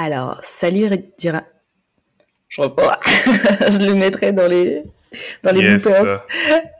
Alors, 0.00 0.38
salut 0.42 0.88
Dira. 1.18 1.42
Je 2.48 2.60
reprends. 2.60 2.94
je 3.68 3.84
le 3.84 3.94
mettrai 3.94 4.30
dans 4.30 4.46
les, 4.46 4.84
dans 5.42 5.50
les 5.50 5.62
yes. 5.62 5.88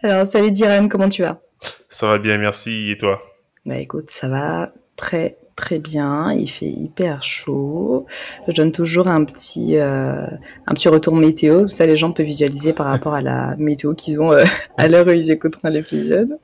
Alors, 0.05 0.25
salut 0.25 0.53
Diran, 0.53 0.87
comment 0.87 1.09
tu 1.09 1.23
vas? 1.23 1.41
Ça 1.89 2.07
va 2.07 2.19
bien, 2.21 2.39
merci. 2.39 2.93
Et 2.93 2.97
toi? 2.97 3.21
Bah 3.67 3.77
écoute, 3.79 4.11
ça 4.11 4.29
va 4.29 4.73
très 4.95 5.37
très 5.57 5.81
bien. 5.81 6.33
Il 6.33 6.49
fait 6.49 6.71
hyper 6.71 7.25
chaud. 7.25 8.07
Je 8.47 8.53
donne 8.53 8.71
toujours 8.71 9.09
un 9.09 9.25
petit, 9.25 9.79
euh, 9.79 10.25
un 10.69 10.75
petit 10.75 10.89
retour 10.89 11.17
météo. 11.17 11.67
Ça, 11.67 11.87
les 11.87 11.97
gens 11.97 12.13
peuvent 12.13 12.25
visualiser 12.25 12.73
par 12.73 12.87
rapport 12.87 13.15
à 13.15 13.21
la 13.21 13.57
météo 13.57 13.95
qu'ils 13.95 14.21
ont 14.21 14.33
euh, 14.33 14.45
à 14.77 14.87
l'heure 14.87 15.09
où 15.09 15.11
ils 15.11 15.33
écouteront 15.33 15.71
l'épisode. 15.71 16.39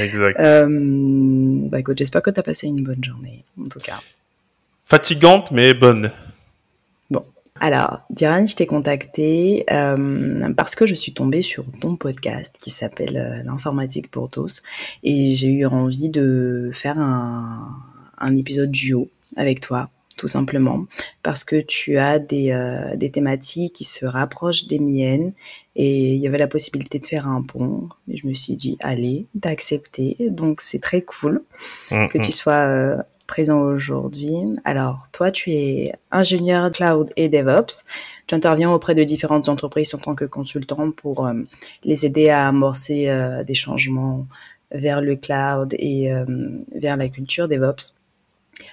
Exact. 0.00 0.38
Euh, 0.38 0.68
bah 1.68 1.80
écoute, 1.80 1.98
j'espère 1.98 2.22
que 2.22 2.30
tu 2.30 2.38
as 2.38 2.44
passé 2.44 2.68
une 2.68 2.84
bonne 2.84 3.02
journée, 3.02 3.44
en 3.60 3.64
tout 3.64 3.80
cas. 3.80 3.98
Fatigante, 4.90 5.52
mais 5.52 5.72
bonne. 5.72 6.10
Bon. 7.12 7.24
Alors, 7.60 8.00
Diran, 8.10 8.44
je 8.44 8.56
t'ai 8.56 8.66
contacté 8.66 9.64
euh, 9.70 10.52
parce 10.56 10.74
que 10.74 10.84
je 10.84 10.94
suis 10.94 11.12
tombée 11.12 11.42
sur 11.42 11.64
ton 11.80 11.94
podcast 11.94 12.56
qui 12.58 12.70
s'appelle 12.70 13.16
euh, 13.16 13.42
L'informatique 13.44 14.10
pour 14.10 14.28
tous 14.28 14.58
et 15.04 15.30
j'ai 15.30 15.46
eu 15.46 15.64
envie 15.64 16.10
de 16.10 16.72
faire 16.74 16.98
un, 16.98 17.68
un, 18.18 18.36
épisode 18.36 18.72
duo 18.72 19.08
avec 19.36 19.60
toi, 19.60 19.90
tout 20.16 20.26
simplement, 20.26 20.86
parce 21.22 21.44
que 21.44 21.60
tu 21.60 21.96
as 21.98 22.18
des, 22.18 22.50
euh, 22.50 22.96
des 22.96 23.12
thématiques 23.12 23.74
qui 23.74 23.84
se 23.84 24.04
rapprochent 24.04 24.66
des 24.66 24.80
miennes 24.80 25.34
et 25.76 26.14
il 26.14 26.20
y 26.20 26.26
avait 26.26 26.36
la 26.36 26.48
possibilité 26.48 26.98
de 26.98 27.06
faire 27.06 27.28
un 27.28 27.42
pont. 27.42 27.88
Et 28.10 28.16
je 28.16 28.26
me 28.26 28.34
suis 28.34 28.56
dit, 28.56 28.76
allez, 28.80 29.26
t'as 29.40 29.50
accepté, 29.50 30.16
donc 30.30 30.60
c'est 30.60 30.80
très 30.80 31.00
cool 31.00 31.44
mmh, 31.92 32.08
que 32.08 32.18
tu 32.18 32.32
sois 32.32 32.54
euh, 32.54 32.96
présent 33.30 33.60
aujourd'hui. 33.60 34.32
Alors, 34.64 35.06
toi, 35.12 35.30
tu 35.30 35.52
es 35.52 35.92
ingénieur 36.10 36.72
cloud 36.72 37.12
et 37.16 37.28
DevOps. 37.28 37.84
Tu 38.26 38.34
interviens 38.34 38.72
auprès 38.72 38.96
de 38.96 39.04
différentes 39.04 39.48
entreprises 39.48 39.94
en 39.94 39.98
tant 39.98 40.14
que 40.14 40.24
consultant 40.24 40.90
pour 40.90 41.24
euh, 41.24 41.34
les 41.84 42.04
aider 42.04 42.28
à 42.28 42.48
amorcer 42.48 43.08
euh, 43.08 43.44
des 43.44 43.54
changements 43.54 44.26
vers 44.72 45.00
le 45.00 45.14
cloud 45.14 45.76
et 45.78 46.12
euh, 46.12 46.24
vers 46.74 46.96
la 46.96 47.08
culture 47.08 47.46
DevOps. 47.46 47.94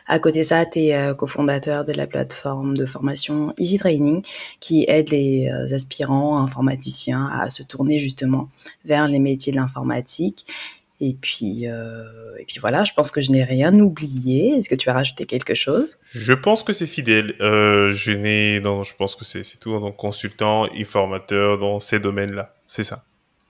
À 0.07 0.17
côté 0.17 0.39
de 0.39 0.45
ça, 0.45 0.65
tu 0.65 0.79
es 0.79 1.13
cofondateur 1.15 1.85
de 1.85 1.93
la 1.93 2.07
plateforme 2.07 2.75
de 2.75 2.85
formation 2.85 3.53
Easy 3.57 3.77
Training 3.77 4.21
qui 4.59 4.83
aide 4.87 5.11
les 5.11 5.49
aspirants 5.71 6.39
informaticiens 6.39 7.29
à 7.31 7.49
se 7.49 7.63
tourner 7.63 7.97
justement 7.97 8.49
vers 8.83 9.07
les 9.07 9.19
métiers 9.19 9.53
de 9.53 9.57
l'informatique. 9.57 10.45
Et 10.99 11.13
puis, 11.13 11.67
euh, 11.67 12.03
et 12.39 12.45
puis 12.45 12.57
voilà, 12.59 12.83
je 12.83 12.93
pense 12.93 13.11
que 13.11 13.21
je 13.21 13.31
n'ai 13.31 13.43
rien 13.43 13.73
oublié. 13.79 14.55
Est-ce 14.57 14.67
que 14.67 14.75
tu 14.75 14.89
as 14.89 14.93
rajouté 14.93 15.25
quelque 15.25 15.53
chose? 15.53 15.97
Je 16.11 16.33
pense 16.33 16.63
que 16.63 16.73
c'est 16.73 16.87
fidèle. 16.87 17.35
Euh, 17.39 17.91
je 17.91 18.11
n'ai, 18.11 18.59
non, 18.59 18.83
je 18.83 18.95
pense 18.95 19.15
que 19.15 19.23
c'est 19.23 19.43
tout. 19.59 19.79
Donc 19.79 19.95
consultant 19.95 20.67
et 20.71 20.83
formateur 20.85 21.59
dans 21.59 21.79
ces 21.79 21.99
domaines-là, 21.99 22.55
c'est 22.65 22.83
ça. 22.83 23.03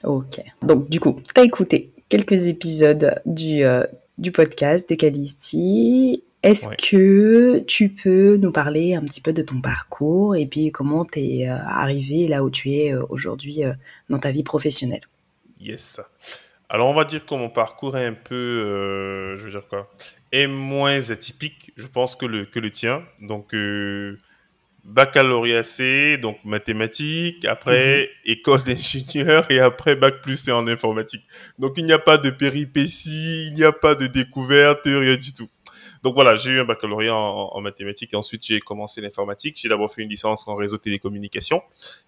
Ok. 0.04 0.42
Donc 0.62 0.90
du 0.90 1.00
coup, 1.00 1.22
tu 1.34 1.40
as 1.40 1.44
écouté 1.46 1.92
quelques 2.10 2.48
épisodes 2.48 3.22
du, 3.26 3.64
euh, 3.64 3.86
du 4.18 4.32
podcast 4.34 4.90
de 4.90 4.96
Calisti. 4.96 6.24
Est-ce 6.44 6.68
ouais. 6.68 6.76
que 6.76 7.60
tu 7.60 7.90
peux 7.90 8.36
nous 8.38 8.52
parler 8.52 8.94
un 8.94 9.02
petit 9.02 9.22
peu 9.22 9.32
de 9.32 9.42
ton 9.42 9.62
parcours 9.62 10.36
et 10.36 10.46
puis 10.46 10.72
comment 10.72 11.06
tu 11.06 11.20
es 11.20 11.48
arrivé 11.48 12.28
là 12.28 12.44
où 12.44 12.50
tu 12.50 12.74
es 12.74 12.94
aujourd'hui 12.94 13.64
dans 14.10 14.20
ta 14.20 14.32
vie 14.32 14.44
professionnelle? 14.44 15.02
Yes. 15.60 16.00
Alors, 16.70 16.90
on 16.90 16.94
va 16.94 17.06
dire 17.06 17.26
que 17.26 17.34
mon 17.34 17.50
parcours 17.50 17.98
est 17.98 18.06
un 18.06 18.14
peu, 18.14 18.36
euh, 18.36 19.38
je 19.38 19.44
veux 19.44 19.52
dire 19.52 19.68
quoi, 19.70 19.90
est 20.34 20.48
moins 20.48 21.12
atypique, 21.12 21.72
je 21.78 21.88
pense, 21.88 22.16
que 22.16 22.26
le, 22.26 22.46
que 22.46 22.60
le 22.60 22.72
tien. 22.72 23.04
Donc, 23.22 23.54
euh, 23.54 24.18
baccalauréat 24.84 25.64
C, 25.64 26.18
donc 26.18 26.38
mathématiques, 26.44 27.46
après 27.46 28.04
-hmm. 28.04 28.32
école 28.32 28.64
d'ingénieur 28.68 29.50
et 29.52 29.60
après 29.60 29.96
bac 29.96 30.22
plus 30.22 30.38
C 30.38 30.52
en 30.52 30.68
informatique. 30.68 31.24
Donc, 31.60 31.78
il 31.78 31.86
n'y 31.86 31.94
a 31.94 32.00
pas 32.00 32.18
de 32.18 32.30
péripéties, 32.32 33.48
il 33.48 33.54
n'y 33.56 33.64
a 33.64 33.72
pas 33.72 33.96
de 33.96 34.08
découverte, 34.08 34.82
rien 34.86 35.16
du 35.18 35.34
tout. 35.34 35.50
Donc 36.04 36.16
voilà, 36.16 36.36
j'ai 36.36 36.52
eu 36.52 36.60
un 36.60 36.66
baccalauréat 36.66 37.16
en, 37.16 37.62
mathématiques 37.62 38.14
et 38.14 38.18
ensuite 38.18 38.46
j'ai 38.46 38.60
commencé 38.60 39.02
l'informatique. 39.02 39.58
J'ai 39.62 39.70
d'abord 39.70 39.92
fait 39.92 40.04
une 40.04 40.10
licence 40.10 40.48
en 40.48 40.56
réseau 40.56 40.78
télécommunications 40.78 41.62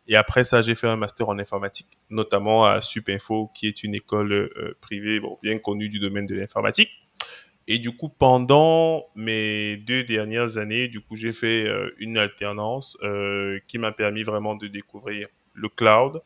et 0.08 0.16
après 0.16 0.44
ça 0.44 0.62
j'ai 0.62 0.76
fait 0.76 0.88
un 0.88 0.96
master 0.96 1.30
en 1.30 1.40
informatique, 1.40 1.88
notamment 2.10 2.66
à 2.66 2.82
Supinfo 2.82 3.52
qui 3.54 3.68
est 3.68 3.84
une 3.84 3.96
école 3.96 4.32
euh, 4.32 4.78
privée 4.82 5.22
bien 5.42 5.58
connue 5.60 5.90
du 5.90 6.00
domaine 6.00 6.26
de 6.26 6.36
l'informatique. 6.36 6.90
Et 7.72 7.78
du 7.78 7.96
coup, 7.96 8.10
pendant 8.10 9.06
mes 9.14 9.78
deux 9.78 10.04
dernières 10.04 10.58
années, 10.58 10.88
du 10.88 11.02
coup, 11.02 11.16
j'ai 11.16 11.32
fait 11.32 11.68
euh, 11.68 11.94
une 12.00 12.18
alternance 12.18 12.98
euh, 13.04 13.60
qui 13.68 13.78
m'a 13.78 13.92
permis 13.92 14.24
vraiment 14.24 14.56
de 14.56 14.66
découvrir 14.66 15.28
le 15.54 15.70
cloud, 15.70 16.24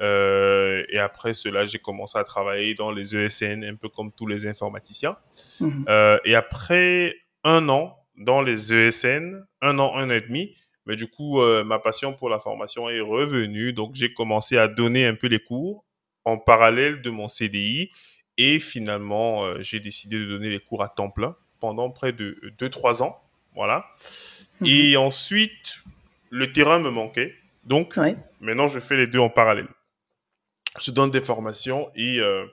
euh, 0.00 0.84
et 0.88 0.98
après 0.98 1.34
cela, 1.34 1.64
j'ai 1.64 1.78
commencé 1.78 2.18
à 2.18 2.24
travailler 2.24 2.74
dans 2.74 2.90
les 2.90 3.16
ESN, 3.16 3.64
un 3.64 3.76
peu 3.76 3.88
comme 3.88 4.12
tous 4.12 4.26
les 4.26 4.46
informaticiens. 4.46 5.16
Mmh. 5.60 5.84
Euh, 5.88 6.18
et 6.24 6.34
après 6.34 7.16
un 7.44 7.68
an 7.68 7.98
dans 8.16 8.42
les 8.42 8.72
ESN, 8.72 9.44
un 9.60 9.78
an, 9.78 9.96
un 9.96 10.10
an 10.10 10.10
et 10.10 10.20
demi, 10.20 10.56
mais 10.86 10.96
du 10.96 11.06
coup, 11.06 11.40
euh, 11.40 11.64
ma 11.64 11.78
passion 11.78 12.12
pour 12.12 12.28
la 12.28 12.38
formation 12.38 12.88
est 12.88 13.00
revenue. 13.00 13.72
Donc, 13.72 13.94
j'ai 13.94 14.12
commencé 14.12 14.58
à 14.58 14.68
donner 14.68 15.06
un 15.06 15.14
peu 15.14 15.28
les 15.28 15.40
cours 15.40 15.84
en 16.24 16.38
parallèle 16.38 17.00
de 17.00 17.10
mon 17.10 17.28
CDI. 17.28 17.90
Et 18.36 18.58
finalement, 18.58 19.60
j'ai 19.60 19.78
décidé 19.78 20.18
de 20.18 20.24
donner 20.24 20.50
les 20.50 20.58
cours 20.58 20.82
à 20.82 20.88
temps 20.88 21.08
plein 21.08 21.36
pendant 21.60 21.88
près 21.90 22.12
de 22.12 22.36
2-3 22.58 23.02
ans. 23.02 23.22
Voilà. 23.54 23.86
Mmh. 24.60 24.66
Et 24.66 24.96
ensuite, 24.96 25.78
le 26.30 26.52
terrain 26.52 26.80
me 26.80 26.90
manquait. 26.90 27.34
Donc, 27.62 27.94
ouais. 27.96 28.16
maintenant, 28.40 28.66
je 28.66 28.80
fais 28.80 28.96
les 28.96 29.06
deux 29.06 29.20
en 29.20 29.30
parallèle 29.30 29.68
je 30.80 30.90
donne 30.90 31.10
des 31.10 31.20
formations 31.20 31.90
et, 31.94 32.20
euh, 32.20 32.46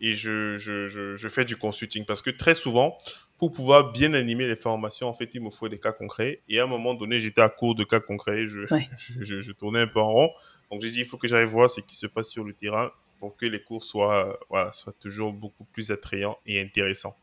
et 0.00 0.14
je, 0.14 0.56
je, 0.58 0.88
je, 0.88 1.16
je, 1.16 1.28
fais 1.28 1.44
du 1.44 1.56
consulting. 1.56 2.04
Parce 2.04 2.22
que 2.22 2.30
très 2.30 2.54
souvent, 2.54 2.98
pour 3.38 3.52
pouvoir 3.52 3.92
bien 3.92 4.14
animer 4.14 4.46
les 4.46 4.56
formations, 4.56 5.08
en 5.08 5.14
fait, 5.14 5.30
il 5.34 5.42
me 5.42 5.50
faut 5.50 5.68
des 5.68 5.78
cas 5.78 5.92
concrets. 5.92 6.40
Et 6.48 6.58
à 6.60 6.64
un 6.64 6.66
moment 6.66 6.94
donné, 6.94 7.18
j'étais 7.18 7.40
à 7.40 7.48
court 7.48 7.74
de 7.74 7.84
cas 7.84 8.00
concrets. 8.00 8.48
Je, 8.48 8.60
ouais. 8.72 8.88
je, 9.20 9.40
je, 9.40 9.52
tournais 9.52 9.80
un 9.80 9.86
peu 9.86 10.00
en 10.00 10.10
rond. 10.10 10.30
Donc, 10.70 10.82
j'ai 10.82 10.90
dit, 10.90 11.00
il 11.00 11.04
faut 11.04 11.18
que 11.18 11.28
j'aille 11.28 11.46
voir 11.46 11.70
ce 11.70 11.80
qui 11.80 11.96
se 11.96 12.06
passe 12.06 12.28
sur 12.28 12.44
le 12.44 12.52
terrain 12.52 12.90
pour 13.18 13.36
que 13.36 13.46
les 13.46 13.62
cours 13.62 13.84
soient, 13.84 14.26
euh, 14.26 14.36
voilà, 14.50 14.72
soient 14.72 14.94
toujours 14.98 15.32
beaucoup 15.32 15.64
plus 15.64 15.92
attrayants 15.92 16.38
et 16.44 16.60
intéressants. 16.60 17.16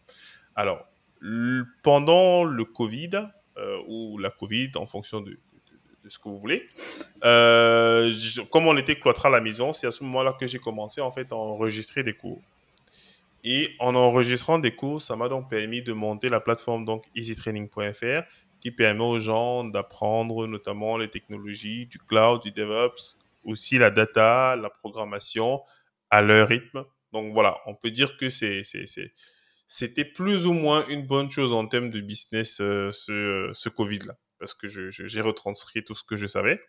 Alors, 0.55 0.85
pendant 1.83 2.45
le 2.45 2.63
Covid, 2.63 3.27
euh, 3.57 3.77
ou 3.87 4.17
la 4.17 4.29
Covid, 4.29 4.71
en 4.75 4.85
fonction 4.85 5.19
de, 5.19 5.37
de 6.03 6.09
ce 6.09 6.19
que 6.19 6.29
vous 6.29 6.39
voulez. 6.39 6.65
Euh, 7.23 8.11
comme 8.51 8.67
on 8.67 8.77
était 8.77 8.95
cloîtré 8.95 9.27
à 9.27 9.31
la 9.31 9.41
maison, 9.41 9.73
c'est 9.73 9.87
à 9.87 9.91
ce 9.91 10.03
moment-là 10.03 10.35
que 10.39 10.47
j'ai 10.47 10.59
commencé 10.59 11.01
en 11.01 11.11
fait 11.11 11.31
à 11.31 11.35
enregistrer 11.35 12.03
des 12.03 12.13
cours. 12.13 12.41
Et 13.43 13.75
en 13.79 13.95
enregistrant 13.95 14.59
des 14.59 14.75
cours, 14.75 15.01
ça 15.01 15.15
m'a 15.15 15.29
donc 15.29 15.49
permis 15.49 15.81
de 15.81 15.93
monter 15.93 16.29
la 16.29 16.39
plateforme 16.39 16.85
donc 16.85 17.05
easytraining.fr 17.15 18.23
qui 18.59 18.71
permet 18.71 19.03
aux 19.03 19.19
gens 19.19 19.63
d'apprendre 19.63 20.45
notamment 20.45 20.97
les 20.97 21.09
technologies 21.09 21.85
du 21.85 21.97
cloud, 21.97 22.41
du 22.41 22.51
DevOps, 22.51 23.17
aussi 23.45 23.77
la 23.77 23.89
data, 23.89 24.57
la 24.57 24.69
programmation 24.69 25.61
à 26.09 26.21
leur 26.21 26.49
rythme. 26.49 26.83
Donc 27.13 27.33
voilà, 27.33 27.57
on 27.65 27.73
peut 27.75 27.91
dire 27.91 28.17
que 28.17 28.29
c'est 28.29 28.63
c'était 29.67 30.05
plus 30.05 30.47
ou 30.47 30.53
moins 30.53 30.85
une 30.87 31.05
bonne 31.05 31.29
chose 31.29 31.53
en 31.53 31.67
termes 31.67 31.91
de 31.91 32.01
business 32.01 32.59
euh, 32.59 32.91
ce, 32.91 33.51
ce 33.53 33.69
Covid-là 33.69 34.15
parce 34.39 34.53
que 34.53 34.67
j'ai 34.67 35.21
retranscrit 35.21 35.83
tout 35.83 35.93
ce 35.93 36.03
que 36.03 36.15
je 36.15 36.27
savais. 36.27 36.61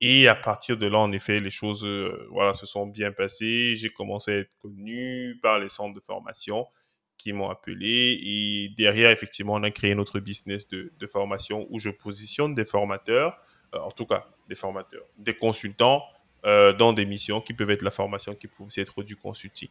Et 0.00 0.28
à 0.28 0.34
partir 0.34 0.76
de 0.76 0.86
là, 0.86 0.98
en 0.98 1.10
effet, 1.12 1.40
les 1.40 1.50
choses 1.50 1.84
euh, 1.84 2.28
voilà, 2.30 2.54
se 2.54 2.66
sont 2.66 2.86
bien 2.86 3.10
passées. 3.10 3.74
J'ai 3.74 3.90
commencé 3.90 4.32
à 4.32 4.36
être 4.36 4.56
connu 4.62 5.38
par 5.42 5.58
les 5.58 5.68
centres 5.68 5.94
de 5.94 6.00
formation 6.00 6.66
qui 7.16 7.32
m'ont 7.32 7.50
appelé. 7.50 8.18
Et 8.22 8.68
derrière, 8.76 9.10
effectivement, 9.10 9.54
on 9.54 9.62
a 9.64 9.70
créé 9.72 9.94
notre 9.96 10.20
business 10.20 10.68
de, 10.68 10.92
de 10.96 11.06
formation 11.08 11.66
où 11.70 11.80
je 11.80 11.90
positionne 11.90 12.54
des 12.54 12.64
formateurs, 12.64 13.36
euh, 13.74 13.78
en 13.80 13.90
tout 13.90 14.06
cas 14.06 14.28
des 14.48 14.54
formateurs, 14.54 15.04
des 15.18 15.34
consultants 15.34 16.04
euh, 16.46 16.72
dans 16.72 16.92
des 16.92 17.04
missions 17.04 17.40
qui 17.40 17.52
peuvent 17.52 17.70
être 17.70 17.82
la 17.82 17.90
formation, 17.90 18.34
qui 18.36 18.46
peuvent 18.46 18.68
aussi 18.68 18.80
être 18.80 19.02
du 19.02 19.16
consulting. 19.16 19.68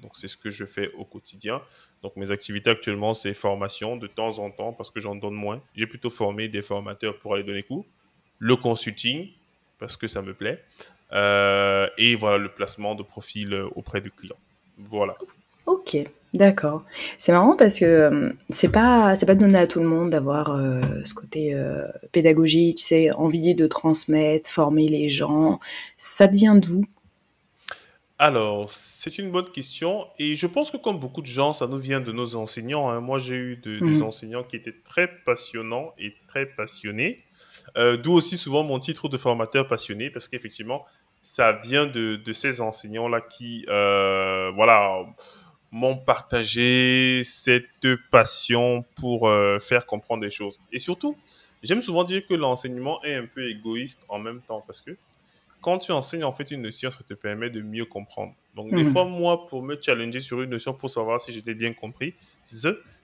Donc 0.00 0.12
c'est 0.14 0.28
ce 0.28 0.36
que 0.36 0.50
je 0.50 0.64
fais 0.64 0.90
au 0.92 1.04
quotidien. 1.04 1.60
Donc 2.02 2.16
mes 2.16 2.30
activités 2.30 2.70
actuellement, 2.70 3.14
c'est 3.14 3.34
formation 3.34 3.96
de 3.96 4.06
temps 4.06 4.38
en 4.38 4.50
temps 4.50 4.72
parce 4.72 4.90
que 4.90 5.00
j'en 5.00 5.14
donne 5.14 5.34
moins. 5.34 5.60
J'ai 5.74 5.86
plutôt 5.86 6.10
formé 6.10 6.48
des 6.48 6.62
formateurs 6.62 7.18
pour 7.18 7.34
aller 7.34 7.44
donner 7.44 7.62
cours. 7.62 7.86
Le 8.38 8.56
consulting, 8.56 9.28
parce 9.78 9.96
que 9.96 10.08
ça 10.08 10.22
me 10.22 10.34
plaît. 10.34 10.62
Euh, 11.12 11.88
et 11.98 12.14
voilà, 12.14 12.38
le 12.38 12.48
placement 12.48 12.94
de 12.94 13.02
profil 13.02 13.54
auprès 13.74 14.00
du 14.00 14.10
client. 14.10 14.36
Voilà. 14.78 15.14
Ok, 15.66 15.96
d'accord. 16.34 16.84
C'est 17.18 17.32
marrant 17.32 17.56
parce 17.56 17.78
que 17.78 17.84
euh, 17.84 18.32
c'est 18.48 18.70
pas 18.70 19.14
pas 19.26 19.34
donné 19.34 19.58
à 19.58 19.66
tout 19.66 19.80
le 19.80 19.86
monde 19.86 20.10
d'avoir 20.10 20.50
euh, 20.50 20.80
ce 21.04 21.14
côté 21.14 21.54
euh, 21.54 21.86
pédagogie, 22.10 22.74
tu 22.74 22.84
sais, 22.84 23.12
envie 23.12 23.54
de 23.54 23.66
transmettre, 23.66 24.50
former 24.50 24.88
les 24.88 25.08
gens. 25.08 25.60
Ça 25.96 26.26
devient 26.26 26.58
d'où 26.60 26.82
Alors, 28.18 28.70
c'est 28.70 29.18
une 29.18 29.32
bonne 29.32 29.50
question 29.50 30.06
et 30.18 30.36
je 30.36 30.46
pense 30.46 30.70
que 30.70 30.76
comme 30.76 30.98
beaucoup 31.00 31.22
de 31.22 31.26
gens, 31.26 31.52
ça 31.52 31.66
nous 31.66 31.78
vient 31.78 32.00
de 32.00 32.12
nos 32.12 32.36
enseignants. 32.36 32.88
hein. 32.88 33.00
Moi, 33.00 33.18
j'ai 33.18 33.34
eu 33.34 33.56
de- 33.56 33.80
des 33.80 33.96
Mhm. 33.98 34.02
enseignants 34.02 34.44
qui 34.44 34.54
étaient 34.56 34.76
très 34.84 35.08
passionnants 35.24 35.92
et 35.98 36.14
très 36.28 36.46
passionnés. 36.46 37.24
Euh, 37.76 37.96
d'où 37.96 38.12
aussi 38.12 38.36
souvent 38.36 38.62
mon 38.62 38.78
titre 38.78 39.08
de 39.08 39.16
formateur 39.16 39.66
passionné 39.66 40.08
parce 40.10 40.28
qu'effectivement, 40.28 40.84
ça 41.20 41.52
vient 41.52 41.86
de, 41.86 42.16
de 42.16 42.32
ces 42.32 42.60
enseignants-là 42.60 43.20
qui, 43.22 43.64
euh, 43.68 44.52
voilà, 44.54 45.04
m'ont 45.72 45.96
partagé 45.96 47.22
cette 47.24 47.86
passion 48.10 48.84
pour 48.96 49.28
euh, 49.28 49.58
faire 49.58 49.86
comprendre 49.86 50.22
des 50.22 50.30
choses. 50.30 50.60
Et 50.70 50.78
surtout, 50.78 51.16
j'aime 51.62 51.80
souvent 51.80 52.04
dire 52.04 52.24
que 52.26 52.34
l'enseignement 52.34 53.02
est 53.04 53.14
un 53.14 53.26
peu 53.26 53.48
égoïste 53.48 54.04
en 54.08 54.18
même 54.18 54.42
temps 54.42 54.62
parce 54.66 54.80
que 54.80 54.96
quand 55.62 55.78
tu 55.78 55.92
enseignes 55.92 56.24
en 56.24 56.32
fait 56.32 56.50
une 56.50 56.60
notion, 56.62 56.90
ça 56.90 57.02
te 57.02 57.14
permet 57.14 57.48
de 57.48 57.62
mieux 57.62 57.86
comprendre. 57.86 58.34
Donc 58.54 58.70
des 58.70 58.84
Mhm. 58.84 58.92
fois, 58.92 59.04
moi, 59.06 59.46
pour 59.46 59.62
me 59.62 59.80
challenger 59.80 60.20
sur 60.20 60.42
une 60.42 60.50
notion, 60.50 60.74
pour 60.74 60.90
savoir 60.90 61.20
si 61.20 61.32
j'ai 61.32 61.54
bien 61.54 61.72
compris, 61.72 62.14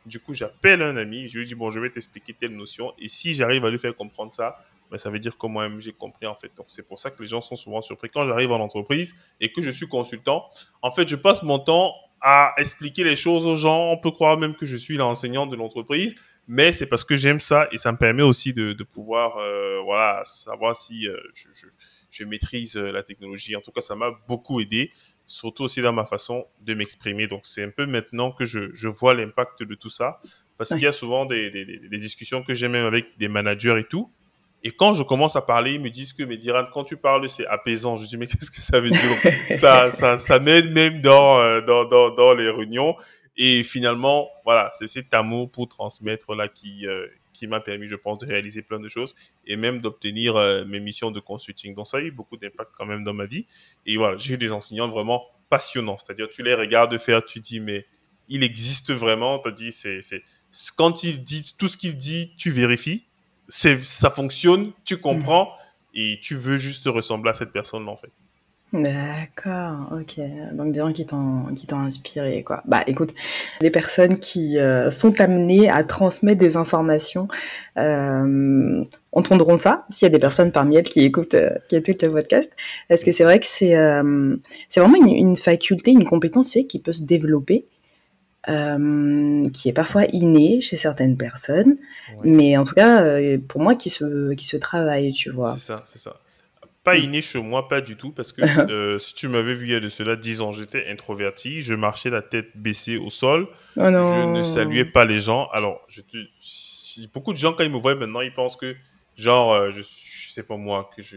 du 0.04 0.20
coup, 0.20 0.34
j'appelle 0.34 0.82
un 0.82 0.96
ami, 0.96 1.28
je 1.28 1.38
lui 1.38 1.46
dis, 1.46 1.54
bon, 1.54 1.70
je 1.70 1.80
vais 1.80 1.90
t'expliquer 1.90 2.34
telle 2.34 2.54
notion, 2.56 2.92
et 2.98 3.08
si 3.08 3.32
j'arrive 3.34 3.64
à 3.64 3.70
lui 3.70 3.78
faire 3.78 3.94
comprendre 3.96 4.32
ça, 4.34 4.56
ben, 4.90 4.98
ça 4.98 5.10
veut 5.10 5.18
dire 5.18 5.36
que 5.38 5.46
moi-même, 5.46 5.80
j'ai 5.80 5.92
compris 5.92 6.26
en 6.26 6.34
fait. 6.34 6.50
Donc 6.56 6.66
c'est 6.68 6.86
pour 6.86 6.98
ça 6.98 7.10
que 7.10 7.22
les 7.22 7.28
gens 7.28 7.40
sont 7.40 7.56
souvent 7.56 7.80
surpris. 7.82 8.08
Quand 8.10 8.24
j'arrive 8.24 8.50
en 8.52 8.60
entreprise 8.60 9.14
et 9.40 9.52
que 9.52 9.60
je 9.62 9.70
suis 9.70 9.86
consultant, 9.88 10.46
en 10.82 10.90
fait, 10.90 11.06
je 11.08 11.16
passe 11.16 11.42
mon 11.42 11.58
temps 11.58 11.94
à 12.20 12.54
expliquer 12.56 13.04
les 13.04 13.14
choses 13.14 13.46
aux 13.46 13.54
gens. 13.54 13.92
On 13.92 13.98
peut 13.98 14.10
croire 14.10 14.36
même 14.38 14.54
que 14.56 14.66
je 14.66 14.76
suis 14.76 14.96
l'enseignant 14.96 15.46
de 15.46 15.54
l'entreprise, 15.56 16.14
mais 16.48 16.72
c'est 16.72 16.86
parce 16.86 17.04
que 17.04 17.14
j'aime 17.14 17.38
ça 17.40 17.68
et 17.70 17.78
ça 17.78 17.92
me 17.92 17.98
permet 17.98 18.22
aussi 18.22 18.52
de, 18.54 18.72
de 18.72 18.82
pouvoir 18.84 19.36
euh, 19.38 19.80
voilà, 19.84 20.22
savoir 20.24 20.74
si 20.74 21.06
euh, 21.06 21.16
je, 21.34 21.48
je, 21.54 21.66
je 22.10 22.24
maîtrise 22.24 22.76
euh, 22.76 22.90
la 22.90 23.02
technologie. 23.02 23.54
En 23.54 23.60
tout 23.60 23.70
cas, 23.70 23.82
ça 23.82 23.94
m'a 23.94 24.10
beaucoup 24.26 24.60
aidé, 24.60 24.90
surtout 25.26 25.64
aussi 25.64 25.80
dans 25.82 25.92
ma 25.92 26.06
façon 26.06 26.46
de 26.62 26.74
m'exprimer. 26.74 27.26
Donc, 27.26 27.42
c'est 27.44 27.62
un 27.62 27.70
peu 27.70 27.86
maintenant 27.86 28.32
que 28.32 28.44
je, 28.46 28.72
je 28.72 28.88
vois 28.88 29.12
l'impact 29.14 29.62
de 29.62 29.74
tout 29.74 29.90
ça, 29.90 30.20
parce 30.56 30.70
qu'il 30.70 30.80
y 30.80 30.86
a 30.86 30.92
souvent 30.92 31.26
des, 31.26 31.50
des, 31.50 31.64
des- 31.64 31.88
des 31.88 31.98
discussions 31.98 32.42
que 32.42 32.54
j'ai 32.54 32.68
même 32.68 32.86
avec 32.86 33.18
des 33.18 33.28
managers 33.28 33.76
et 33.78 33.84
tout. 33.84 34.10
Et 34.64 34.72
quand 34.72 34.92
je 34.94 35.04
commence 35.04 35.36
à 35.36 35.40
parler, 35.42 35.72
ils 35.74 35.80
me 35.80 35.88
disent 35.90 36.12
que, 36.14 36.24
mais 36.24 36.36
Diran, 36.36 36.64
quand 36.72 36.82
tu 36.82 36.96
parles, 36.96 37.28
c'est 37.28 37.46
apaisant. 37.46 37.96
Je 37.96 38.06
dis, 38.06 38.16
mais 38.16 38.26
qu'est-ce 38.28 38.50
que 38.50 38.60
ça 38.60 38.80
veut 38.80 38.88
dire? 38.90 39.32
Ça, 39.56 39.90
ça, 39.92 40.18
ça 40.18 40.38
m'aide 40.40 40.72
même 40.72 41.00
dans, 41.00 41.60
dans, 41.60 41.84
dans, 41.84 42.10
dans 42.10 42.32
les 42.34 42.50
réunions. 42.50 42.96
Et 43.38 43.62
finalement, 43.62 44.28
voilà, 44.44 44.70
c'est 44.76 44.88
cet 44.88 45.14
amour 45.14 45.50
pour 45.50 45.68
transmettre 45.68 46.34
là 46.34 46.48
qui, 46.48 46.86
euh, 46.88 47.06
qui 47.32 47.46
m'a 47.46 47.60
permis, 47.60 47.86
je 47.86 47.94
pense, 47.94 48.18
de 48.18 48.26
réaliser 48.26 48.62
plein 48.62 48.80
de 48.80 48.88
choses 48.88 49.14
et 49.46 49.54
même 49.54 49.80
d'obtenir 49.80 50.34
euh, 50.36 50.64
mes 50.64 50.80
missions 50.80 51.12
de 51.12 51.20
consulting. 51.20 51.72
Donc 51.76 51.86
ça 51.86 51.98
a 51.98 52.00
eu 52.00 52.10
beaucoup 52.10 52.36
d'impact 52.36 52.72
quand 52.76 52.84
même 52.84 53.04
dans 53.04 53.14
ma 53.14 53.26
vie. 53.26 53.46
Et 53.86 53.96
voilà, 53.96 54.16
j'ai 54.16 54.34
eu 54.34 54.38
des 54.38 54.50
enseignants 54.50 54.88
vraiment 54.88 55.24
passionnants. 55.50 55.96
C'est-à-dire, 55.98 56.28
tu 56.28 56.42
les 56.42 56.54
regardes 56.54 56.98
faire, 56.98 57.24
tu 57.24 57.38
dis, 57.38 57.60
mais 57.60 57.86
il 58.28 58.42
existe 58.42 58.92
vraiment? 58.92 59.38
Tu 59.38 59.52
dis, 59.52 59.72
c'est, 59.72 60.00
c'est, 60.02 60.22
quand 60.76 61.04
il 61.04 61.22
dit 61.22 61.54
tout 61.56 61.68
ce 61.68 61.76
qu'il 61.76 61.94
dit, 61.94 62.34
tu 62.36 62.50
vérifies. 62.50 63.04
C'est, 63.48 63.78
ça 63.78 64.10
fonctionne, 64.10 64.72
tu 64.84 64.98
comprends 64.98 65.54
et 65.94 66.18
tu 66.20 66.34
veux 66.34 66.58
juste 66.58 66.86
ressembler 66.86 67.30
à 67.30 67.34
cette 67.34 67.52
personne-là, 67.52 67.90
en 67.92 67.96
fait. 67.96 68.10
D'accord, 68.72 69.92
ok. 69.92 70.20
Donc 70.52 70.72
des 70.72 70.80
gens 70.80 70.92
qui 70.92 71.06
t'ont 71.06 71.44
qui 71.56 71.66
t'ont 71.66 71.78
inspiré, 71.80 72.42
quoi. 72.42 72.62
Bah 72.66 72.82
écoute, 72.86 73.14
des 73.62 73.70
personnes 73.70 74.18
qui 74.18 74.58
euh, 74.58 74.90
sont 74.90 75.20
amenées 75.22 75.70
à 75.70 75.82
transmettre 75.84 76.38
des 76.38 76.56
informations 76.58 77.28
euh, 77.78 78.84
entendront 79.12 79.56
ça. 79.56 79.86
S'il 79.88 80.04
y 80.04 80.10
a 80.10 80.10
des 80.10 80.18
personnes 80.18 80.52
parmi 80.52 80.76
elles 80.76 80.88
qui 80.88 81.02
écoutent 81.02 81.32
euh, 81.34 81.50
qui 81.68 81.76
écoutent 81.76 82.02
le 82.02 82.12
podcast, 82.12 82.52
parce 82.90 83.04
que 83.04 83.12
c'est 83.12 83.24
vrai 83.24 83.40
que 83.40 83.46
c'est 83.46 83.74
c'est 84.68 84.80
vraiment 84.80 84.96
une, 84.96 85.08
une 85.08 85.36
faculté, 85.36 85.92
une 85.92 86.04
compétence, 86.04 86.46
tu 86.50 86.60
sais, 86.60 86.64
qui 86.66 86.78
peut 86.78 86.92
se 86.92 87.02
développer, 87.02 87.64
euh, 88.50 89.48
qui 89.50 89.70
est 89.70 89.72
parfois 89.72 90.04
innée 90.12 90.60
chez 90.60 90.76
certaines 90.76 91.16
personnes, 91.16 91.76
Ouais. 92.18 92.30
mais 92.30 92.56
en 92.58 92.64
tout 92.64 92.74
cas 92.74 93.02
euh, 93.02 93.38
pour 93.48 93.62
moi 93.62 93.74
qui 93.76 93.88
se 93.88 94.34
qui 94.34 94.46
se 94.46 94.58
travaille, 94.58 95.12
tu 95.12 95.30
vois. 95.30 95.56
C'est 95.58 95.66
ça, 95.68 95.84
c'est 95.90 95.98
ça. 95.98 96.16
Pas 96.90 96.96
inné 96.98 97.20
chez 97.22 97.40
moi, 97.40 97.68
pas 97.68 97.80
du 97.80 97.96
tout, 97.96 98.12
parce 98.12 98.32
que 98.32 98.42
euh, 98.70 98.98
si 98.98 99.14
tu 99.14 99.28
m'avais 99.28 99.54
vu 99.54 99.66
il 99.66 99.72
y 99.72 99.74
a 99.74 99.80
de 99.80 99.88
cela 99.88 100.16
10 100.16 100.40
ans, 100.40 100.52
j'étais 100.52 100.88
introverti, 100.88 101.60
je 101.60 101.74
marchais 101.74 102.10
la 102.10 102.22
tête 102.22 102.50
baissée 102.56 102.96
au 102.96 103.10
sol, 103.10 103.48
Oh 103.76 103.80
je 103.82 104.24
ne 104.24 104.42
saluais 104.42 104.84
pas 104.84 105.04
les 105.04 105.18
gens. 105.20 105.48
Alors, 105.52 105.80
je 105.88 106.00
te... 106.02 106.16
si- 106.38 107.08
beaucoup 107.14 107.32
de 107.32 107.38
gens, 107.38 107.52
quand 107.52 107.64
ils 107.64 107.70
me 107.70 107.78
voient 107.78 107.94
maintenant, 107.94 108.20
ils 108.20 108.32
pensent 108.34 108.56
que, 108.56 108.74
genre, 109.16 109.52
euh, 109.52 109.70
je, 109.72 109.82
sais 109.82 110.42
pas 110.42 110.56
moi, 110.56 110.90
que 110.96 111.02
je. 111.02 111.16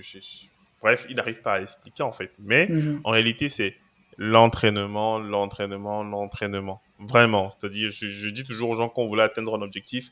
Bref, 0.81 1.05
ils 1.09 1.15
n'arrivent 1.15 1.41
pas 1.41 1.53
à 1.53 1.59
l'expliquer, 1.59 2.03
en 2.03 2.11
fait. 2.11 2.31
Mais 2.39 2.67
Mhm. 2.67 3.01
en 3.03 3.11
réalité, 3.11 3.49
c'est 3.49 3.75
l'entraînement, 4.17 5.19
l'entraînement, 5.19 6.03
l'entraînement. 6.03 6.81
Vraiment. 6.99 7.49
C'est-à-dire, 7.49 7.89
je, 7.91 8.07
je 8.07 8.29
dis 8.29 8.43
toujours 8.43 8.69
aux 8.71 8.75
gens, 8.75 8.91
vous 8.95 9.07
voulez 9.07 9.23
atteindre 9.23 9.55
un 9.57 9.61
objectif, 9.61 10.11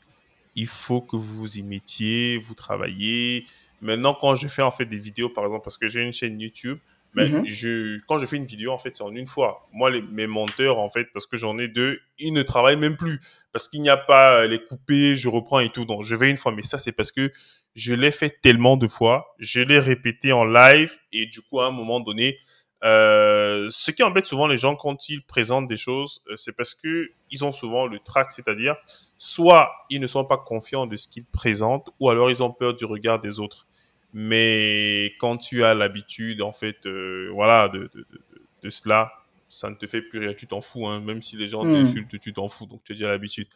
il 0.54 0.66
faut 0.66 1.00
que 1.00 1.16
vous 1.16 1.36
vous 1.36 1.58
y 1.58 1.62
mettiez, 1.62 2.38
vous 2.38 2.54
travaillez. 2.54 3.44
Maintenant, 3.80 4.14
quand 4.14 4.34
je 4.34 4.48
fais 4.48 4.62
en 4.62 4.70
fait 4.70 4.84
des 4.86 4.98
vidéos, 4.98 5.28
par 5.30 5.44
exemple, 5.44 5.64
parce 5.64 5.78
que 5.78 5.88
j'ai 5.88 6.02
une 6.02 6.12
chaîne 6.12 6.38
YouTube, 6.40 6.78
ben, 7.14 7.28
Mhm. 7.38 7.46
je, 7.46 7.98
quand 8.06 8.18
je 8.18 8.26
fais 8.26 8.36
une 8.36 8.44
vidéo, 8.44 8.70
en 8.70 8.78
fait, 8.78 8.94
c'est 8.94 9.02
en 9.02 9.12
une 9.14 9.26
fois. 9.26 9.66
Moi, 9.72 9.90
les, 9.90 10.00
mes 10.00 10.28
monteurs, 10.28 10.78
en 10.78 10.88
fait, 10.90 11.08
parce 11.12 11.26
que 11.26 11.36
j'en 11.36 11.58
ai 11.58 11.66
deux, 11.66 11.98
ils 12.20 12.32
ne 12.32 12.42
travaillent 12.42 12.76
même 12.76 12.96
plus. 12.96 13.18
Parce 13.52 13.66
qu'il 13.68 13.82
n'y 13.82 13.88
a 13.88 13.96
pas 13.96 14.42
euh, 14.42 14.46
les 14.46 14.62
coupés, 14.62 15.16
je 15.16 15.28
reprends 15.28 15.58
et 15.58 15.70
tout. 15.70 15.84
Donc, 15.84 16.04
je 16.04 16.14
vais 16.14 16.30
une 16.30 16.36
fois. 16.36 16.52
Mais 16.52 16.62
ça, 16.62 16.78
c'est 16.78 16.92
parce 16.92 17.10
que 17.10 17.32
je 17.74 17.94
l'ai 17.94 18.12
fait 18.12 18.38
tellement 18.42 18.76
de 18.76 18.86
fois. 18.86 19.34
Je 19.40 19.60
l'ai 19.60 19.80
répété 19.80 20.30
en 20.32 20.44
live. 20.44 20.98
Et 21.12 21.26
du 21.26 21.40
coup, 21.42 21.60
à 21.60 21.66
un 21.66 21.72
moment 21.72 21.98
donné, 21.98 22.38
euh, 22.82 23.68
ce 23.70 23.90
qui 23.90 24.02
embête 24.02 24.26
souvent 24.26 24.46
les 24.46 24.56
gens 24.56 24.74
quand 24.76 25.08
ils 25.08 25.22
présentent 25.22 25.68
des 25.68 25.76
choses, 25.76 26.22
euh, 26.28 26.36
c'est 26.36 26.52
parce 26.52 26.74
que 26.74 27.10
ils 27.30 27.44
ont 27.44 27.52
souvent 27.52 27.86
le 27.86 27.98
trac, 27.98 28.32
c'est-à-dire 28.32 28.76
soit 29.18 29.70
ils 29.90 30.00
ne 30.00 30.06
sont 30.06 30.24
pas 30.24 30.38
confiants 30.38 30.86
de 30.86 30.96
ce 30.96 31.06
qu'ils 31.08 31.24
présentent, 31.24 31.90
ou 32.00 32.08
alors 32.10 32.30
ils 32.30 32.42
ont 32.42 32.50
peur 32.50 32.74
du 32.74 32.84
regard 32.84 33.20
des 33.20 33.38
autres. 33.38 33.66
Mais 34.12 35.12
quand 35.20 35.36
tu 35.36 35.62
as 35.62 35.74
l'habitude, 35.74 36.42
en 36.42 36.52
fait, 36.52 36.86
euh, 36.86 37.30
voilà, 37.32 37.68
de, 37.68 37.90
de, 37.94 38.06
de, 38.10 38.20
de 38.62 38.70
cela, 38.70 39.12
ça 39.48 39.68
ne 39.68 39.74
te 39.74 39.86
fait 39.86 40.00
plus 40.00 40.20
rien, 40.20 40.32
tu 40.32 40.46
t'en 40.46 40.60
fous, 40.60 40.86
hein. 40.86 41.00
même 41.00 41.22
si 41.22 41.36
les 41.36 41.48
gens 41.48 41.64
Mm. 41.64 41.72
t'insultent, 41.72 42.20
tu 42.20 42.32
t'en 42.32 42.48
fous, 42.48 42.66
donc 42.66 42.82
tu 42.84 42.92
as 42.92 42.94
déjà 42.94 43.08
l'habitude. 43.08 43.48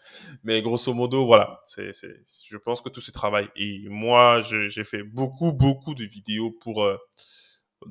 Mais 0.43 0.61
grosso 0.61 0.93
modo, 0.93 1.25
voilà, 1.25 1.63
c'est, 1.67 1.93
c'est, 1.93 2.21
je 2.49 2.57
pense 2.57 2.81
que 2.81 2.89
tout 2.89 3.01
se 3.01 3.11
travaille. 3.13 3.49
Et 3.57 3.81
moi, 3.89 4.43
j'ai 4.43 4.85
fait 4.85 5.03
beaucoup, 5.03 5.53
beaucoup 5.53 5.95
de 5.95 6.05
vidéos 6.05 6.51
pour 6.51 6.83
euh, 6.85 6.99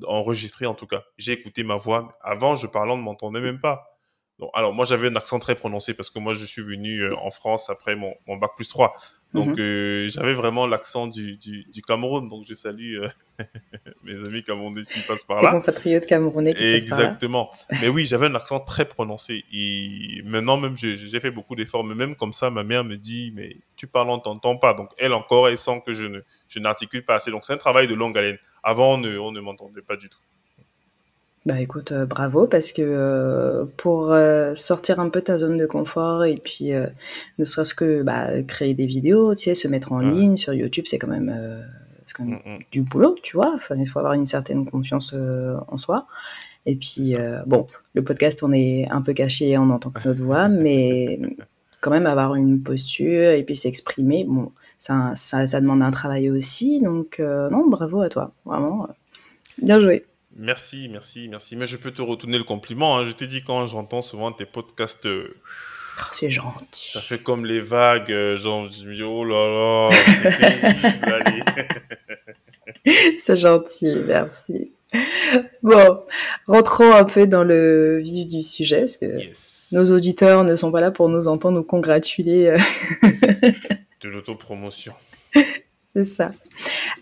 enregistrer, 0.06 0.66
en 0.66 0.74
tout 0.74 0.86
cas. 0.86 1.02
J'ai 1.16 1.32
écouté 1.32 1.62
ma 1.62 1.76
voix. 1.76 2.16
Avant, 2.22 2.54
je 2.54 2.66
parlais, 2.66 2.92
on 2.92 2.96
ne 2.96 3.02
m'entendait 3.02 3.40
même 3.40 3.60
pas. 3.60 3.93
Donc, 4.40 4.50
alors, 4.54 4.72
moi, 4.72 4.84
j'avais 4.84 5.08
un 5.08 5.16
accent 5.16 5.38
très 5.38 5.54
prononcé 5.54 5.94
parce 5.94 6.10
que 6.10 6.18
moi, 6.18 6.32
je 6.32 6.44
suis 6.44 6.62
venu 6.62 7.00
euh, 7.02 7.14
en 7.18 7.30
France 7.30 7.70
après 7.70 7.94
mon, 7.94 8.14
mon 8.26 8.36
bac 8.36 8.50
plus 8.56 8.68
3. 8.68 8.92
Donc, 9.32 9.50
Mhm. 9.50 9.60
euh, 9.60 10.08
j'avais 10.08 10.32
vraiment 10.34 10.66
l'accent 10.66 11.06
du, 11.06 11.36
du, 11.36 11.64
du 11.72 11.82
Cameroun. 11.82 12.26
Donc, 12.28 12.44
je 12.44 12.52
salue 12.54 12.96
euh, 13.00 13.08
mes 14.02 14.14
amis 14.28 14.42
camerounais 14.42 14.82
s'ils 14.82 15.02
passent 15.04 15.22
par 15.24 15.40
là. 15.42 15.50
compatriotes 15.52 16.06
camerounais 16.06 16.52
qui 16.54 16.62
passent 16.64 16.84
par 16.86 16.98
là. 16.98 17.04
Exactement. 17.04 17.50
Mais 17.80 17.88
oui, 17.88 18.06
j'avais 18.06 18.26
un 18.26 18.34
accent 18.34 18.58
très 18.60 18.86
prononcé. 18.86 19.44
Et 19.52 20.20
maintenant, 20.24 20.56
même, 20.56 20.76
j'ai 20.76 21.20
fait 21.20 21.30
beaucoup 21.30 21.54
d'efforts. 21.54 21.84
Mais 21.84 21.94
même 21.94 22.16
comme 22.16 22.32
ça, 22.32 22.50
ma 22.50 22.64
mère 22.64 22.82
me 22.84 22.96
dit, 22.96 23.32
mais 23.36 23.56
tu 23.76 23.86
parles, 23.86 24.10
on 24.10 24.18
t'entend 24.18 24.56
pas. 24.56 24.74
Donc, 24.74 24.90
elle 24.98 25.12
encore, 25.12 25.48
elle 25.48 25.58
sent 25.58 25.80
que 25.86 25.92
je 25.92 26.06
ne 26.06 26.20
je 26.48 26.58
n'articule 26.58 27.04
pas 27.04 27.16
assez. 27.16 27.30
Donc, 27.30 27.44
c'est 27.44 27.52
un 27.52 27.56
travail 27.58 27.86
de 27.86 27.94
longue 27.94 28.18
haleine. 28.18 28.38
Avant, 28.64 28.94
on 28.94 28.98
ne, 28.98 29.16
on 29.16 29.30
ne 29.32 29.40
m'entendait 29.40 29.82
pas 29.82 29.96
du 29.96 30.08
tout. 30.08 30.18
Bah 31.46 31.60
écoute, 31.60 31.92
euh, 31.92 32.06
bravo 32.06 32.46
parce 32.46 32.72
que 32.72 32.80
euh, 32.82 33.66
pour 33.76 34.12
euh, 34.12 34.54
sortir 34.54 34.98
un 34.98 35.10
peu 35.10 35.20
de 35.20 35.26
ta 35.26 35.36
zone 35.36 35.58
de 35.58 35.66
confort 35.66 36.24
et 36.24 36.36
puis 36.36 36.70
ne 37.38 37.44
serait-ce 37.44 37.74
que 37.74 38.02
bah, 38.02 38.42
créer 38.44 38.72
des 38.72 38.86
vidéos, 38.86 39.34
tu 39.34 39.44
sais, 39.44 39.54
se 39.54 39.68
mettre 39.68 39.92
en 39.92 39.98
Ouais. 39.98 40.10
ligne 40.10 40.36
sur 40.38 40.54
YouTube, 40.54 40.84
c'est 40.86 40.98
quand 40.98 41.08
même, 41.08 41.30
quand 42.14 42.24
même 42.24 42.38
Mm, 42.46 42.50
mm. 42.54 42.58
du 42.70 42.80
boulot, 42.82 43.16
tu 43.22 43.36
vois. 43.36 43.52
Enfin, 43.54 43.76
il 43.78 43.86
faut 43.86 43.98
avoir 43.98 44.14
une 44.14 44.24
certaine 44.24 44.64
confiance 44.64 45.12
en 45.14 45.76
soi. 45.76 46.06
Et 46.64 46.76
puis, 46.76 47.14
bon, 47.46 47.66
le 47.92 48.02
podcast, 48.02 48.42
on 48.42 48.52
est 48.52 48.88
un 48.90 49.02
peu 49.02 49.12
caché, 49.12 49.58
on 49.58 49.68
entend 49.68 49.90
que 49.90 50.08
notre 50.08 50.22
voix, 50.22 50.48
mais 50.48 51.20
quand 51.82 51.90
même 51.90 52.06
avoir 52.06 52.36
une 52.36 52.62
posture 52.62 53.32
et 53.32 53.42
puis 53.42 53.54
s'exprimer, 53.54 54.24
bon, 54.24 54.50
ça, 54.78 55.12
ça, 55.14 55.46
ça 55.46 55.60
demande 55.60 55.82
un 55.82 55.90
travail 55.90 56.30
aussi. 56.30 56.80
Donc, 56.80 57.18
non, 57.18 57.68
bravo 57.68 58.00
à 58.00 58.08
toi, 58.08 58.32
vraiment, 58.46 58.88
bien 59.60 59.78
joué. 59.78 60.06
Merci, 60.36 60.88
merci, 60.88 61.28
merci. 61.28 61.56
Mais 61.56 61.66
je 61.66 61.76
peux 61.76 61.92
te 61.92 62.02
retourner 62.02 62.38
le 62.38 62.44
compliment. 62.44 62.98
Hein. 62.98 63.04
Je 63.04 63.12
t'ai 63.12 63.26
dit 63.26 63.42
quand 63.42 63.66
j'entends 63.66 64.02
souvent 64.02 64.32
tes 64.32 64.46
podcasts. 64.46 65.06
Euh, 65.06 65.34
oh, 66.00 66.02
c'est 66.12 66.30
gentil. 66.30 66.90
Ça 66.92 67.00
fait 67.00 67.18
comme 67.18 67.46
les 67.46 67.60
vagues. 67.60 68.10
Euh, 68.10 68.34
genre, 68.36 68.68
je 68.70 68.86
me 68.86 68.94
dis, 68.94 69.02
oh 69.02 69.24
là 69.24 69.90
là, 69.90 69.90
c'est 73.18 73.36
gentil, 73.36 73.94
merci. 74.06 74.72
Bon, 75.62 76.00
rentrons 76.46 76.92
un 76.92 77.04
peu 77.04 77.26
dans 77.26 77.44
le 77.44 78.00
vif 78.00 78.26
du 78.26 78.42
sujet, 78.42 78.80
parce 78.80 78.96
que 78.96 79.06
nos 79.72 79.90
auditeurs 79.90 80.44
ne 80.44 80.56
sont 80.56 80.70
pas 80.70 80.80
là 80.80 80.90
pour 80.90 81.08
nous 81.08 81.28
entendre 81.28 81.58
nous 81.58 81.64
congratuler. 81.64 82.46
Euh. 82.46 82.58
de 84.02 84.08
l'autopromotion. 84.08 84.92
C'est 85.94 86.04
ça. 86.04 86.32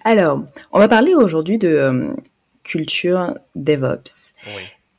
Alors, 0.05 0.43
on 0.71 0.79
va 0.79 0.89
parler 0.89 1.15
aujourd'hui 1.15 1.59
de 1.59 1.69
euh, 1.69 2.15
culture 2.63 3.39
DevOps. 3.55 4.33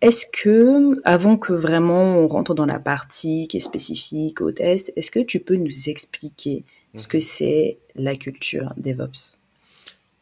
Est-ce 0.01 0.25
que, 0.25 0.99
avant 1.05 1.37
que 1.37 1.53
vraiment 1.53 2.17
on 2.17 2.27
rentre 2.27 2.53
dans 2.53 2.65
la 2.65 2.79
partie 2.79 3.47
qui 3.47 3.57
est 3.57 3.61
spécifique 3.61 4.41
au 4.41 4.51
test, 4.51 4.91
est-ce 4.97 5.09
que 5.09 5.19
tu 5.19 5.39
peux 5.39 5.55
nous 5.55 5.89
expliquer 5.89 6.65
ce 6.95 7.07
que 7.07 7.17
mhm. 7.17 7.21
c'est 7.21 7.77
la 7.95 8.15
culture 8.15 8.73
DevOps? 8.75 9.37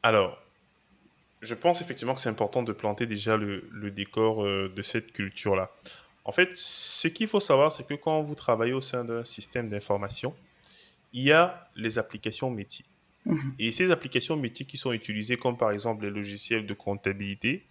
Alors, 0.04 0.38
je 1.42 1.56
pense 1.56 1.82
effectivement 1.82 2.14
que 2.14 2.22
c'est 2.22 2.30
important 2.30 2.62
de 2.62 2.72
planter 2.72 3.08
déjà 3.08 3.38
le, 3.38 3.92
décor 3.92 4.46
euh, 4.46 4.72
de 4.76 4.82
cette 4.82 5.12
culture-là. 5.14 5.72
En 6.26 6.32
fait, 6.32 6.50
ce 6.54 7.08
qu'il 7.08 7.28
faut 7.28 7.40
savoir, 7.40 7.72
c'est 7.72 7.86
que 7.86 7.96
quand 7.96 8.22
vous 8.22 8.36
travaillez 8.36 8.74
au 8.74 8.82
sein 8.82 9.04
d'un 9.04 9.26
système 9.26 9.70
d'information, 9.70 10.36
il 11.14 11.24
y 11.24 11.32
a 11.32 11.68
les 11.76 11.98
applications 11.98 12.52
métiers. 12.52 12.86
Mhm. 13.26 13.54
Et 13.60 13.72
ces 13.72 13.92
applications 13.92 14.36
métiers 14.36 14.66
qui 14.66 14.78
sont 14.78 14.92
utilisées, 14.92 15.38
comme 15.38 15.58
par 15.58 15.72
exemple 15.72 16.04
les 16.06 16.10
logiciels 16.10 16.66
de 16.66 16.74
comptabilité, 16.74 17.64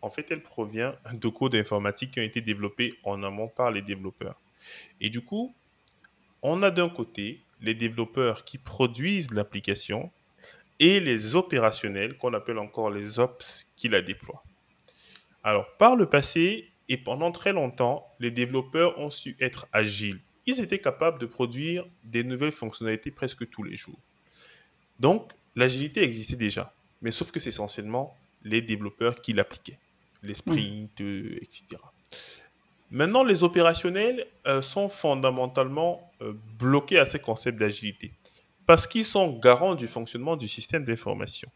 en 0.00 0.10
fait, 0.10 0.30
elles 0.30 0.42
proviennent 0.42 0.92
de 1.12 1.28
codes 1.28 1.54
informatiques 1.54 2.12
qui 2.12 2.20
ont 2.20 2.24
été 2.24 2.40
développés 2.40 2.94
en 3.02 3.22
amont 3.22 3.48
par 3.48 3.70
les 3.70 3.82
développeurs. 3.82 4.40
Et 5.00 5.10
du 5.10 5.20
coup, 5.20 5.54
on 6.42 6.62
a 6.62 6.70
d'un 6.70 6.88
côté 6.88 7.40
les 7.60 7.74
développeurs 7.74 8.44
qui 8.44 8.58
produisent 8.58 9.32
l'application 9.32 10.12
et 10.78 11.00
les 11.00 11.34
opérationnels 11.34 12.16
qu'on 12.16 12.34
appelle 12.34 12.58
encore 12.58 12.90
les 12.90 13.18
ops 13.18 13.72
qui 13.76 13.88
la 13.88 14.00
déploient. 14.00 14.44
Alors, 15.42 15.66
par 15.78 15.96
le 15.96 16.06
passé 16.06 16.70
et 16.88 16.96
pendant 16.96 17.32
très 17.32 17.52
longtemps, 17.52 18.06
les 18.20 18.30
développeurs 18.30 18.98
ont 18.98 19.10
su 19.10 19.36
être 19.40 19.66
agiles. 19.72 20.20
Ils 20.46 20.60
étaient 20.60 20.78
capables 20.78 21.18
de 21.18 21.26
produire 21.26 21.84
des 22.04 22.22
nouvelles 22.22 22.52
fonctionnalités 22.52 23.10
presque 23.10 23.48
tous 23.50 23.62
les 23.62 23.76
jours. 23.76 23.98
Donc, 24.98 25.32
l'agilité 25.56 26.02
existait 26.02 26.36
déjà, 26.36 26.72
mais 27.02 27.10
sauf 27.10 27.30
que 27.30 27.40
c'est 27.40 27.50
essentiellement 27.50 28.16
les 28.44 28.62
développeurs 28.62 29.20
qui 29.20 29.32
l'appliquaient, 29.32 29.78
les 30.22 30.34
sprints, 30.34 31.00
euh, 31.00 31.38
etc. 31.42 31.76
Maintenant, 32.90 33.22
les 33.22 33.42
opérationnels 33.42 34.26
euh, 34.46 34.62
sont 34.62 34.88
fondamentalement 34.88 36.10
euh, 36.22 36.32
bloqués 36.58 36.98
à 36.98 37.04
ces 37.04 37.18
concepts 37.18 37.58
d'agilité 37.58 38.12
parce 38.68 38.86
qu'ils 38.86 39.06
sont 39.06 39.32
garants 39.32 39.74
du 39.74 39.86
fonctionnement 39.86 40.36
du 40.36 40.46
système 40.46 40.84
d'information. 40.84 41.50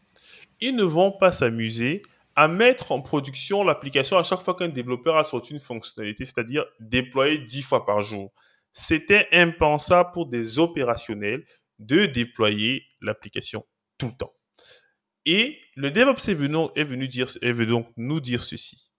Ils 0.59 0.75
ne 0.75 0.83
vont 0.83 1.11
pas 1.11 1.31
s'amuser 1.31 2.01
à 2.35 2.47
mettre 2.47 2.91
en 2.91 3.01
production 3.01 3.63
l'application 3.63 4.17
à 4.17 4.23
chaque 4.23 4.41
fois 4.41 4.55
qu'un 4.55 4.67
développeur 4.67 5.17
a 5.17 5.23
sorti 5.23 5.53
une 5.53 5.59
fonctionnalité, 5.59 6.25
c'est-à-dire 6.25 6.65
déployer 6.79 7.37
dix 7.37 7.61
fois 7.61 7.85
par 7.85 8.01
jour. 8.01 8.31
C'était 8.73 9.27
impensable 9.31 10.09
pour 10.11 10.25
des 10.25 10.57
opérationnels 10.57 11.45
de 11.85 12.05
déployer 12.05 12.85
l'application 13.01 13.65
tout 13.97 14.07
le 14.07 14.17
temps. 14.17 14.33
Et 15.25 15.59
le 15.75 15.91
DevOps 15.91 16.27
est 16.27 16.33
venu, 16.33 16.67
est 16.75 16.83
venu, 16.83 17.07
dire, 17.07 17.27
est 17.41 17.51
venu 17.51 17.71
donc 17.71 17.87
nous 17.95 18.19
dire 18.19 18.43
ceci. 18.43 18.91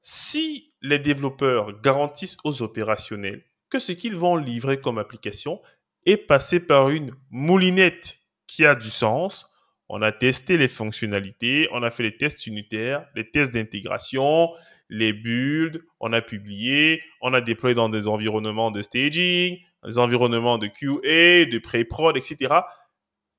Si 0.00 0.74
les 0.80 0.98
développeurs 0.98 1.80
garantissent 1.80 2.38
aux 2.44 2.62
opérationnels 2.62 3.44
que 3.68 3.78
ce 3.78 3.92
qu'ils 3.92 4.16
vont 4.16 4.36
livrer 4.36 4.80
comme 4.80 4.98
application 4.98 5.60
est 6.06 6.16
passé 6.16 6.60
par 6.60 6.90
une 6.90 7.14
moulinette 7.30 8.18
qui 8.46 8.64
a 8.64 8.74
du 8.74 8.90
sens, 8.90 9.52
on 9.88 10.02
a 10.02 10.10
testé 10.10 10.56
les 10.56 10.68
fonctionnalités, 10.68 11.68
on 11.72 11.82
a 11.82 11.90
fait 11.90 12.02
les 12.02 12.16
tests 12.16 12.46
unitaires, 12.46 13.06
les 13.14 13.30
tests 13.30 13.52
d'intégration, 13.52 14.50
les 14.88 15.12
builds, 15.12 15.82
on 16.00 16.12
a 16.12 16.22
publié, 16.22 17.02
on 17.20 17.34
a 17.34 17.40
déployé 17.40 17.74
dans 17.74 17.88
des 17.88 18.08
environnements 18.08 18.70
de 18.70 18.82
staging, 18.82 19.58
des 19.84 19.98
environnements 19.98 20.58
de 20.58 20.66
QA, 20.66 21.50
de 21.50 21.58
pré-prod, 21.58 22.16
etc. 22.16 22.54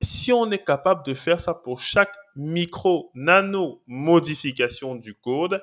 Si 0.00 0.32
on 0.32 0.50
est 0.50 0.64
capable 0.64 1.04
de 1.04 1.14
faire 1.14 1.40
ça 1.40 1.54
pour 1.54 1.80
chaque 1.80 2.14
micro, 2.36 3.10
nano 3.14 3.82
modification 3.86 4.96
du 4.96 5.14
code, 5.14 5.62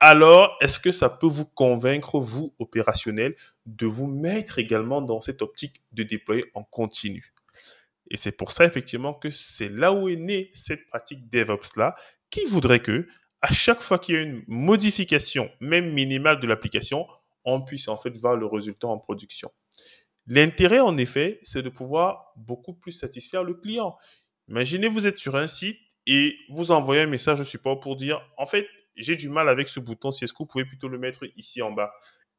alors 0.00 0.56
est-ce 0.60 0.78
que 0.78 0.92
ça 0.92 1.08
peut 1.08 1.26
vous 1.26 1.44
convaincre, 1.44 2.20
vous, 2.20 2.54
opérationnel, 2.58 3.34
de 3.66 3.86
vous 3.86 4.06
mettre 4.06 4.58
également 4.58 5.02
dans 5.02 5.20
cette 5.20 5.42
optique 5.42 5.82
de 5.92 6.02
déployer 6.02 6.44
en 6.54 6.62
continu? 6.62 7.32
Et 8.10 8.16
c'est 8.16 8.32
pour 8.32 8.52
ça, 8.52 8.64
effectivement, 8.64 9.12
que 9.12 9.30
c'est 9.30 9.68
là 9.68 9.92
où 9.92 10.08
est 10.08 10.16
née 10.16 10.50
cette 10.54 10.86
pratique 10.86 11.28
DevOps-là, 11.30 11.96
qui 12.30 12.44
voudrait 12.44 12.80
que, 12.80 13.06
à 13.42 13.52
chaque 13.52 13.82
fois 13.82 13.98
qu'il 13.98 14.14
y 14.14 14.18
a 14.18 14.22
une 14.22 14.44
modification, 14.46 15.50
même 15.60 15.92
minimale 15.92 16.40
de 16.40 16.46
l'application, 16.46 17.06
on 17.44 17.62
puisse 17.62 17.88
en 17.88 17.96
fait 17.96 18.16
voir 18.16 18.36
le 18.36 18.46
résultat 18.46 18.88
en 18.88 18.98
production. 18.98 19.50
L'intérêt, 20.28 20.80
en 20.80 20.96
effet, 20.98 21.40
c'est 21.42 21.62
de 21.62 21.70
pouvoir 21.70 22.32
beaucoup 22.36 22.74
plus 22.74 22.92
satisfaire 22.92 23.42
le 23.42 23.54
client. 23.54 23.96
Imaginez, 24.48 24.88
vous 24.88 25.06
êtes 25.06 25.18
sur 25.18 25.36
un 25.36 25.46
site 25.46 25.78
et 26.06 26.36
vous 26.50 26.70
envoyez 26.70 27.02
un 27.02 27.06
message 27.06 27.40
au 27.40 27.44
support 27.44 27.80
pour 27.80 27.96
dire, 27.96 28.20
en 28.36 28.44
fait, 28.44 28.68
j'ai 28.96 29.16
du 29.16 29.30
mal 29.30 29.48
avec 29.48 29.68
ce 29.68 29.80
bouton, 29.80 30.12
si 30.12 30.24
est-ce 30.24 30.32
que 30.32 30.38
vous 30.38 30.46
pouvez 30.46 30.66
plutôt 30.66 30.88
le 30.88 30.98
mettre 30.98 31.24
ici 31.36 31.62
en 31.62 31.72
bas 31.72 31.92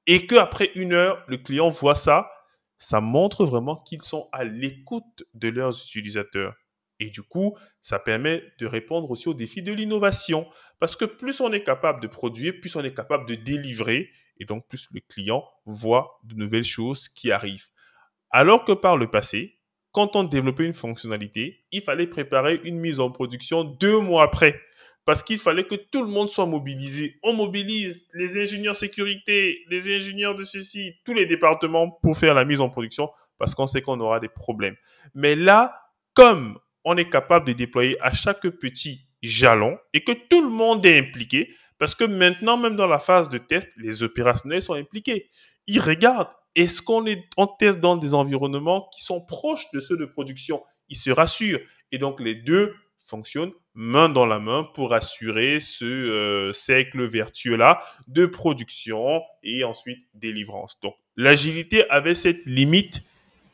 Et 0.06 0.28
qu'après 0.28 0.72
une 0.76 0.94
heure, 0.94 1.24
le 1.28 1.38
client 1.38 1.70
voit 1.70 1.96
ça, 1.96 2.32
ça 2.78 3.02
montre 3.02 3.46
vraiment 3.46 3.76
qu'ils 3.76 4.04
sont 4.04 4.30
à 4.32 4.44
l'écoute 4.44 5.24
de 5.34 5.50
leurs 5.50 5.74
utilisateurs. 5.74 6.56
Et 7.00 7.10
du 7.10 7.24
coup, 7.24 7.58
ça 7.82 7.98
permet 7.98 8.44
de 8.60 8.68
répondre 8.68 9.10
aussi 9.10 9.30
aux 9.30 9.34
défis 9.34 9.62
de 9.62 9.74
l'innovation. 9.74 10.48
Parce 10.80 10.96
que 10.96 11.06
plus 11.06 11.40
on 11.42 11.52
est 11.54 11.64
capable 11.64 12.02
de 12.02 12.08
produire, 12.08 12.54
plus 12.60 12.76
on 12.76 12.84
est 12.84 12.94
capable 12.94 13.28
de 13.28 13.36
délivrer. 13.36 14.10
Et 14.38 14.46
donc, 14.46 14.68
plus 14.68 14.88
le 14.92 15.00
client 15.02 15.46
voit 15.66 16.20
de 16.24 16.36
nouvelles 16.36 16.66
choses 16.66 17.10
qui 17.10 17.32
arrivent. 17.32 17.70
Alors 18.32 18.64
que 18.66 18.72
par 18.72 18.98
le 18.98 19.10
passé, 19.10 19.60
quand 19.92 20.16
on 20.16 20.24
développait 20.24 20.66
une 20.66 20.74
fonctionnalité, 20.74 21.66
il 21.72 21.82
fallait 21.82 22.08
préparer 22.08 22.60
une 22.64 22.80
mise 22.80 23.00
en 23.00 23.10
production 23.10 23.64
deux 23.64 24.00
mois 24.00 24.24
après. 24.24 24.60
Parce 25.06 25.24
qu'il 25.24 25.40
fallait 25.40 25.66
que 25.66 25.76
tout 25.76 26.04
le 26.04 26.10
monde 26.10 26.30
soit 26.30 26.46
mobilisé. 26.46 27.18
On 27.24 27.34
mobilise 27.34 28.08
les 28.14 28.40
ingénieurs 28.40 28.76
sécurité, 28.76 29.64
les 29.70 29.96
ingénieurs 29.96 30.36
de 30.36 30.44
ceci, 30.44 30.94
tous 31.04 31.14
les 31.14 31.26
départements 31.26 31.90
pour 32.04 32.16
faire 32.16 32.36
la 32.36 32.46
mise 32.46 32.62
en 32.62 32.70
production 32.70 33.10
parce 33.40 33.56
qu'on 33.56 33.66
sait 33.66 33.82
qu'on 33.82 34.00
aura 34.00 34.20
des 34.20 34.30
problèmes. 34.30 34.76
Mais 35.16 35.36
là, 35.36 35.74
comme 36.14 36.60
on 36.84 36.98
est 36.98 37.10
capable 37.10 37.48
de 37.48 37.54
déployer 37.54 37.96
à 38.02 38.12
chaque 38.12 38.48
petit 38.48 39.08
jalon 39.24 39.80
et 39.94 40.04
que 40.04 40.12
tout 40.12 40.42
le 40.42 40.50
monde 40.50 40.86
est 40.86 41.00
impliqué, 41.00 41.56
parce 41.78 41.96
que 41.96 42.04
maintenant, 42.04 42.58
même 42.58 42.76
dans 42.76 42.88
la 42.88 43.00
phase 43.00 43.30
de 43.30 43.38
test, 43.38 43.72
les 43.78 44.04
opérationnels 44.04 44.62
sont 44.62 44.74
impliqués. 44.74 45.30
Ils 45.66 45.80
regardent, 45.80 46.30
est-ce 46.60 46.82
qu'on 46.82 47.06
est, 47.06 47.24
on 47.38 47.48
teste 47.48 47.80
dans 47.80 47.96
des 47.96 48.14
environnements 48.14 48.90
qui 48.94 49.02
sont 49.02 49.24
proches 49.24 49.72
de 49.74 49.80
ceux 49.80 49.96
de 49.96 50.06
production 50.06 50.62
Ils 50.90 50.98
se 50.98 51.10
rassurent. 51.10 51.62
Et 51.92 51.98
donc, 51.98 52.20
les 52.20 52.36
deux 52.36 52.76
fonctionnent 53.00 53.54
main 53.74 54.10
dans 54.10 54.26
la 54.26 54.40
main 54.40 54.68
pour 54.74 54.94
assurer 54.94 55.62
ce 55.62 55.86
euh, 55.86 56.54
cercle 56.54 57.08
vertueux-là 57.08 57.82
de 58.08 58.26
production 58.26 59.22
et 59.42 59.64
ensuite 59.64 60.06
délivrance. 60.14 60.78
Donc, 60.82 60.96
l'agilité 61.16 61.90
avait 61.90 62.14
cette 62.14 62.46
limite 62.46 63.04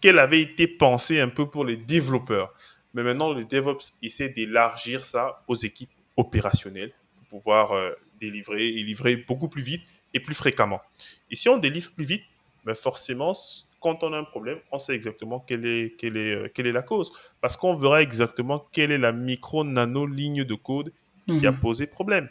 qu'elle 0.02 0.18
avait 0.18 0.42
été 0.42 0.68
pensée 0.68 1.20
un 1.20 1.30
peu 1.30 1.48
pour 1.48 1.64
les 1.64 1.78
développeurs. 1.78 2.54
Mais 2.96 3.04
maintenant, 3.04 3.34
le 3.34 3.46
DevOps 3.46 3.94
essaie 4.02 4.30
d'élargir 4.30 5.06
ça 5.06 5.44
aux 5.48 5.56
équipes 5.56 5.92
opérationnelles 6.18 6.94
pour 7.30 7.40
pouvoir 7.40 7.74
euh, 7.74 7.92
délivrer 8.20 8.68
et 8.68 8.84
livrer 8.84 9.16
beaucoup 9.18 9.50
plus 9.50 9.62
vite 9.62 9.84
et 10.16 10.20
plus 10.20 10.34
fréquemment. 10.34 10.82
Et 11.30 11.36
si 11.36 11.50
on 11.50 11.58
délivre 11.58 11.92
plus 11.94 12.06
vite, 12.06 12.24
ben 12.66 12.76
forcément, 12.76 13.34
quand 13.80 14.04
on 14.04 14.14
a 14.14 14.18
un 14.18 14.24
problème, 14.24 14.58
on 14.72 14.80
sait 14.80 14.96
exactement 14.96 15.40
quelle 15.40 15.66
est, 15.66 15.96
quelle 15.98 16.18
est, 16.18 16.34
euh, 16.34 16.52
quelle 16.54 16.68
est 16.68 16.72
la 16.72 16.82
cause. 16.82 17.12
Parce 17.42 17.56
qu'on 17.56 17.76
verra 17.76 18.02
exactement 18.02 18.66
quelle 18.72 18.92
est 18.92 18.98
la 18.98 19.12
micro-nano 19.12 20.06
ligne 20.08 20.44
de 20.44 20.56
code 20.56 20.92
qui 21.28 21.46
a 21.46 21.52
mhm. 21.52 21.60
posé 21.60 21.88
problème. 21.88 22.30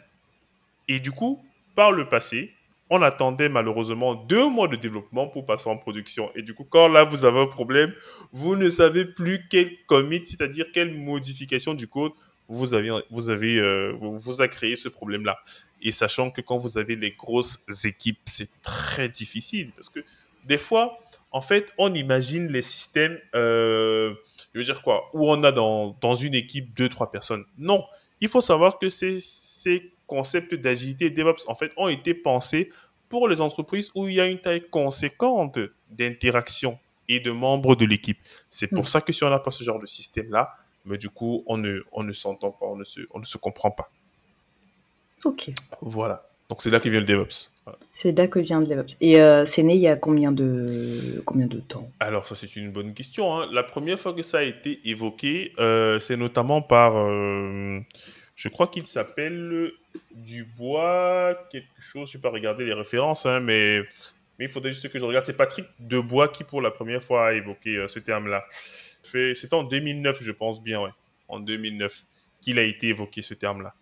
Et 0.87 0.99
du 0.99 1.11
coup, 1.11 1.43
par 1.75 1.91
le 1.91 2.07
passé, 2.07 2.53
on 2.89 3.01
attendait 3.01 3.49
malheureusement 3.49 4.15
deux 4.15 4.47
mois 4.49 4.67
de 4.67 4.75
développement 4.75 5.27
pour 5.27 5.45
passer 5.45 5.69
en 5.69 5.77
production. 5.77 6.29
Et 6.35 6.43
du 6.43 6.53
coup, 6.53 6.65
quand 6.69 6.87
là, 6.87 7.03
vous 7.03 7.25
avez 7.25 7.39
un 7.39 7.47
problème, 7.47 7.93
vous 8.31 8.55
ne 8.55 8.69
savez 8.69 9.05
plus 9.05 9.47
quel 9.49 9.71
commit, 9.85 10.21
c'est-à-dire 10.25 10.67
quelle 10.71 10.93
modification 10.93 11.73
du 11.73 11.87
code 11.87 12.11
vous 12.47 12.75
avez, 12.75 12.91
vous 13.09 13.29
avez, 13.29 13.59
euh, 13.59 13.93
vous, 13.99 14.41
a 14.41 14.47
créé 14.47 14.75
ce 14.75 14.87
problème-là. 14.87 15.39
Et 15.81 15.91
sachant 15.91 16.29
que 16.29 16.41
quand 16.41 16.57
vous 16.57 16.77
avez 16.77 16.95
les 16.95 17.11
grosses 17.11 17.63
équipes, 17.85 18.19
c'est 18.25 18.49
très 18.61 19.09
difficile 19.09 19.71
parce 19.75 19.89
que 19.89 20.01
des 20.45 20.57
fois, 20.57 20.97
en 21.31 21.41
fait, 21.41 21.73
on 21.77 21.93
imagine 21.93 22.47
les 22.47 22.61
systèmes, 22.61 23.19
euh, 23.33 24.13
je 24.53 24.59
veux 24.59 24.65
dire 24.65 24.81
quoi, 24.81 25.09
où 25.13 25.29
on 25.29 25.43
a 25.43 25.51
dans, 25.51 25.97
dans 26.01 26.15
une 26.15 26.35
équipe 26.35 26.73
deux, 26.75 26.89
trois 26.89 27.11
personnes. 27.11 27.45
Non, 27.57 27.83
il 28.21 28.29
faut 28.29 28.41
savoir 28.41 28.79
que 28.79 28.89
c'est 28.89 29.19
concepts 30.07 30.53
d'agilité 30.55 31.09
DevOps, 31.09 31.47
en 31.47 31.55
fait, 31.55 31.73
ont 31.77 31.87
été 31.87 32.13
pensés 32.13 32.69
pour 33.09 33.27
les 33.27 33.41
entreprises 33.41 33.91
où 33.95 34.07
il 34.07 34.15
y 34.15 34.21
a 34.21 34.25
une 34.25 34.39
taille 34.39 34.67
conséquente 34.69 35.59
d'interaction 35.89 36.79
et 37.07 37.19
de 37.19 37.31
membres 37.31 37.75
de 37.75 37.85
l'équipe. 37.85 38.19
C'est 38.49 38.67
pour 38.67 38.83
mm. 38.83 38.87
ça 38.87 39.01
que 39.01 39.13
si 39.13 39.23
on 39.23 39.29
n'a 39.29 39.39
pas 39.39 39.51
ce 39.51 39.63
genre 39.63 39.79
de 39.79 39.85
système-là, 39.85 40.55
mais 40.85 40.97
du 40.97 41.09
coup, 41.09 41.43
on 41.47 41.57
ne, 41.57 41.81
on 41.91 42.03
ne 42.03 42.13
s'entend 42.13 42.51
pas, 42.51 42.65
on 42.67 42.75
ne, 42.75 42.83
se, 42.83 43.01
on 43.11 43.19
ne 43.19 43.25
se 43.25 43.37
comprend 43.37 43.71
pas. 43.71 43.89
Ok. 45.23 45.51
Voilà. 45.81 46.27
Donc 46.49 46.61
c'est 46.61 46.69
là 46.69 46.79
que 46.79 46.87
vient 46.89 46.99
le 46.99 47.05
DevOps. 47.05 47.51
C'est 47.91 48.15
là 48.15 48.27
que 48.27 48.39
vient 48.39 48.59
le 48.59 48.67
DevOps. 48.67 48.95
Et 49.01 49.19
euh, 49.19 49.45
c'est 49.45 49.63
né 49.63 49.75
il 49.75 49.81
y 49.81 49.87
a 49.87 49.95
combien 49.95 50.31
de, 50.31 51.21
combien 51.25 51.47
de 51.47 51.59
temps? 51.59 51.89
Alors 51.99 52.27
ça 52.27 52.35
c'est 52.35 52.55
une 52.55 52.71
bonne 52.71 52.93
question. 52.93 53.35
Hein. 53.35 53.49
La 53.51 53.63
première 53.63 53.99
fois 53.99 54.13
que 54.13 54.21
ça 54.21 54.39
a 54.39 54.43
été 54.43 54.79
évoqué, 54.85 55.53
euh, 55.59 55.99
c'est 55.99 56.17
notamment 56.17 56.61
par, 56.61 56.97
euh, 56.97 57.79
je 58.35 58.49
crois 58.49 58.67
qu'il 58.67 58.85
s'appelle 58.85 59.71
Dubois, 60.13 61.35
quelque 61.49 61.65
chose, 61.79 62.09
je 62.11 62.17
ne 62.17 62.21
vais 62.21 62.29
pas 62.29 62.33
regarder 62.33 62.65
les 62.65 62.73
références, 62.73 63.25
hein, 63.25 63.39
mais, 63.39 63.79
mais 64.37 64.45
il 64.45 64.49
faudrait 64.49 64.71
juste 64.71 64.87
que 64.89 64.99
je 64.99 65.05
regarde. 65.05 65.25
C'est 65.25 65.37
Patrick 65.37 65.65
Dubois 65.79 66.27
qui 66.27 66.43
pour 66.43 66.61
la 66.61 66.69
première 66.69 67.01
fois 67.01 67.29
a 67.29 67.33
évoqué 67.33 67.85
ce 67.87 67.97
terme-là. 67.97 68.45
C'était 69.01 69.53
en 69.53 69.63
2009, 69.63 70.21
je 70.21 70.31
pense 70.31 70.61
bien, 70.61 70.81
ouais. 70.81 70.91
En 71.27 71.39
2009 71.39 72.05
qu'il 72.41 72.59
a 72.59 72.63
été 72.63 72.89
évoqué 72.89 73.23
ce 73.23 73.33
terme-là. 73.33 73.73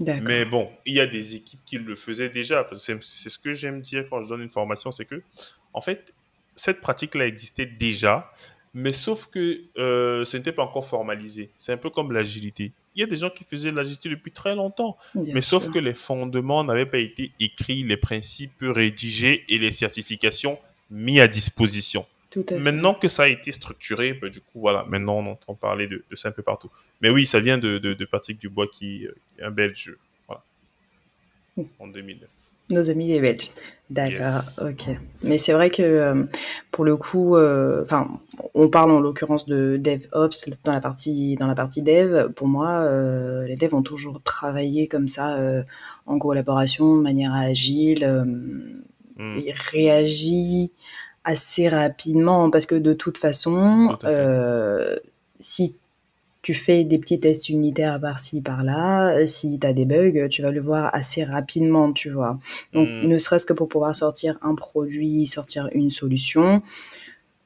Mais 0.00 0.44
bon, 0.44 0.70
il 0.84 0.94
y 0.94 1.00
a 1.00 1.06
des 1.06 1.34
équipes 1.34 1.60
qui 1.64 1.78
le 1.78 1.94
faisaient 1.94 2.28
déjà. 2.28 2.66
C'est 2.74 3.00
ce 3.02 3.38
que 3.38 3.52
j'aime 3.52 3.80
dire 3.80 4.06
quand 4.10 4.22
je 4.22 4.28
donne 4.28 4.42
une 4.42 4.48
formation, 4.48 4.90
c'est 4.90 5.04
que, 5.04 5.22
en 5.72 5.80
fait, 5.80 6.12
cette 6.54 6.80
pratique-là 6.80 7.26
existait 7.26 7.66
déjà, 7.66 8.32
mais 8.74 8.92
sauf 8.92 9.26
que 9.26 9.60
euh, 9.78 10.24
ce 10.24 10.36
n'était 10.36 10.52
pas 10.52 10.62
encore 10.62 10.86
formalisé. 10.86 11.50
C'est 11.56 11.72
un 11.72 11.76
peu 11.78 11.90
comme 11.90 12.12
l'agilité. 12.12 12.72
Il 12.94 13.00
y 13.00 13.02
a 13.02 13.06
des 13.06 13.16
gens 13.16 13.30
qui 13.30 13.44
faisaient 13.44 13.70
l'agilité 13.70 14.08
depuis 14.08 14.32
très 14.32 14.54
longtemps, 14.54 14.96
mais 15.14 15.42
sauf 15.42 15.70
que 15.70 15.78
les 15.78 15.92
fondements 15.92 16.64
n'avaient 16.64 16.86
pas 16.86 16.98
été 16.98 17.30
écrits, 17.40 17.82
les 17.82 17.96
principes 17.98 18.52
rédigés 18.60 19.44
et 19.48 19.58
les 19.58 19.72
certifications 19.72 20.58
mis 20.90 21.20
à 21.20 21.28
disposition. 21.28 22.06
Maintenant 22.58 22.94
que 22.94 23.08
ça 23.08 23.24
a 23.24 23.28
été 23.28 23.52
structuré, 23.52 24.12
ben, 24.14 24.30
du 24.30 24.40
coup, 24.40 24.60
voilà, 24.60 24.84
maintenant 24.88 25.18
on 25.18 25.32
entend 25.32 25.54
parler 25.54 25.86
de, 25.86 26.02
ça 26.14 26.28
un 26.28 26.32
peu 26.32 26.42
partout. 26.42 26.70
Mais 27.00 27.10
oui, 27.10 27.26
ça 27.26 27.40
vient 27.40 27.58
de, 27.58 27.78
de, 27.78 28.04
Patrick 28.04 28.38
Dubois, 28.38 28.66
qui, 28.66 29.06
euh, 29.06 29.14
est 29.38 29.42
un 29.42 29.50
Belge, 29.50 29.96
voilà, 30.26 30.42
hmm. 31.56 31.64
en 31.78 31.86
2009. 31.88 32.28
Nos 32.70 32.90
amis 32.90 33.06
les 33.06 33.20
Belges. 33.20 33.50
D'accord, 33.88 34.42
ok. 34.60 34.96
Mais 35.22 35.38
c'est 35.38 35.52
vrai 35.52 35.70
que 35.70 35.82
euh, 35.82 36.24
pour 36.72 36.84
le 36.84 36.96
coup, 36.96 37.36
euh, 37.36 37.84
on 38.54 38.68
parle 38.68 38.90
en 38.90 38.98
l'occurrence 38.98 39.46
de 39.46 39.76
DevOps 39.80 40.50
dans 40.64 40.72
la 40.72 40.80
partie 40.80 41.36
dans 41.36 41.46
la 41.46 41.54
partie 41.54 41.82
Dev. 41.82 42.32
Pour 42.32 42.48
moi, 42.48 42.90
les 43.46 43.54
devs 43.54 43.74
ont 43.74 43.84
toujours 43.84 44.20
travaillé 44.22 44.88
comme 44.88 45.06
ça, 45.06 45.38
en 46.06 46.18
collaboration, 46.18 46.96
de 46.96 47.02
manière 47.02 47.32
agile, 47.32 48.04
hmm. 49.16 49.38
et 49.38 49.52
réagi 49.52 50.72
assez 51.26 51.68
rapidement 51.68 52.50
parce 52.50 52.64
que 52.66 52.76
de 52.76 52.94
toute 52.94 53.18
façon, 53.18 53.98
euh, 54.04 54.96
si 55.40 55.74
tu 56.40 56.54
fais 56.54 56.84
des 56.84 56.98
petits 56.98 57.18
tests 57.18 57.48
unitaires 57.48 58.00
par-ci, 58.00 58.40
par-là, 58.40 59.26
si 59.26 59.58
tu 59.58 59.66
as 59.66 59.72
des 59.72 59.84
bugs, 59.84 60.28
tu 60.28 60.42
vas 60.42 60.52
le 60.52 60.60
voir 60.60 60.94
assez 60.94 61.24
rapidement, 61.24 61.92
tu 61.92 62.10
vois. 62.10 62.38
Donc, 62.72 62.88
hmm. 62.88 63.08
ne 63.08 63.18
serait-ce 63.18 63.44
que 63.44 63.52
pour 63.52 63.68
pouvoir 63.68 63.94
sortir 63.96 64.38
un 64.42 64.54
produit, 64.54 65.26
sortir 65.26 65.68
une 65.72 65.90
solution, 65.90 66.62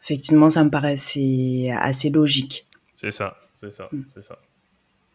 effectivement, 0.02 0.50
ça 0.50 0.62
me 0.62 0.70
assez, 0.84 1.72
assez 1.80 2.10
logique. 2.10 2.66
C'est 2.96 3.12
ça, 3.12 3.38
c'est 3.56 3.72
ça, 3.72 3.88
hmm. 3.90 4.02
c'est 4.12 4.22
ça. 4.22 4.38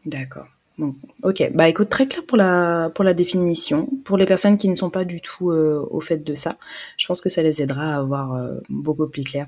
D'accord. 0.07 0.47
Bon, 0.77 0.93
ok, 1.23 1.51
bah 1.53 1.69
écoute, 1.69 1.89
très 1.89 2.05
clair 2.07 2.25
pour 2.25 2.37
la, 2.37 2.91
pour 2.93 3.05
la 3.05 3.13
définition. 3.13 3.87
Pour 4.03 4.17
les 4.17 4.25
personnes 4.25 4.57
qui 4.57 4.67
ne 4.67 4.75
sont 4.75 4.89
pas 4.89 5.05
du 5.05 5.21
tout 5.21 5.51
euh, 5.51 5.87
au 5.89 6.01
fait 6.01 6.17
de 6.17 6.35
ça, 6.35 6.57
je 6.97 7.07
pense 7.07 7.21
que 7.21 7.29
ça 7.29 7.41
les 7.41 7.61
aidera 7.61 7.95
à 7.95 7.99
avoir 7.99 8.33
euh, 8.33 8.55
beaucoup 8.69 9.07
plus 9.07 9.23
clair. 9.23 9.47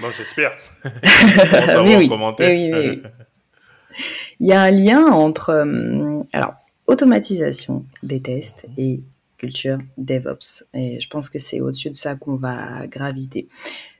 Bon, 0.00 0.08
j'espère. 0.16 0.52
oui, 0.84 1.96
oui. 1.96 2.10
oui, 2.40 2.72
oui, 2.72 3.02
Il 4.40 4.46
y 4.46 4.52
a 4.52 4.62
un 4.62 4.70
lien 4.70 5.04
entre 5.04 5.50
euh, 5.50 6.22
alors, 6.32 6.54
automatisation 6.86 7.84
des 8.02 8.22
tests 8.22 8.64
et 8.78 9.02
culture 9.36 9.78
DevOps. 9.98 10.64
Et 10.72 10.98
je 10.98 11.08
pense 11.08 11.28
que 11.28 11.38
c'est 11.38 11.60
au-dessus 11.60 11.90
de 11.90 11.94
ça 11.94 12.14
qu'on 12.14 12.36
va 12.36 12.86
graviter. 12.86 13.48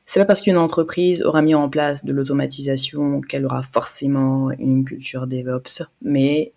C'est 0.05 0.21
pas 0.21 0.27
parce 0.27 0.41
qu'une 0.41 0.57
entreprise 0.57 1.23
aura 1.23 1.43
mis 1.43 1.55
en 1.55 1.69
place 1.69 2.05
de 2.05 2.13
l'automatisation 2.13 3.21
qu'elle 3.21 3.45
aura 3.45 3.63
forcément 3.63 4.51
une 4.51 4.85
culture 4.85 5.27
DevOps, 5.27 5.85
mais 6.03 6.53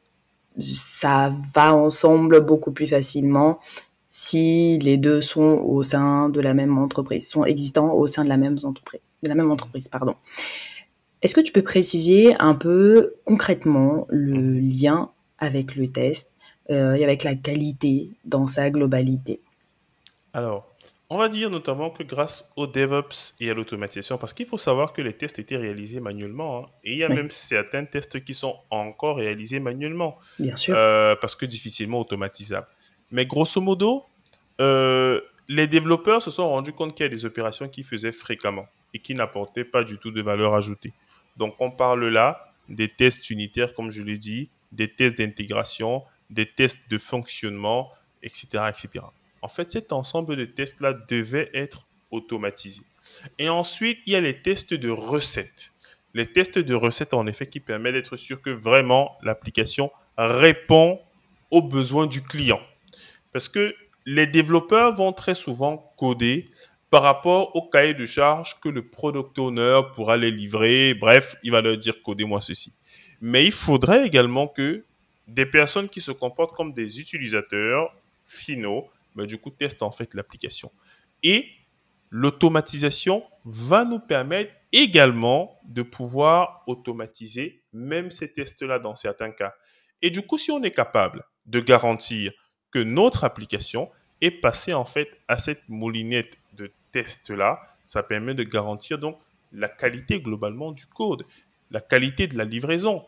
ça 0.58 1.34
va 1.54 1.76
ensemble 1.76 2.42
beaucoup 2.42 2.72
plus 2.72 2.88
facilement 2.88 3.60
si 4.10 4.80
les 4.80 4.98
deux 4.98 5.22
sont 5.22 5.62
au 5.66 5.84
sein 5.84 6.30
de 6.30 6.40
la 6.40 6.54
même 6.54 6.78
entreprise, 6.78 7.28
sont 7.28 7.44
existants 7.44 7.94
au 7.94 8.08
sein 8.08 8.24
de 8.24 8.30
la 8.30 8.38
même 8.38 8.58
entreprise, 8.64 9.02
de 9.24 9.28
la 9.30 9.36
même 9.36 9.52
entreprise, 9.52 9.90
pardon. 9.90 10.16
Est-ce 11.22 11.36
que 11.36 11.42
tu 11.42 11.52
peux 11.52 11.64
préciser 11.64 12.34
un 12.40 12.56
peu 12.56 13.16
concrètement 13.26 14.06
le 14.10 14.60
lien 14.60 15.12
avec 15.38 15.76
le 15.76 15.92
test 15.92 16.32
euh, 16.70 16.94
et 16.94 17.04
avec 17.04 17.24
la 17.24 17.36
qualité 17.36 18.12
dans 18.24 18.48
sa 18.48 18.70
globalité? 18.70 19.42
Alors, 20.34 20.75
on 21.10 21.18
va 21.18 21.28
dire 21.28 21.50
notamment 21.50 21.90
que 21.90 22.04
grâce 22.04 22.52
au 22.56 22.68
DevOps 22.68 23.36
et 23.40 23.50
à 23.52 23.54
l'automatisation, 23.54 24.18
parce 24.18 24.34
qu'il 24.34 24.46
faut 24.46 24.58
savoir 24.58 24.94
que 24.94 25.02
les 25.02 25.14
tests 25.14 25.38
étaient 25.38 25.58
réalisés 25.58 26.00
manuellement, 26.00 26.60
hein, 26.60 26.70
et 26.84 26.94
il 26.94 26.98
y 26.98 27.04
a 27.04 27.10
même 27.10 27.30
certains 27.30 27.86
tests 27.86 28.24
qui 28.24 28.34
sont 28.34 28.58
encore 28.72 29.18
réalisés 29.18 29.60
manuellement. 29.60 30.18
Bien 30.40 30.56
sûr. 30.56 30.76
Euh, 30.76 31.16
parce 31.16 31.36
que 31.36 31.46
difficilement 31.46 32.00
automatisables. 32.00 32.68
Mais 33.12 33.26
grosso 33.26 33.62
modo, 33.62 34.06
euh, 34.60 35.22
les 35.48 35.68
développeurs 35.68 36.22
se 36.22 36.32
sont 36.32 36.50
rendus 36.50 36.74
compte 36.74 36.96
qu'il 36.96 37.06
y 37.06 37.08
a 37.08 37.10
des 37.10 37.26
opérations 37.26 37.70
qu'ils 37.70 37.84
faisaient 37.84 38.12
fréquemment 38.12 38.68
et 38.94 39.00
qui 39.00 39.14
n'apportaient 39.14 39.66
pas 39.66 39.84
du 39.84 39.98
tout 40.00 40.12
de 40.12 40.22
valeur 40.22 40.56
ajoutée. 40.56 40.94
Donc 41.38 41.56
on 41.60 41.70
parle 41.70 42.08
là 42.08 42.52
des 42.68 42.90
tests 42.90 43.30
unitaires, 43.30 43.74
comme 43.74 43.92
je 43.92 44.02
l'ai 44.02 44.18
dit, 44.18 44.50
des 44.72 44.92
tests 44.92 45.18
d'intégration, 45.18 46.04
des 46.30 46.48
tests 46.48 46.90
de 46.90 46.98
fonctionnement, 46.98 47.92
etc., 48.24 48.48
etc. 48.70 49.06
En 49.42 49.48
fait, 49.48 49.72
cet 49.72 49.94
ensemble 49.94 50.36
de 50.36 50.46
tests-là 50.46 50.94
devait 51.08 51.50
être 51.54 51.88
automatisé. 52.12 52.82
Et 53.38 53.50
ensuite, 53.50 54.00
il 54.06 54.14
y 54.14 54.16
a 54.16 54.22
les 54.22 54.42
tests 54.42 54.74
de 54.74 54.90
recettes. 54.90 55.72
Les 56.14 56.26
tests 56.26 56.60
de 56.60 56.74
recettes, 56.74 57.14
en 57.14 57.28
effet, 57.28 57.48
qui 57.48 57.60
permettent 57.60 57.94
d'être 57.94 58.16
sûr 58.16 58.42
que 58.42 58.50
vraiment 58.50 59.18
l'application 59.22 59.92
répond 60.18 61.00
aux 61.52 61.62
besoins 61.62 62.08
du 62.08 62.22
client. 62.22 62.62
Parce 63.34 63.50
que 63.50 63.76
les 64.06 64.28
développeurs 64.28 64.96
vont 64.96 65.12
très 65.12 65.36
souvent 65.36 65.94
coder 65.98 66.50
par 66.90 67.04
rapport 67.04 67.56
au 67.56 67.68
cahier 67.68 67.94
de 67.94 68.06
charge 68.06 68.60
que 68.62 68.70
le 68.70 68.88
product 68.88 69.38
owner 69.40 69.82
pourra 69.94 70.16
les 70.18 70.32
livrer. 70.32 70.94
Bref, 70.94 71.36
il 71.44 71.52
va 71.52 71.62
leur 71.62 71.78
dire 71.78 72.02
codez-moi 72.02 72.40
ceci. 72.40 72.72
Mais 73.20 73.44
il 73.46 73.52
faudrait 73.52 74.06
également 74.06 74.48
que 74.48 74.86
des 75.28 75.46
personnes 75.46 75.90
qui 75.90 76.02
se 76.02 76.12
comportent 76.12 76.56
comme 76.56 76.72
des 76.72 77.02
utilisateurs 77.02 77.94
finaux 78.26 78.88
bah, 79.16 79.26
du 79.26 79.38
coup, 79.38 79.50
teste 79.50 79.84
en 79.84 79.92
fait 79.92 80.14
l'application. 80.14 80.72
Et 81.24 81.48
l'automatisation 82.10 83.24
va 83.46 83.86
nous 83.86 84.00
permettre 84.00 84.54
également 84.72 85.60
de 85.66 85.82
pouvoir 85.82 86.64
automatiser 86.68 87.64
même 87.74 88.12
ces 88.12 88.32
tests-là 88.32 88.80
dans 88.80 88.96
certains 88.96 89.32
cas. 89.32 89.54
Et 90.02 90.10
du 90.10 90.22
coup, 90.22 90.38
si 90.38 90.52
on 90.52 90.62
est 90.64 90.72
capable 90.72 91.24
de 91.46 91.60
garantir 91.60 92.32
que 92.72 92.80
notre 92.80 93.24
application 93.24 93.90
est 94.22 94.32
passée 94.32 94.74
en 94.74 94.86
fait 94.86 95.10
à 95.28 95.38
cette 95.38 95.68
moulinette 95.70 96.38
de 96.54 96.72
tests-là, 96.92 97.62
ça 97.86 98.04
permet 98.04 98.34
de 98.34 98.44
garantir 98.44 98.98
donc 98.98 99.20
la 99.52 99.70
qualité 99.70 100.20
globalement 100.20 100.72
du 100.72 100.86
code, 100.88 101.24
la 101.72 101.82
qualité 101.82 102.28
de 102.28 102.38
la 102.38 102.46
livraison. 102.46 103.06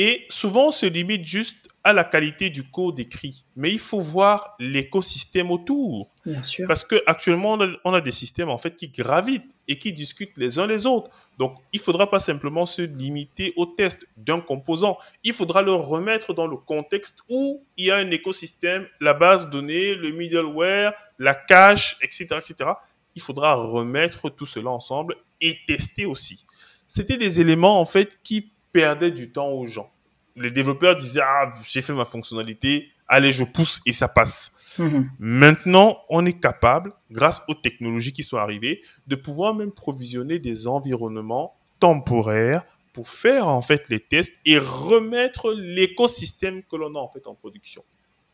Et 0.00 0.26
souvent, 0.28 0.68
on 0.68 0.70
se 0.70 0.86
limite 0.86 1.24
juste 1.24 1.68
à 1.82 1.92
la 1.92 2.04
qualité 2.04 2.50
du 2.50 2.62
code 2.62 3.00
écrit. 3.00 3.44
Mais 3.56 3.72
il 3.72 3.80
faut 3.80 3.98
voir 3.98 4.54
l'écosystème 4.60 5.50
autour. 5.50 6.14
Bien 6.24 6.40
sûr. 6.44 6.68
Parce 6.68 6.84
qu'actuellement, 6.84 7.58
on 7.84 7.92
a 7.92 8.00
des 8.00 8.12
systèmes 8.12 8.48
en 8.48 8.58
fait 8.58 8.76
qui 8.76 8.90
gravitent 8.90 9.50
et 9.66 9.76
qui 9.76 9.92
discutent 9.92 10.36
les 10.36 10.60
uns 10.60 10.68
les 10.68 10.86
autres. 10.86 11.10
Donc, 11.36 11.56
il 11.72 11.78
ne 11.78 11.82
faudra 11.82 12.08
pas 12.08 12.20
simplement 12.20 12.64
se 12.64 12.82
limiter 12.82 13.52
au 13.56 13.66
test 13.66 14.06
d'un 14.16 14.40
composant. 14.40 14.98
Il 15.24 15.32
faudra 15.32 15.62
le 15.62 15.74
remettre 15.74 16.32
dans 16.32 16.46
le 16.46 16.58
contexte 16.58 17.24
où 17.28 17.64
il 17.76 17.86
y 17.86 17.90
a 17.90 17.96
un 17.96 18.10
écosystème, 18.12 18.86
la 19.00 19.14
base 19.14 19.50
donnée, 19.50 19.96
le 19.96 20.12
middleware, 20.12 20.92
la 21.18 21.34
cache, 21.34 21.96
etc., 22.02 22.36
etc. 22.38 22.70
Il 23.16 23.20
faudra 23.20 23.56
remettre 23.56 24.30
tout 24.30 24.46
cela 24.46 24.70
ensemble 24.70 25.16
et 25.40 25.58
tester 25.66 26.06
aussi. 26.06 26.46
C'était 26.86 27.16
des 27.16 27.40
éléments 27.40 27.80
en 27.80 27.84
fait 27.84 28.20
qui 28.22 28.52
perdait 28.72 29.10
du 29.10 29.30
temps 29.30 29.48
aux 29.48 29.66
gens. 29.66 29.90
Les 30.36 30.50
développeurs 30.50 30.96
disaient 30.96 31.22
ah 31.22 31.52
j'ai 31.64 31.82
fait 31.82 31.92
ma 31.92 32.04
fonctionnalité, 32.04 32.90
allez 33.08 33.32
je 33.32 33.44
pousse 33.44 33.80
et 33.86 33.92
ça 33.92 34.08
passe. 34.08 34.54
Mhm. 34.78 35.10
Maintenant, 35.18 35.98
on 36.08 36.24
est 36.26 36.38
capable, 36.38 36.92
grâce 37.10 37.42
aux 37.48 37.54
technologies 37.54 38.12
qui 38.12 38.22
sont 38.22 38.36
arrivées, 38.36 38.82
de 39.06 39.16
pouvoir 39.16 39.54
même 39.54 39.72
provisionner 39.72 40.38
des 40.38 40.66
environnements 40.66 41.56
temporaires 41.80 42.64
pour 42.92 43.08
faire 43.08 43.48
en 43.48 43.60
fait 43.60 43.88
les 43.88 44.00
tests 44.00 44.32
et 44.44 44.58
remettre 44.58 45.52
l'écosystème 45.52 46.62
que 46.64 46.76
l'on 46.76 46.94
a 46.94 46.98
en 46.98 47.08
fait 47.08 47.26
en 47.26 47.34
production. 47.34 47.84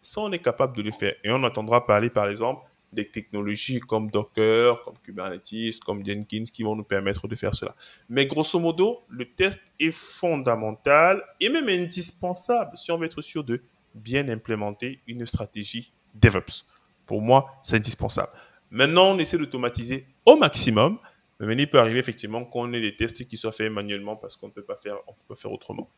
Ça, 0.03 0.21
on 0.21 0.33
est 0.33 0.39
capable 0.39 0.77
de 0.77 0.83
le 0.83 0.91
faire. 0.91 1.15
Et 1.25 1.31
on 1.31 1.43
entendra 1.43 1.87
parler, 1.87 2.11
par 2.11 2.29
exemple, 2.29 2.63
des 2.95 3.09
technologies 3.09 3.81
comme 3.81 4.11
Docker, 4.11 4.83
comme 4.85 4.95
Kubernetes, 5.03 5.81
comme 5.85 6.05
Jenkins 6.05 6.45
qui 6.45 6.63
vont 6.63 6.77
nous 6.77 6.85
permettre 6.85 7.29
de 7.29 7.37
faire 7.37 7.55
cela. 7.55 7.75
Mais 8.09 8.27
grosso 8.27 8.59
modo, 8.59 9.03
le 9.09 9.27
test 9.27 9.61
est 9.81 9.93
fondamental 9.93 11.23
et 11.41 11.49
même 11.49 11.69
indispensable 11.69 12.77
si 12.77 12.91
on 12.93 12.99
veut 12.99 13.07
être 13.07 13.23
sûr 13.23 13.45
de 13.45 13.63
bien 13.95 14.29
implémenter 14.29 15.01
une 15.07 15.27
stratégie 15.27 15.93
DevOps. 16.15 16.65
Pour 17.07 17.21
moi, 17.21 17.47
c'est 17.63 17.77
indispensable. 17.77 18.33
Maintenant, 18.71 19.15
on 19.15 19.19
essaie 19.19 19.39
d'automatiser 19.39 20.07
au 20.25 20.37
maximum, 20.37 20.99
mais 21.41 21.55
il 21.57 21.69
peut 21.69 21.79
arriver 21.79 21.99
effectivement 21.99 22.45
qu'on 22.45 22.73
ait 22.73 22.81
des 22.81 22.97
tests 22.97 23.27
qui 23.27 23.37
soient 23.37 23.53
faits 23.53 23.71
manuellement 23.71 24.17
parce 24.17 24.37
qu'on 24.37 24.49
ne 24.49 24.53
peut 24.53 24.63
pas 24.63 24.77
faire, 24.77 24.97
on 25.07 25.13
peut 25.13 25.35
pas 25.35 25.35
faire 25.35 25.53
autrement. 25.53 25.89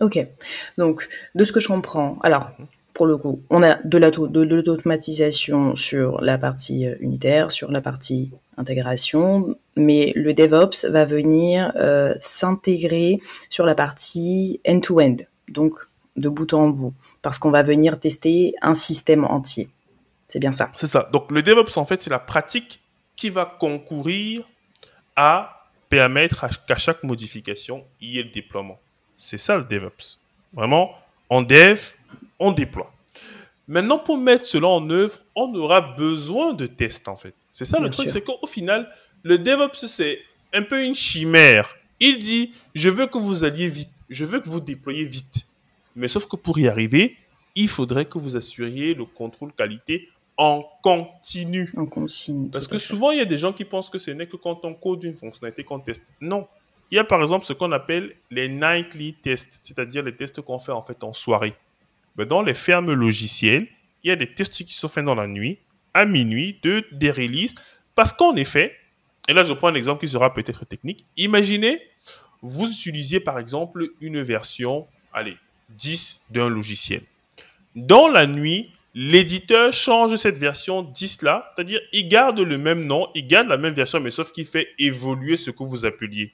Ok. 0.00 0.18
Donc, 0.78 1.08
de 1.34 1.44
ce 1.44 1.52
que 1.52 1.60
je 1.60 1.68
comprends, 1.68 2.18
alors, 2.22 2.50
mhm 2.58 2.66
pour 2.94 3.06
le 3.06 3.16
coup, 3.16 3.42
on 3.50 3.62
a 3.62 3.74
de 3.82 3.98
l'automatisation 3.98 5.74
sur 5.74 6.20
la 6.20 6.38
partie 6.38 6.86
euh, 6.86 6.94
unitaire, 7.00 7.50
sur 7.50 7.70
la 7.72 7.80
partie 7.80 8.30
intégration, 8.56 9.58
mais 9.76 10.12
le 10.14 10.32
DevOps 10.32 10.86
va 10.88 11.04
venir 11.04 11.72
euh, 11.74 12.14
s'intégrer 12.20 13.20
sur 13.50 13.66
la 13.66 13.74
partie 13.74 14.60
end-to-end, 14.66 15.16
donc 15.48 15.74
de 16.16 16.28
bout 16.28 16.54
en 16.54 16.68
bout, 16.68 16.94
parce 17.20 17.40
qu'on 17.40 17.50
va 17.50 17.64
venir 17.64 17.98
tester 17.98 18.54
un 18.62 18.74
système 18.74 19.24
entier. 19.24 19.68
C'est 20.26 20.38
bien 20.38 20.52
ça. 20.52 20.70
C'est 20.76 20.86
ça. 20.86 21.08
Donc 21.12 21.32
le 21.32 21.42
DevOps, 21.42 21.76
en 21.76 21.84
fait, 21.84 22.00
c'est 22.00 22.10
la 22.10 22.20
pratique 22.20 22.80
qui 23.16 23.28
va 23.28 23.44
concourir 23.58 24.48
à 25.16 25.66
permettre 25.88 26.46
qu'à 26.66 26.76
chaque 26.76 27.02
modification, 27.02 27.84
il 28.00 28.10
y 28.10 28.18
ait 28.20 28.22
le 28.22 28.30
déploiement. 28.30 28.78
C'est 29.16 29.38
ça 29.38 29.56
le 29.56 29.64
DevOps. 29.64 30.18
Vraiment, 30.52 30.92
en 31.28 31.42
dev, 31.42 31.80
on 32.38 32.52
déploie. 32.52 32.92
Maintenant, 33.66 33.98
pour 33.98 34.18
mettre 34.18 34.46
cela 34.46 34.68
en 34.68 34.90
œuvre, 34.90 35.18
on 35.34 35.54
aura 35.54 35.80
besoin 35.80 36.52
de 36.52 36.66
tests, 36.66 37.08
en 37.08 37.16
fait. 37.16 37.34
C'est 37.50 37.64
ça 37.64 37.80
le 37.80 37.88
truc, 37.88 38.10
c'est 38.10 38.22
qu'au 38.22 38.46
final, 38.46 38.90
le 39.22 39.38
DevOps, 39.38 39.86
c'est 39.86 40.20
un 40.52 40.62
peu 40.62 40.84
une 40.84 40.94
chimère. 40.94 41.74
Il 42.00 42.18
dit, 42.18 42.52
je 42.74 42.90
veux 42.90 43.06
que 43.06 43.16
vous 43.16 43.44
alliez 43.44 43.68
vite, 43.68 43.90
je 44.10 44.24
veux 44.24 44.40
que 44.40 44.48
vous 44.48 44.60
déployiez 44.60 45.04
vite. 45.04 45.46
Mais 45.96 46.08
sauf 46.08 46.26
que 46.26 46.36
pour 46.36 46.58
y 46.58 46.68
arriver, 46.68 47.16
il 47.54 47.68
faudrait 47.68 48.04
que 48.04 48.18
vous 48.18 48.36
assuriez 48.36 48.94
le 48.94 49.04
contrôle 49.04 49.52
qualité 49.52 50.08
en 50.36 50.64
continu. 50.82 51.70
En 51.76 51.86
continu. 51.86 52.50
Parce 52.50 52.66
que 52.66 52.78
souvent, 52.78 53.12
il 53.12 53.18
y 53.18 53.22
a 53.22 53.24
des 53.24 53.38
gens 53.38 53.52
qui 53.52 53.64
pensent 53.64 53.88
que 53.88 53.98
ce 53.98 54.10
n'est 54.10 54.26
que 54.26 54.36
quand 54.36 54.64
on 54.64 54.74
code 54.74 55.04
une 55.04 55.16
fonctionnalité 55.16 55.64
qu'on 55.64 55.78
teste. 55.78 56.02
Non. 56.20 56.48
Il 56.90 56.96
y 56.96 56.98
a 56.98 57.04
par 57.04 57.22
exemple 57.22 57.46
ce 57.46 57.52
qu'on 57.52 57.72
appelle 57.72 58.14
les 58.30 58.48
nightly 58.48 59.14
tests, 59.14 59.58
c'est-à-dire 59.62 60.02
les 60.02 60.14
tests 60.14 60.40
qu'on 60.42 60.58
fait 60.58 60.72
en 60.72 60.82
fait 60.82 61.02
en 61.02 61.12
soirée 61.12 61.54
dans 62.16 62.42
les 62.42 62.54
fermes 62.54 62.92
logicielles, 62.92 63.66
il 64.02 64.08
y 64.08 64.10
a 64.10 64.16
des 64.16 64.32
tests 64.32 64.64
qui 64.64 64.74
sont 64.74 64.88
faits 64.88 65.04
dans 65.04 65.14
la 65.14 65.26
nuit, 65.26 65.58
à 65.94 66.04
minuit, 66.04 66.58
de, 66.62 66.84
des 66.92 67.10
releases. 67.10 67.54
Parce 67.94 68.12
qu'en 68.12 68.36
effet, 68.36 68.76
et 69.28 69.32
là 69.32 69.42
je 69.42 69.52
prends 69.52 69.68
un 69.68 69.74
exemple 69.74 70.00
qui 70.00 70.08
sera 70.08 70.32
peut-être 70.32 70.64
technique, 70.64 71.06
imaginez, 71.16 71.80
vous 72.42 72.70
utilisiez 72.70 73.20
par 73.20 73.38
exemple 73.38 73.88
une 74.00 74.20
version, 74.22 74.86
allez, 75.12 75.36
10 75.70 76.26
d'un 76.30 76.48
logiciel. 76.48 77.02
Dans 77.74 78.08
la 78.08 78.26
nuit, 78.26 78.70
l'éditeur 78.94 79.72
change 79.72 80.16
cette 80.16 80.38
version 80.38 80.82
10 80.82 81.22
là, 81.22 81.52
c'est-à-dire 81.54 81.80
il 81.92 82.08
garde 82.08 82.38
le 82.38 82.58
même 82.58 82.84
nom, 82.84 83.08
il 83.14 83.26
garde 83.26 83.48
la 83.48 83.56
même 83.56 83.74
version, 83.74 84.00
mais 84.00 84.10
sauf 84.10 84.30
qu'il 84.30 84.44
fait 84.44 84.68
évoluer 84.78 85.36
ce 85.36 85.50
que 85.50 85.64
vous 85.64 85.84
appeliez. 85.84 86.32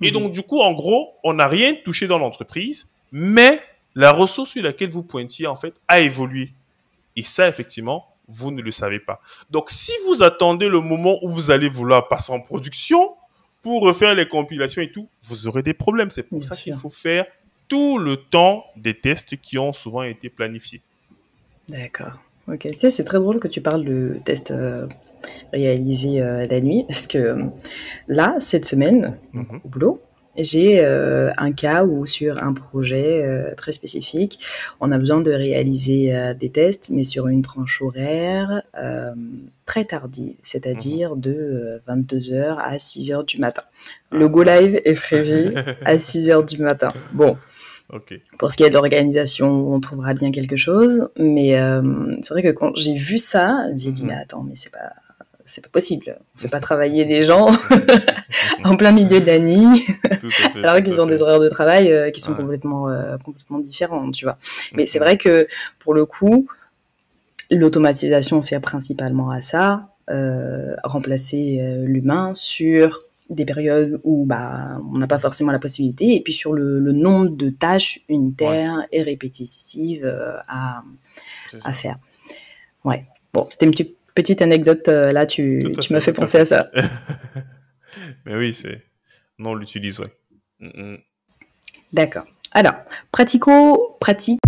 Et 0.00 0.08
mhm. 0.08 0.12
donc 0.12 0.32
du 0.32 0.42
coup, 0.42 0.60
en 0.60 0.72
gros, 0.72 1.14
on 1.24 1.34
n'a 1.34 1.48
rien 1.48 1.74
touché 1.84 2.06
dans 2.06 2.18
l'entreprise, 2.18 2.90
mais 3.10 3.62
la 3.96 4.12
ressource 4.12 4.50
sur 4.50 4.62
laquelle 4.62 4.90
vous 4.90 5.02
pointiez, 5.02 5.48
en 5.48 5.56
fait, 5.56 5.74
a 5.88 6.00
évolué. 6.00 6.52
Et 7.16 7.22
ça, 7.22 7.48
effectivement, 7.48 8.06
vous 8.28 8.50
ne 8.50 8.60
le 8.60 8.70
savez 8.70 9.00
pas. 9.00 9.20
Donc, 9.50 9.70
si 9.70 9.92
vous 10.06 10.22
attendez 10.22 10.68
le 10.68 10.80
moment 10.80 11.18
où 11.22 11.28
vous 11.28 11.50
allez 11.50 11.68
vouloir 11.68 12.06
passer 12.06 12.32
en 12.32 12.40
production 12.40 13.14
pour 13.62 13.82
refaire 13.82 14.14
les 14.14 14.28
compilations 14.28 14.82
et 14.82 14.92
tout, 14.92 15.08
vous 15.24 15.48
aurez 15.48 15.62
des 15.62 15.74
problèmes. 15.74 16.10
C'est 16.10 16.22
pour 16.22 16.44
ça 16.44 16.54
qu'il 16.54 16.74
faut 16.74 16.90
faire 16.90 17.26
tout 17.68 17.98
le 17.98 18.16
temps 18.18 18.66
des 18.76 18.94
tests 18.94 19.40
qui 19.40 19.58
ont 19.58 19.72
souvent 19.72 20.02
été 20.02 20.28
planifiés. 20.28 20.82
D'accord. 21.68 22.20
Ok. 22.48 22.68
Tu 22.70 22.78
sais, 22.78 22.90
c'est 22.90 23.04
très 23.04 23.18
drôle 23.18 23.40
que 23.40 23.48
tu 23.48 23.60
parles 23.60 23.84
de 23.84 24.18
tests 24.24 24.50
euh, 24.50 24.86
réalisés 25.52 26.20
euh, 26.20 26.46
la 26.48 26.60
nuit, 26.60 26.84
parce 26.86 27.06
que 27.06 27.18
euh, 27.18 27.44
là, 28.08 28.36
cette 28.40 28.66
semaine, 28.66 29.18
mhm. 29.32 29.60
au 29.64 29.68
boulot, 29.68 30.02
j'ai 30.38 30.84
euh, 30.84 31.30
un 31.36 31.52
cas 31.52 31.84
où 31.84 32.06
sur 32.06 32.42
un 32.42 32.52
projet 32.52 33.22
euh, 33.24 33.54
très 33.54 33.72
spécifique, 33.72 34.38
on 34.80 34.92
a 34.92 34.98
besoin 34.98 35.20
de 35.20 35.30
réaliser 35.30 36.14
euh, 36.14 36.34
des 36.34 36.50
tests, 36.50 36.90
mais 36.90 37.02
sur 37.02 37.28
une 37.28 37.42
tranche 37.42 37.80
horaire 37.82 38.62
très 39.64 39.84
tardive, 39.84 40.36
c'est-à-dire 40.42 41.16
mhm. 41.16 41.20
de 41.20 41.80
22h 41.88 42.56
à 42.58 42.76
6h 42.76 43.24
du 43.26 43.38
matin. 43.38 43.62
Ah. 44.10 44.16
Le 44.16 44.28
go 44.28 44.42
live 44.42 44.80
est 44.84 44.94
prévu 44.94 45.54
à 45.84 45.96
6h 45.96 46.46
du 46.46 46.62
matin. 46.62 46.92
Bon. 47.12 47.36
Pour 48.38 48.50
ce 48.50 48.56
qui 48.56 48.64
est 48.64 48.68
de 48.68 48.74
l'organisation, 48.74 49.72
on 49.72 49.78
trouvera 49.78 50.12
bien 50.12 50.32
quelque 50.32 50.56
chose. 50.56 51.08
Mais 51.18 51.56
c'est 52.20 52.34
vrai 52.34 52.42
que 52.42 52.50
quand 52.50 52.74
j'ai 52.74 52.94
vu 52.94 53.16
ça, 53.16 53.66
j'ai 53.76 53.92
dit, 53.92 54.02
mhm. 54.02 54.08
mais 54.08 54.14
attends, 54.14 54.42
mais 54.42 54.56
c'est 54.56 54.72
pas, 54.72 54.92
c'est 55.46 55.62
pas 55.62 55.70
possible. 55.70 56.18
On 56.34 56.38
fait 56.38 56.48
pas 56.48 56.60
travailler 56.60 57.04
des 57.04 57.22
gens 57.22 57.50
en 58.64 58.76
plein 58.76 58.92
milieu 58.92 59.20
de 59.20 59.26
la 59.26 59.38
nuit, 59.38 59.86
alors 60.56 60.82
qu'ils 60.82 61.00
ont 61.00 61.06
des 61.06 61.22
horaires 61.22 61.40
de 61.40 61.48
travail 61.48 61.92
euh, 61.92 62.10
qui 62.10 62.20
sont 62.20 62.34
complètement, 62.34 62.88
euh, 62.88 63.16
complètement 63.18 63.58
différents, 63.58 64.10
tu 64.10 64.24
vois. 64.24 64.38
Mais 64.74 64.86
c'est 64.86 64.98
vrai 64.98 65.16
que 65.16 65.46
pour 65.78 65.94
le 65.94 66.04
coup, 66.04 66.48
l'automatisation 67.50 68.40
sert 68.40 68.60
principalement 68.60 69.30
à 69.30 69.40
ça, 69.40 69.88
euh, 70.10 70.74
remplacer 70.84 71.60
l'humain 71.84 72.32
sur 72.34 73.02
des 73.28 73.44
périodes 73.44 74.00
où 74.04 74.24
bah, 74.24 74.78
on 74.92 74.98
n'a 74.98 75.08
pas 75.08 75.18
forcément 75.18 75.52
la 75.52 75.58
possibilité, 75.58 76.14
et 76.14 76.20
puis 76.20 76.32
sur 76.32 76.52
le, 76.52 76.80
nombre 76.92 77.30
de 77.30 77.50
tâches 77.50 78.00
unitaires 78.08 78.86
et 78.92 79.02
répétitives 79.02 80.06
à, 80.48 80.82
à 81.64 81.72
faire. 81.72 81.98
Ouais. 82.84 83.04
Bon, 83.32 83.46
c'était 83.50 83.66
une 83.66 83.72
petite 83.72 83.95
petite 84.16 84.42
anecdote, 84.42 84.88
euh, 84.88 85.12
là, 85.12 85.26
tu, 85.26 85.62
tu 85.80 85.92
m'as 85.92 86.00
fait 86.00 86.12
penser 86.12 86.38
à 86.38 86.44
ça. 86.44 86.70
Mais 88.26 88.34
oui, 88.34 88.52
c'est. 88.52 88.82
Non, 89.38 89.50
on 89.50 89.54
l'utilise, 89.54 90.00
ouais. 90.00 90.12
Mm, 90.58 90.94
mm. 90.94 90.98
D'accord. 91.92 92.24
Alors, 92.50 92.74
pratico-pratique. 93.12 94.40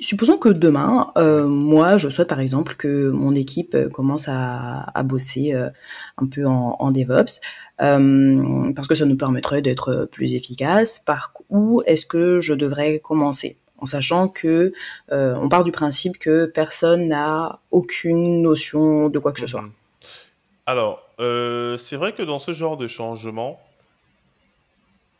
Supposons 0.00 0.38
que 0.38 0.48
demain, 0.48 1.12
euh, 1.18 1.46
moi, 1.46 1.98
je 1.98 2.08
souhaite 2.08 2.28
par 2.28 2.40
exemple 2.40 2.76
que 2.76 3.10
mon 3.10 3.34
équipe 3.34 3.76
commence 3.92 4.28
à, 4.28 4.90
bosser 5.04 5.54
euh, 5.54 5.68
un 6.16 6.26
peu 6.26 6.46
en, 6.46 6.76
en 6.78 6.90
DevOps, 6.90 7.40
parce 7.78 8.88
que 8.88 8.94
ça 8.94 9.04
nous 9.04 9.16
permettrait 9.16 9.60
d'être 9.60 10.08
plus 10.10 10.34
efficace. 10.34 11.00
Par 11.04 11.34
où 11.50 11.82
est-ce 11.86 12.06
que 12.06 12.40
je 12.40 12.54
devrais 12.54 13.00
commencer? 13.00 13.58
En 13.78 13.86
sachant 13.86 14.28
que 14.28 14.72
euh, 15.12 15.34
on 15.36 15.48
part 15.48 15.64
du 15.64 15.72
principe 15.72 16.18
que 16.18 16.46
personne 16.46 17.08
n'a 17.08 17.60
aucune 17.70 18.42
notion 18.42 19.08
de 19.08 19.18
quoi 19.18 19.32
que 19.32 19.40
ce 19.40 19.46
soit. 19.46 19.62
Mhm. 19.62 19.72
Alors, 20.66 21.02
euh, 21.20 21.76
c'est 21.76 21.96
vrai 21.96 22.12
que 22.12 22.22
dans 22.22 22.38
ce 22.38 22.52
genre 22.52 22.76
de 22.76 22.86
changement, 22.86 23.60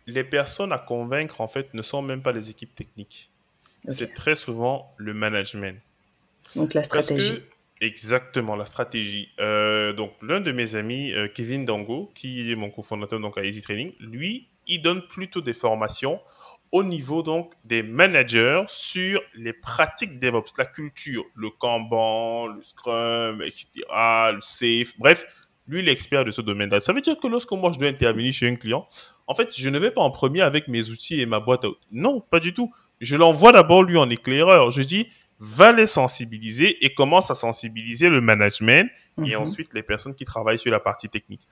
les 0.07 0.25
personnes 0.25 0.73
à 0.73 0.79
convaincre, 0.79 1.41
en 1.41 1.49
fait, 1.49 1.73
ne 1.73 1.83
sont 1.83 2.03
même 2.03 2.23
pas 2.23 2.33
les 2.33 2.51
équipes 2.51 2.75
techniques. 2.75 3.31
C'est 3.89 4.13
très 4.13 4.35
souvent 4.35 4.93
le 4.97 5.15
management. 5.15 5.81
Donc 6.57 6.75
la 6.75 6.83
stratégie. 6.83 7.43
exactement, 7.81 8.57
la 8.57 8.67
stratégie. 8.67 9.29
Euh, 9.39 9.93
donc, 9.93 10.13
l'un 10.21 10.41
de 10.41 10.53
mes 10.53 10.75
amis, 10.75 11.15
Kevin 11.35 11.65
Dango, 11.65 12.11
qui 12.15 12.51
est 12.51 12.57
mon 12.57 12.71
cofondateur 12.71 13.21
donc, 13.21 13.39
à 13.39 13.45
Easy 13.45 13.63
Training, 13.63 13.93
lui, 14.01 14.49
il 14.67 14.83
donne 14.83 15.03
plutôt 15.03 15.41
des 15.41 15.55
formations 15.55 16.21
au 16.73 16.85
niveau 16.85 17.23
donc 17.23 17.53
des 17.65 17.83
managers 17.83 18.63
sur 18.69 19.21
les 19.35 19.53
pratiques 19.53 20.19
DevOps, 20.21 20.53
la 20.59 20.67
culture, 20.67 21.25
le 21.35 21.51
Kanban, 21.51 22.49
le 22.49 22.63
Scrum, 22.63 23.43
etc., 23.43 23.69
le 24.33 24.41
Safe, 24.41 24.99
bref, 24.99 25.25
lui 25.67 25.83
l'expert 25.83 26.25
de 26.25 26.31
ce 26.31 26.41
domaine-là. 26.41 26.81
Ça 26.81 26.93
veut 26.93 27.01
dire 27.01 27.19
que 27.19 27.27
lorsque 27.27 27.53
moi 27.53 27.71
je 27.73 27.79
dois 27.79 27.89
intervenir 27.89 28.33
chez 28.33 28.49
un 28.49 28.57
client, 28.57 28.87
en 29.27 29.35
fait, 29.35 29.49
je 29.57 29.69
ne 29.69 29.79
vais 29.79 29.91
pas 29.91 30.01
en 30.01 30.11
premier 30.11 30.41
avec 30.41 30.69
mes 30.69 30.91
outils 30.91 31.21
et 31.21 31.27
ma 31.27 31.41
boîte 31.41 31.65
à 31.65 31.69
Non, 31.93 32.21
pas 32.21 32.41
du 32.41 32.55
tout. 32.55 32.73
Je 33.01 33.17
l'envoie 33.17 33.53
d'abord 33.53 33.83
lui 33.83 33.99
en 33.99 34.09
éclaireur. 34.11 34.71
Je 34.71 34.83
dis, 34.83 35.09
va 35.39 35.73
les 35.73 35.87
sensibiliser 35.87 36.85
et 36.85 36.95
commence 36.95 37.31
à 37.31 37.35
sensibiliser 37.35 38.09
le 38.09 38.21
management 38.21 38.91
et 39.19 39.35
mhm. 39.35 39.43
ensuite 39.43 39.75
les 39.75 39.83
personnes 39.83 40.15
qui 40.15 40.25
travaillent 40.25 40.59
sur 40.59 40.73
la 40.73 40.81
partie 40.81 41.09
technique. 41.09 41.47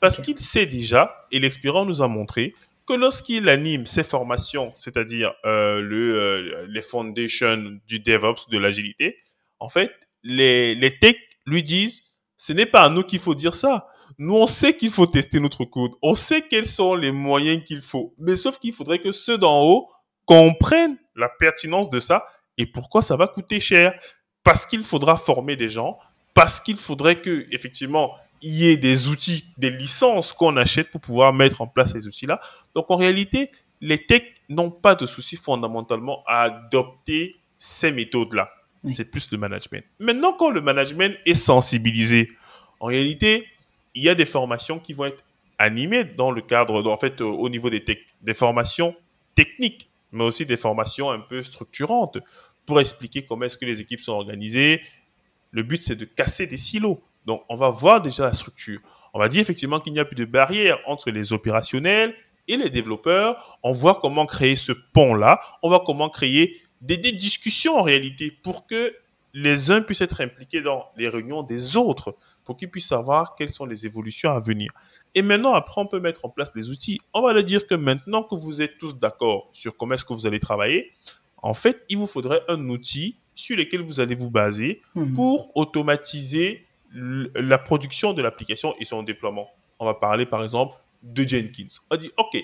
Parce 0.00 0.20
qu'il 0.20 0.38
sait 0.38 0.66
déjà, 0.66 1.26
et 1.30 1.38
l'expérience 1.38 1.86
nous 1.86 2.02
a 2.02 2.08
montré, 2.08 2.54
que 2.88 2.94
lorsqu'il 2.94 3.48
anime 3.48 3.86
ses 3.86 4.02
formations, 4.02 4.72
c'est-à-dire 4.76 5.34
euh, 5.44 5.80
le, 5.80 6.18
euh, 6.18 6.66
les 6.68 6.82
foundations 6.82 7.78
du 7.86 8.00
DevOps, 8.00 8.48
de 8.50 8.58
l'agilité, 8.58 9.18
en 9.60 9.68
fait, 9.68 9.92
les, 10.22 10.74
les 10.74 10.98
techs 10.98 11.20
lui 11.46 11.62
disent, 11.62 12.04
ce 12.38 12.52
n'est 12.52 12.66
pas 12.66 12.80
à 12.80 12.88
nous 12.88 13.02
qu'il 13.02 13.18
faut 13.18 13.34
dire 13.34 13.54
ça. 13.54 13.86
Nous, 14.16 14.34
on 14.34 14.46
sait 14.46 14.74
qu'il 14.76 14.90
faut 14.90 15.06
tester 15.06 15.40
notre 15.40 15.64
code. 15.64 15.92
On 16.02 16.14
sait 16.14 16.42
quels 16.48 16.66
sont 16.66 16.94
les 16.94 17.12
moyens 17.12 17.62
qu'il 17.64 17.82
faut. 17.82 18.14
Mais 18.18 18.36
sauf 18.36 18.58
qu'il 18.58 18.72
faudrait 18.72 19.00
que 19.00 19.12
ceux 19.12 19.36
d'en 19.36 19.62
haut 19.62 19.88
comprennent 20.24 20.96
la 21.14 21.28
pertinence 21.28 21.90
de 21.90 22.00
ça 22.00 22.24
et 22.56 22.66
pourquoi 22.66 23.02
ça 23.02 23.16
va 23.16 23.26
coûter 23.28 23.60
cher. 23.60 23.92
Parce 24.44 24.64
qu'il 24.64 24.82
faudra 24.82 25.16
former 25.16 25.56
des 25.56 25.68
gens, 25.68 25.98
parce 26.32 26.60
qu'il 26.60 26.76
faudrait 26.76 27.20
que, 27.20 27.46
effectivement, 27.50 28.14
il 28.42 28.54
y 28.54 28.68
ait 28.68 28.76
des 28.76 29.08
outils, 29.08 29.44
des 29.56 29.70
licences 29.70 30.32
qu'on 30.32 30.56
achète 30.56 30.90
pour 30.90 31.00
pouvoir 31.00 31.32
mettre 31.32 31.60
en 31.60 31.66
place 31.66 31.92
ces 31.92 32.06
outils-là. 32.06 32.40
Donc, 32.74 32.90
en 32.90 32.96
réalité, 32.96 33.50
les 33.80 34.04
techs 34.04 34.34
n'ont 34.48 34.70
pas 34.70 34.94
de 34.94 35.06
souci 35.06 35.36
fondamentalement 35.36 36.22
à 36.26 36.42
adopter 36.42 37.36
ces 37.58 37.90
méthodes-là. 37.90 38.50
C'est 38.84 39.04
plus 39.04 39.30
le 39.32 39.38
management. 39.38 39.84
Maintenant, 39.98 40.32
quand 40.32 40.50
le 40.50 40.60
management 40.60 41.14
est 41.26 41.34
sensibilisé, 41.34 42.30
en 42.80 42.86
réalité, 42.86 43.46
il 43.94 44.02
y 44.02 44.08
a 44.08 44.14
des 44.14 44.24
formations 44.24 44.78
qui 44.78 44.92
vont 44.92 45.06
être 45.06 45.24
animées 45.58 46.04
dans 46.04 46.30
le 46.30 46.40
cadre, 46.40 46.88
en 46.88 46.96
fait, 46.96 47.20
au 47.20 47.48
niveau 47.48 47.68
des, 47.68 47.84
des 48.22 48.34
formations 48.34 48.94
techniques, 49.34 49.90
mais 50.12 50.24
aussi 50.24 50.46
des 50.46 50.56
formations 50.56 51.10
un 51.10 51.18
peu 51.18 51.42
structurantes 51.42 52.18
pour 52.64 52.80
expliquer 52.80 53.22
comment 53.22 53.46
est-ce 53.46 53.58
que 53.58 53.64
les 53.64 53.80
équipes 53.80 54.00
sont 54.00 54.12
organisées. 54.12 54.82
Le 55.50 55.62
but, 55.62 55.82
c'est 55.82 55.96
de 55.96 56.04
casser 56.04 56.46
des 56.46 56.56
silos. 56.56 57.02
Donc, 57.28 57.42
on 57.50 57.56
va 57.56 57.68
voir 57.68 58.00
déjà 58.00 58.24
la 58.24 58.32
structure. 58.32 58.80
On 59.12 59.18
va 59.18 59.28
dire 59.28 59.42
effectivement 59.42 59.80
qu'il 59.80 59.92
n'y 59.92 59.98
a 59.98 60.06
plus 60.06 60.16
de 60.16 60.24
barrière 60.24 60.78
entre 60.86 61.10
les 61.10 61.34
opérationnels 61.34 62.14
et 62.48 62.56
les 62.56 62.70
développeurs. 62.70 63.58
On 63.62 63.70
voit 63.70 63.98
comment 64.00 64.24
créer 64.24 64.56
ce 64.56 64.72
pont-là. 64.72 65.38
On 65.62 65.68
voit 65.68 65.82
comment 65.84 66.08
créer 66.08 66.56
des, 66.80 66.96
discussions 66.96 67.76
en 67.76 67.82
réalité 67.82 68.30
pour 68.30 68.66
que 68.66 68.94
les 69.34 69.70
uns 69.70 69.82
puissent 69.82 70.00
être 70.00 70.22
impliqués 70.22 70.62
dans 70.62 70.86
les 70.96 71.06
réunions 71.06 71.42
des 71.42 71.76
autres, 71.76 72.16
pour 72.46 72.56
qu'ils 72.56 72.70
puissent 72.70 72.88
savoir 72.88 73.34
quelles 73.36 73.50
sont 73.50 73.66
les 73.66 73.84
évolutions 73.84 74.32
à 74.32 74.40
venir. 74.40 74.70
Et 75.14 75.20
maintenant, 75.20 75.52
après, 75.52 75.82
on 75.82 75.86
peut 75.86 76.00
mettre 76.00 76.24
en 76.24 76.30
place 76.30 76.54
les 76.56 76.70
outils. 76.70 76.98
On 77.12 77.20
va 77.20 77.34
le 77.34 77.42
dire 77.42 77.66
que 77.66 77.74
maintenant 77.74 78.22
que 78.22 78.36
vous 78.36 78.62
êtes 78.62 78.78
tous 78.78 78.96
d'accord 78.96 79.50
sur 79.52 79.76
comment 79.76 79.96
est-ce 79.96 80.06
que 80.06 80.14
vous 80.14 80.26
allez 80.26 80.40
travailler, 80.40 80.92
en 81.42 81.52
fait, 81.52 81.84
il 81.90 81.98
vous 81.98 82.06
faudrait 82.06 82.40
un 82.48 82.70
outil 82.70 83.18
sur 83.34 83.54
lequel 83.54 83.82
vous 83.82 84.00
allez 84.00 84.14
vous 84.14 84.30
baser 84.30 84.80
mhm. 84.94 85.12
pour 85.12 85.54
automatiser 85.54 86.67
la 86.92 87.58
production 87.58 88.12
de 88.12 88.22
l'application 88.22 88.74
et 88.78 88.84
son 88.84 89.02
déploiement. 89.02 89.48
On 89.78 89.84
va 89.84 89.94
parler 89.94 90.26
par 90.26 90.42
exemple 90.42 90.76
de 91.02 91.22
Jenkins. 91.22 91.68
On 91.90 91.96
dit, 91.96 92.10
OK, 92.16 92.36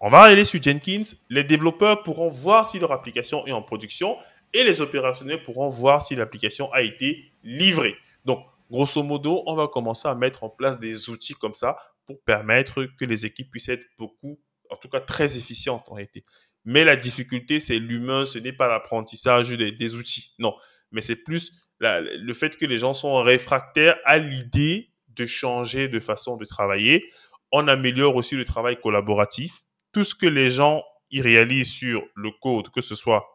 on 0.00 0.10
va 0.10 0.20
aller 0.20 0.44
sur 0.44 0.62
Jenkins, 0.62 1.02
les 1.28 1.44
développeurs 1.44 2.02
pourront 2.02 2.28
voir 2.28 2.66
si 2.66 2.78
leur 2.78 2.92
application 2.92 3.46
est 3.46 3.52
en 3.52 3.62
production 3.62 4.16
et 4.52 4.64
les 4.64 4.80
opérationnels 4.80 5.42
pourront 5.42 5.68
voir 5.68 6.02
si 6.02 6.14
l'application 6.14 6.72
a 6.72 6.82
été 6.82 7.32
livrée. 7.42 7.96
Donc, 8.24 8.44
grosso 8.70 9.02
modo, 9.02 9.42
on 9.46 9.54
va 9.54 9.68
commencer 9.68 10.08
à 10.08 10.14
mettre 10.14 10.44
en 10.44 10.50
place 10.50 10.78
des 10.78 11.10
outils 11.10 11.34
comme 11.34 11.54
ça 11.54 11.76
pour 12.06 12.20
permettre 12.22 12.86
que 12.98 13.04
les 13.04 13.26
équipes 13.26 13.50
puissent 13.50 13.68
être 13.68 13.84
beaucoup, 13.98 14.38
en 14.70 14.76
tout 14.76 14.88
cas 14.88 15.00
très 15.00 15.36
efficientes 15.36 15.88
en 15.88 15.94
réalité. 15.94 16.24
Mais 16.64 16.84
la 16.84 16.96
difficulté, 16.96 17.60
c'est 17.60 17.78
l'humain, 17.78 18.24
ce 18.24 18.38
n'est 18.38 18.52
pas 18.52 18.68
l'apprentissage 18.68 19.50
des, 19.50 19.94
outils. 19.94 20.34
Non, 20.38 20.54
mais 20.92 21.02
c'est 21.02 21.16
plus 21.16 21.52
le 21.80 22.32
fait 22.32 22.56
que 22.56 22.66
les 22.66 22.78
gens 22.78 22.92
sont 22.92 23.20
réfractaires 23.22 23.96
à 24.04 24.18
l'idée 24.18 24.90
de 25.08 25.26
changer 25.26 25.88
de 25.88 26.00
façon 26.00 26.36
de 26.36 26.44
travailler. 26.44 27.08
On 27.52 27.68
améliore 27.68 28.16
aussi 28.16 28.36
le 28.36 28.44
travail 28.44 28.78
collaboratif. 28.80 29.62
Tout 29.92 30.04
ce 30.04 30.14
que 30.14 30.26
les 30.26 30.50
gens 30.50 30.84
y 31.10 31.20
réalisent 31.20 31.70
sur 31.70 32.02
le 32.14 32.30
code, 32.42 32.70
que 32.70 32.80
ce 32.80 32.94
soit 32.94 33.26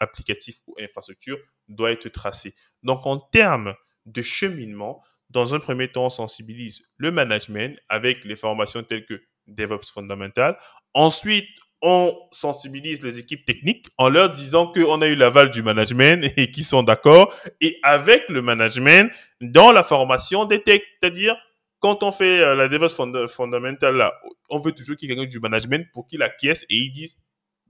applicatif 0.00 0.58
ou 0.66 0.74
infrastructure, 0.80 1.38
doit 1.68 1.92
être 1.92 2.08
tracé. 2.08 2.54
Donc, 2.82 3.06
en 3.06 3.18
termes 3.18 3.74
de 4.06 4.22
cheminement, 4.22 5.02
dans 5.30 5.54
un 5.54 5.60
premier 5.60 5.90
temps, 5.90 6.06
on 6.06 6.10
sensibilise 6.10 6.88
le 6.96 7.10
management 7.10 7.78
avec 7.88 8.24
les 8.24 8.36
formations 8.36 8.82
telles 8.82 9.04
que 9.04 9.22
DevOps 9.46 9.90
fondamental. 9.92 10.58
Ensuite, 10.94 11.48
on 11.80 12.16
sensibilise 12.32 13.02
les 13.02 13.18
équipes 13.18 13.44
techniques 13.44 13.86
en 13.98 14.08
leur 14.08 14.30
disant 14.30 14.66
qu'on 14.66 15.00
a 15.00 15.06
eu 15.06 15.14
l'aval 15.14 15.50
du 15.50 15.62
management 15.62 16.32
et 16.36 16.50
qu'ils 16.50 16.64
sont 16.64 16.82
d'accord. 16.82 17.34
Et 17.60 17.78
avec 17.82 18.28
le 18.28 18.42
management, 18.42 19.10
dans 19.40 19.72
la 19.72 19.82
formation 19.82 20.44
des 20.44 20.62
techs, 20.62 20.84
c'est-à-dire 21.00 21.36
quand 21.80 22.02
on 22.02 22.10
fait 22.10 22.40
euh, 22.40 22.56
la 22.56 22.68
DevOps 22.68 23.28
fondamentale, 23.28 23.96
là, 23.96 24.12
on 24.50 24.58
veut 24.58 24.72
toujours 24.72 24.96
qu'il 24.96 25.10
y 25.10 25.20
ait 25.20 25.26
du 25.26 25.38
management 25.38 25.86
pour 25.92 26.06
qu'il 26.06 26.22
acquiesce 26.22 26.64
et 26.64 26.76
ils 26.76 26.90
disent, 26.90 27.16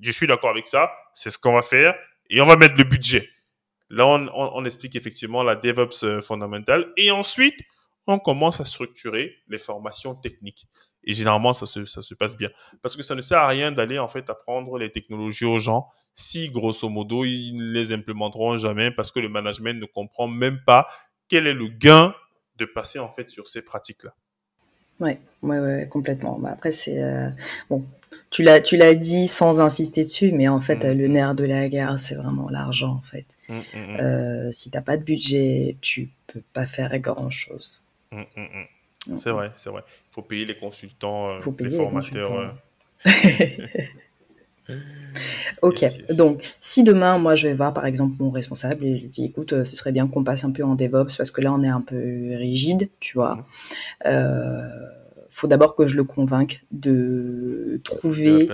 je 0.01 0.11
suis 0.11 0.27
d'accord 0.27 0.51
avec 0.51 0.67
ça, 0.67 0.91
c'est 1.15 1.31
ce 1.31 1.39
qu'on 1.39 1.55
va 1.55 1.63
faire 1.63 1.95
et 2.31 2.41
on 2.41 2.47
va 2.47 2.57
mettre 2.57 2.77
le 2.77 2.85
budget. 2.85 3.29
Là, 3.91 4.07
on, 4.07 4.29
on 4.33 4.65
explique 4.65 4.97
effectivement 4.97 5.43
la 5.43 5.57
DevOps 5.57 6.05
euh, 6.05 6.21
fondamentale 6.23 6.93
et 6.97 7.11
ensuite, 7.11 7.61
on 8.07 8.19
commence 8.19 8.59
à 8.61 8.65
structurer 8.65 9.37
les 9.49 9.59
formations 9.59 10.15
techniques. 10.15 10.67
Et 11.05 11.15
généralement, 11.15 11.55
ça 11.55 11.67
se, 11.67 11.85
ça 11.85 12.03
se 12.03 12.15
passe 12.15 12.37
bien. 12.37 12.51
Parce 12.83 12.97
que 12.97 13.03
ça 13.03 13.15
ne 13.15 13.21
sert 13.21 13.39
à 13.39 13.49
rien 13.49 13.73
d'aller 13.73 13.99
en 13.99 14.09
fait 14.09 14.29
apprendre 14.31 14.79
les 14.79 14.91
technologies 14.91 15.45
aux 15.45 15.59
gens 15.59 15.89
si, 16.21 16.51
grosso 16.51 16.89
modo, 16.89 17.25
ils 17.25 17.53
ne 17.53 17.71
les 17.71 17.93
implémenteront 17.93 18.57
jamais 18.57 18.91
parce 18.91 19.13
que 19.13 19.21
le 19.21 19.29
management 19.29 19.79
ne 19.81 19.87
comprend 19.87 20.27
même 20.27 20.59
pas 20.67 20.89
quel 21.29 21.47
est 21.47 21.55
le 21.55 21.69
gain 21.69 22.13
de 22.57 22.65
passer 22.65 22.99
en 22.99 23.09
fait 23.09 23.31
sur 23.31 23.47
ces 23.47 23.63
pratiques-là. 23.63 24.13
Oui, 24.99 25.13
ouais, 25.43 25.59
ouais, 25.61 25.89
complètement. 25.89 26.37
Bah, 26.41 26.51
après, 26.53 26.73
c'est 26.73 27.01
euh, 27.01 27.31
bon. 27.71 27.85
Tu 28.31 28.43
l'as, 28.43 28.61
tu 28.61 28.77
l'as 28.77 28.97
dit 28.97 29.29
sans 29.29 29.61
insister 29.61 30.01
dessus, 30.01 30.33
mais 30.33 30.49
en 30.49 30.61
fait, 30.61 30.85
mm. 30.85 30.99
le 30.99 31.07
nerf 31.07 31.35
de 31.37 31.45
la 31.45 31.69
guerre, 31.69 32.01
c'est 32.01 32.17
vraiment 32.17 32.49
l'argent, 32.49 32.95
en 32.99 33.03
fait. 33.03 33.37
Mm, 33.49 33.55
mm, 33.55 34.01
euh, 34.01 34.51
si 34.51 34.71
t'as 34.71 34.83
pas 34.83 34.97
de 34.97 35.05
budget, 35.05 35.77
tu 35.81 36.11
peux 36.27 36.43
pas 36.53 36.67
faire 36.67 36.99
grand 36.99 37.31
chose. 37.31 37.85
C'est 39.17 39.31
vrai, 39.31 39.53
c'est 39.57 39.71
vrai. 39.71 39.83
Il 39.87 40.15
faut 40.15 40.23
payer 40.23 40.45
les 40.45 40.57
consultants, 40.57 41.29
euh, 41.29 41.41
les 41.61 41.71
formateurs. 41.71 42.33
Euh. 42.33 42.49
ok, 45.63 45.85
donc 46.15 46.43
si 46.61 46.83
demain, 46.83 47.19
moi, 47.19 47.35
je 47.35 47.49
vais 47.49 47.55
voir 47.55 47.73
par 47.73 47.87
exemple 47.87 48.17
mon 48.19 48.31
responsable 48.31 48.85
et 48.85 48.97
je 48.97 49.03
lui 49.03 49.09
dis, 49.09 49.25
écoute, 49.25 49.53
euh, 49.53 49.65
ce 49.65 49.77
serait 49.77 49.93
bien 49.93 50.07
qu'on 50.09 50.25
passe 50.25 50.45
un 50.45 50.51
peu 50.51 50.63
en 50.65 50.75
DevOps 50.75 51.17
parce 51.17 51.31
que 51.31 51.41
là, 51.41 51.53
on 51.53 51.63
est 51.63 51.69
un 51.69 51.81
peu 51.81 51.97
rigide, 52.37 52.91
tu 53.01 53.15
vois. 53.15 53.47
Euh, 54.07 54.69
faut 55.31 55.47
d'abord 55.47 55.75
que 55.75 55.87
je 55.87 55.97
le 55.97 56.05
convainque 56.05 56.65
de 56.73 57.81
trouver 57.85 58.49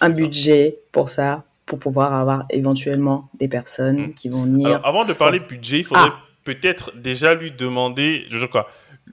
un 0.00 0.10
budget 0.10 0.78
pour 0.92 1.08
ça, 1.08 1.44
pour 1.66 1.78
pouvoir 1.78 2.14
avoir 2.14 2.46
éventuellement 2.50 3.28
des 3.38 3.48
personnes 3.48 4.08
mmh. 4.08 4.14
qui 4.14 4.28
vont 4.28 4.44
venir. 4.44 4.80
avant 4.84 5.04
de 5.04 5.12
parler 5.12 5.40
budget, 5.40 5.78
il 5.78 5.84
faudrait 5.84 6.04
ah. 6.06 6.20
peut-être 6.44 6.96
déjà 6.96 7.34
lui 7.34 7.50
demander, 7.50 8.24
je 8.30 8.38
sais 8.38 8.48
quoi, 8.48 8.68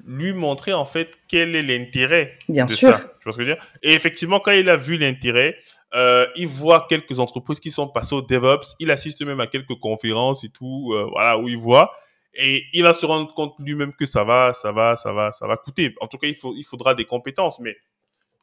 lui 0.06 0.34
montrer 0.34 0.74
en 0.74 0.86
fait 0.86 1.18
quel 1.28 1.56
est 1.56 1.62
l'intérêt 1.62 2.38
Bien 2.48 2.68
sûr. 2.68 2.96
ça. 2.96 3.04
Tu 3.04 3.24
vois 3.24 3.34
ce 3.34 3.38
que 3.38 3.44
je 3.44 3.50
veux 3.50 3.56
dire? 3.56 3.64
Et 3.82 3.94
effectivement, 3.94 4.40
quand 4.40 4.52
il 4.52 4.70
a 4.70 4.78
vu 4.78 4.98
l'intérêt, 4.98 5.58
euh, 5.96 6.28
il 6.36 6.48
voit 6.48 6.86
quelques 6.88 7.20
entreprises 7.20 7.60
qui 7.60 7.72
sont 7.72 7.88
passées 7.88 8.16
au 8.16 8.22
DevOps, 8.22 8.76
il 8.80 8.92
assiste 8.92 9.22
même 9.24 9.40
à 9.40 9.48
quelques 9.48 9.76
conférences 9.76 10.44
et 10.44 10.50
tout, 10.50 10.94
euh, 10.94 11.08
voilà, 11.12 11.38
où 11.38 11.48
il 11.48 11.58
voit. 11.58 11.92
Et 12.36 12.66
il 12.74 12.84
va 12.84 12.94
se 12.94 13.06
rendre 13.06 13.34
compte 13.34 13.56
lui-même 13.60 13.94
que 13.94 14.06
ça 14.06 14.24
va, 14.24 14.54
ça 14.54 14.72
va, 14.72 14.96
ça 14.96 15.14
va, 15.14 15.32
ça 15.32 15.48
va 15.48 15.58
coûter. 15.58 15.96
En 16.02 16.08
tout 16.08 16.18
cas, 16.18 16.28
il, 16.28 16.36
faut, 16.36 16.54
il 16.56 16.64
faudra 16.64 16.94
des 16.94 17.06
compétences. 17.06 17.60
Mais 17.62 17.78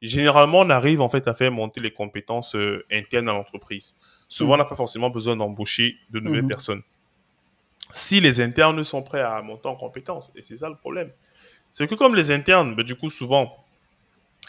généralement, 0.01 0.61
on 0.61 0.71
arrive 0.71 1.01
en 1.01 1.11
fait 1.11 1.29
à 1.29 1.35
faire 1.35 1.53
monter 1.53 1.81
les 1.81 1.91
compétences 1.91 2.57
euh, 2.57 2.85
internes 2.91 3.29
à 3.29 3.35
l'entreprise. 3.35 3.97
Souvent, 4.29 4.55
on 4.55 4.57
n'a 4.57 4.65
pas 4.65 4.77
forcément 4.77 5.11
besoin 5.11 5.37
d'embaucher 5.37 5.97
de 6.11 6.21
nouvelles 6.21 6.43
mhm. 6.43 6.49
personnes. 6.49 6.83
Si 7.93 8.21
les 8.21 8.41
internes 8.41 8.83
sont 8.83 9.03
prêts 9.03 9.21
à 9.21 9.43
monter 9.43 9.69
en 9.69 9.77
compétences, 9.77 10.33
et 10.35 10.43
c'est 10.43 10.57
ça 10.57 10.71
le 10.71 10.77
problème. 10.77 11.13
C'est 11.73 11.89
que 11.89 11.95
comme 11.95 12.15
les 12.15 12.31
internes, 12.31 12.77
ben, 12.77 12.85
du 12.85 12.95
coup, 12.95 13.09
souvent, 13.09 13.57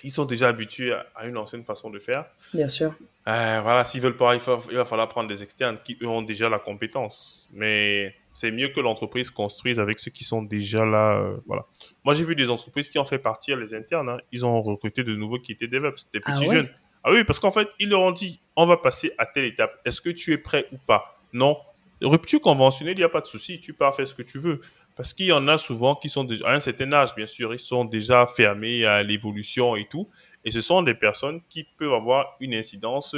ils 0.03 0.11
sont 0.11 0.25
déjà 0.25 0.49
habitués 0.49 0.93
à 1.15 1.25
une 1.25 1.37
ancienne 1.37 1.63
façon 1.63 1.89
de 1.89 1.97
faire. 1.97 2.25
Bien 2.53 2.67
sûr. 2.67 2.91
Euh, 3.29 3.61
voilà, 3.63 3.85
s'ils 3.85 4.01
veulent 4.01 4.17
pas, 4.17 4.35
il, 4.35 4.41
va 4.41 4.85
falloir 4.85 5.07
prendre 5.07 5.29
des 5.29 5.41
externes 5.41 5.77
qui, 5.85 5.97
eux, 6.01 6.07
ont 6.07 6.21
déjà 6.21 6.49
la 6.49 6.59
compétence. 6.59 7.47
Mais 7.53 8.13
c'est 8.33 8.51
mieux 8.51 8.67
que 8.67 8.81
l'entreprise 8.81 9.31
construise 9.31 9.79
avec 9.79 9.99
ceux 9.99 10.11
qui 10.11 10.25
sont 10.25 10.43
déjà 10.43 10.83
là. 10.83 11.17
Euh, 11.17 11.37
voilà. 11.47 11.65
Moi, 12.03 12.13
j'ai 12.13 12.25
vu 12.25 12.35
des 12.35 12.49
entreprises 12.49 12.89
qui 12.89 12.99
ont 12.99 13.05
fait 13.05 13.19
partir 13.19 13.55
les 13.55 13.73
internes. 13.73 14.09
Hein. 14.09 14.17
Ils 14.33 14.45
ont 14.45 14.61
recruté 14.61 15.05
de 15.05 15.15
nouveaux 15.15 15.39
qui 15.39 15.53
étaient 15.53 15.67
DevOps, 15.67 16.09
des 16.11 16.19
ah 16.25 16.33
petits 16.33 16.51
jeunes. 16.51 16.69
Ah 17.05 17.11
oui, 17.13 17.23
parce 17.23 17.39
qu'en 17.39 17.51
fait, 17.51 17.69
ils 17.79 17.89
leur 17.89 18.01
ont 18.01 18.11
dit, 18.11 18.41
on 18.57 18.65
va 18.65 18.75
passer 18.75 19.13
à 19.17 19.25
telle 19.25 19.45
étape. 19.45 19.79
Est-ce 19.85 20.01
que 20.01 20.09
tu 20.09 20.33
es 20.33 20.37
prêt 20.37 20.67
ou 20.73 20.77
pas? 20.77 21.17
Non. 21.31 21.57
Rupture 22.01 22.41
conventionnelle, 22.41 22.95
il 22.95 23.01
n'y 23.01 23.05
a 23.05 23.09
pas 23.09 23.21
de 23.21 23.27
souci. 23.27 23.61
Tu 23.61 23.71
pars 23.71 23.95
faire 23.95 24.07
ce 24.07 24.13
que 24.13 24.23
tu 24.23 24.39
veux. 24.39 24.59
Parce 24.95 25.13
qu'il 25.13 25.25
y 25.27 25.31
en 25.31 25.47
a 25.47 25.57
souvent 25.57 25.95
qui 25.95 26.09
sont 26.09 26.23
déjà, 26.23 26.47
à 26.47 26.53
un 26.53 26.59
certain 26.59 26.91
âge, 26.93 27.15
bien 27.15 27.25
sûr, 27.25 27.53
ils 27.53 27.59
sont 27.59 27.85
déjà 27.85 28.27
fermés 28.27 28.85
à 28.85 29.01
l'évolution 29.01 29.75
et 29.75 29.85
tout. 29.85 30.07
Et 30.45 30.51
ce 30.51 30.61
sont 30.61 30.83
des 30.83 30.93
personnes 30.93 31.41
qui 31.49 31.65
peuvent 31.77 31.93
avoir 31.93 32.35
une 32.39 32.53
incidence 32.53 33.15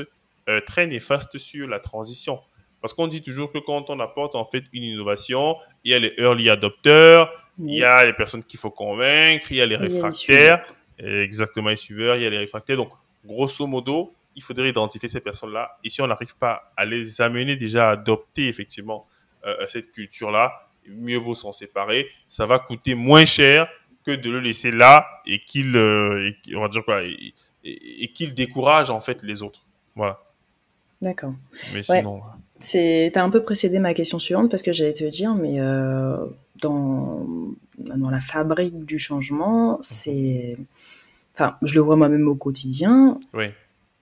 euh, 0.48 0.62
très 0.62 0.88
néfaste 0.88 1.38
sur 1.38 1.68
la 1.68 1.80
transition. 1.80 2.40
Parce 2.82 2.94
qu'on 2.94 3.08
dit 3.08 3.22
toujours 3.22 3.52
que 3.52 3.58
quand 3.58 3.90
on 3.90 4.00
apporte 4.00 4.36
en 4.36 4.46
fait 4.46 4.64
une 4.72 4.84
innovation, 4.84 5.58
il 5.84 5.92
y 5.92 5.94
a 5.96 6.00
les 6.00 6.14
early 6.18 6.50
adopters, 6.50 7.30
il 7.58 7.76
y 7.76 7.84
a 7.84 8.06
les 8.06 8.14
personnes 8.14 8.44
qu'il 8.44 8.60
faut 8.60 8.70
convaincre, 8.70 9.48
il 9.50 9.58
y 9.58 9.62
a 9.62 9.66
les 9.66 9.76
réfractaires, 9.76 10.64
exactement 11.00 11.70
les 11.70 11.78
suiveurs, 11.78 12.16
il 12.16 12.24
y 12.24 12.26
a 12.26 12.30
les 12.30 12.38
réfractaires. 12.38 12.78
Donc, 12.78 12.92
grosso 13.26 13.66
modo, 13.66 14.14
il 14.36 14.44
faudrait 14.44 14.70
identifier 14.70 15.10
ces 15.10 15.20
personnes-là. 15.22 15.78
Et 15.84 15.90
si 15.90 16.02
on 16.02 16.08
n'arrive 16.08 16.36
pas 16.38 16.72
à 16.78 16.86
les 16.86 17.22
amener 17.22 17.56
déjà 17.56 17.90
à 17.90 17.92
adopter 17.94 18.48
effectivement 18.48 19.08
euh, 19.46 19.66
cette 19.68 19.92
culture-là, 19.92 20.65
mieux 20.90 21.18
vaut 21.18 21.36
s'en 21.36 21.52
séparer. 21.52 22.08
Ça 22.28 22.46
va 22.46 22.60
coûter 22.60 22.96
moins 22.96 23.26
cher 23.26 23.68
que 24.06 24.12
de 24.12 24.30
le 24.30 24.40
laisser 24.40 24.72
là 24.72 25.06
et 25.26 25.44
qu'il, 25.44 25.76
euh, 25.76 26.32
on 26.56 26.62
va 26.62 26.70
dire 26.70 26.86
quoi, 26.86 27.02
et, 27.04 28.08
qu'il 28.14 28.34
décourage 28.34 28.90
en 28.90 29.00
fait 29.00 29.24
les 29.24 29.42
autres. 29.42 29.66
Voilà. 29.96 30.22
D'accord. 31.02 31.34
Mais 31.74 31.84
sinon. 31.84 32.22
C'est, 32.60 33.12
t'as 33.14 33.24
un 33.24 33.30
peu 33.30 33.44
précédé 33.44 33.80
ma 33.80 33.94
question 33.94 34.18
suivante 34.18 34.50
parce 34.50 34.64
que 34.64 34.72
j'allais 34.72 34.94
te 34.94 35.04
dire, 35.04 35.36
mais 35.36 35.60
euh, 35.60 36.26
dans, 36.62 37.26
dans 37.78 38.10
la 38.10 38.22
fabrique 38.22 38.86
du 38.86 38.98
changement, 38.98 39.78
c'est, 39.82 40.58
enfin, 41.34 41.58
je 41.62 41.74
le 41.74 41.82
vois 41.82 41.96
moi-même 41.96 42.28
au 42.28 42.36
quotidien. 42.36 43.20
Oui. 43.34 43.46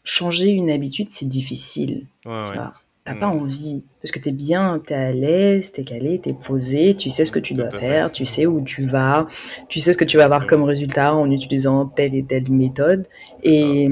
Changer 0.03 0.49
une 0.49 0.69
habitude, 0.69 1.11
c'est 1.11 1.27
difficile. 1.27 2.05
Ouais, 2.25 2.57
T'as 3.05 3.15
pas 3.15 3.27
envie 3.27 3.83
parce 4.01 4.11
que 4.11 4.19
t'es 4.19 4.31
bien, 4.31 4.81
t'es 4.85 4.93
à 4.93 5.11
l'aise, 5.11 5.73
t'es 5.73 5.83
calé, 5.83 6.19
t'es 6.19 6.33
posé, 6.33 6.93
tu 6.95 7.09
sais 7.09 7.25
ce 7.25 7.33
que 7.33 7.39
tu 7.39 7.53
dois 7.53 7.69
faire, 7.69 8.11
tu 8.11 8.25
sais 8.25 8.45
où 8.45 8.61
tu 8.61 8.83
vas, 8.83 9.27
tu 9.67 9.79
sais 9.81 9.91
ce 9.91 9.97
que 9.97 10.05
tu 10.05 10.15
vas 10.17 10.25
avoir 10.25 10.47
comme 10.47 10.63
résultat 10.63 11.13
en 11.13 11.29
utilisant 11.29 11.85
telle 11.85 12.15
et 12.15 12.23
telle 12.23 12.49
méthode. 12.49 13.07
Et 13.41 13.89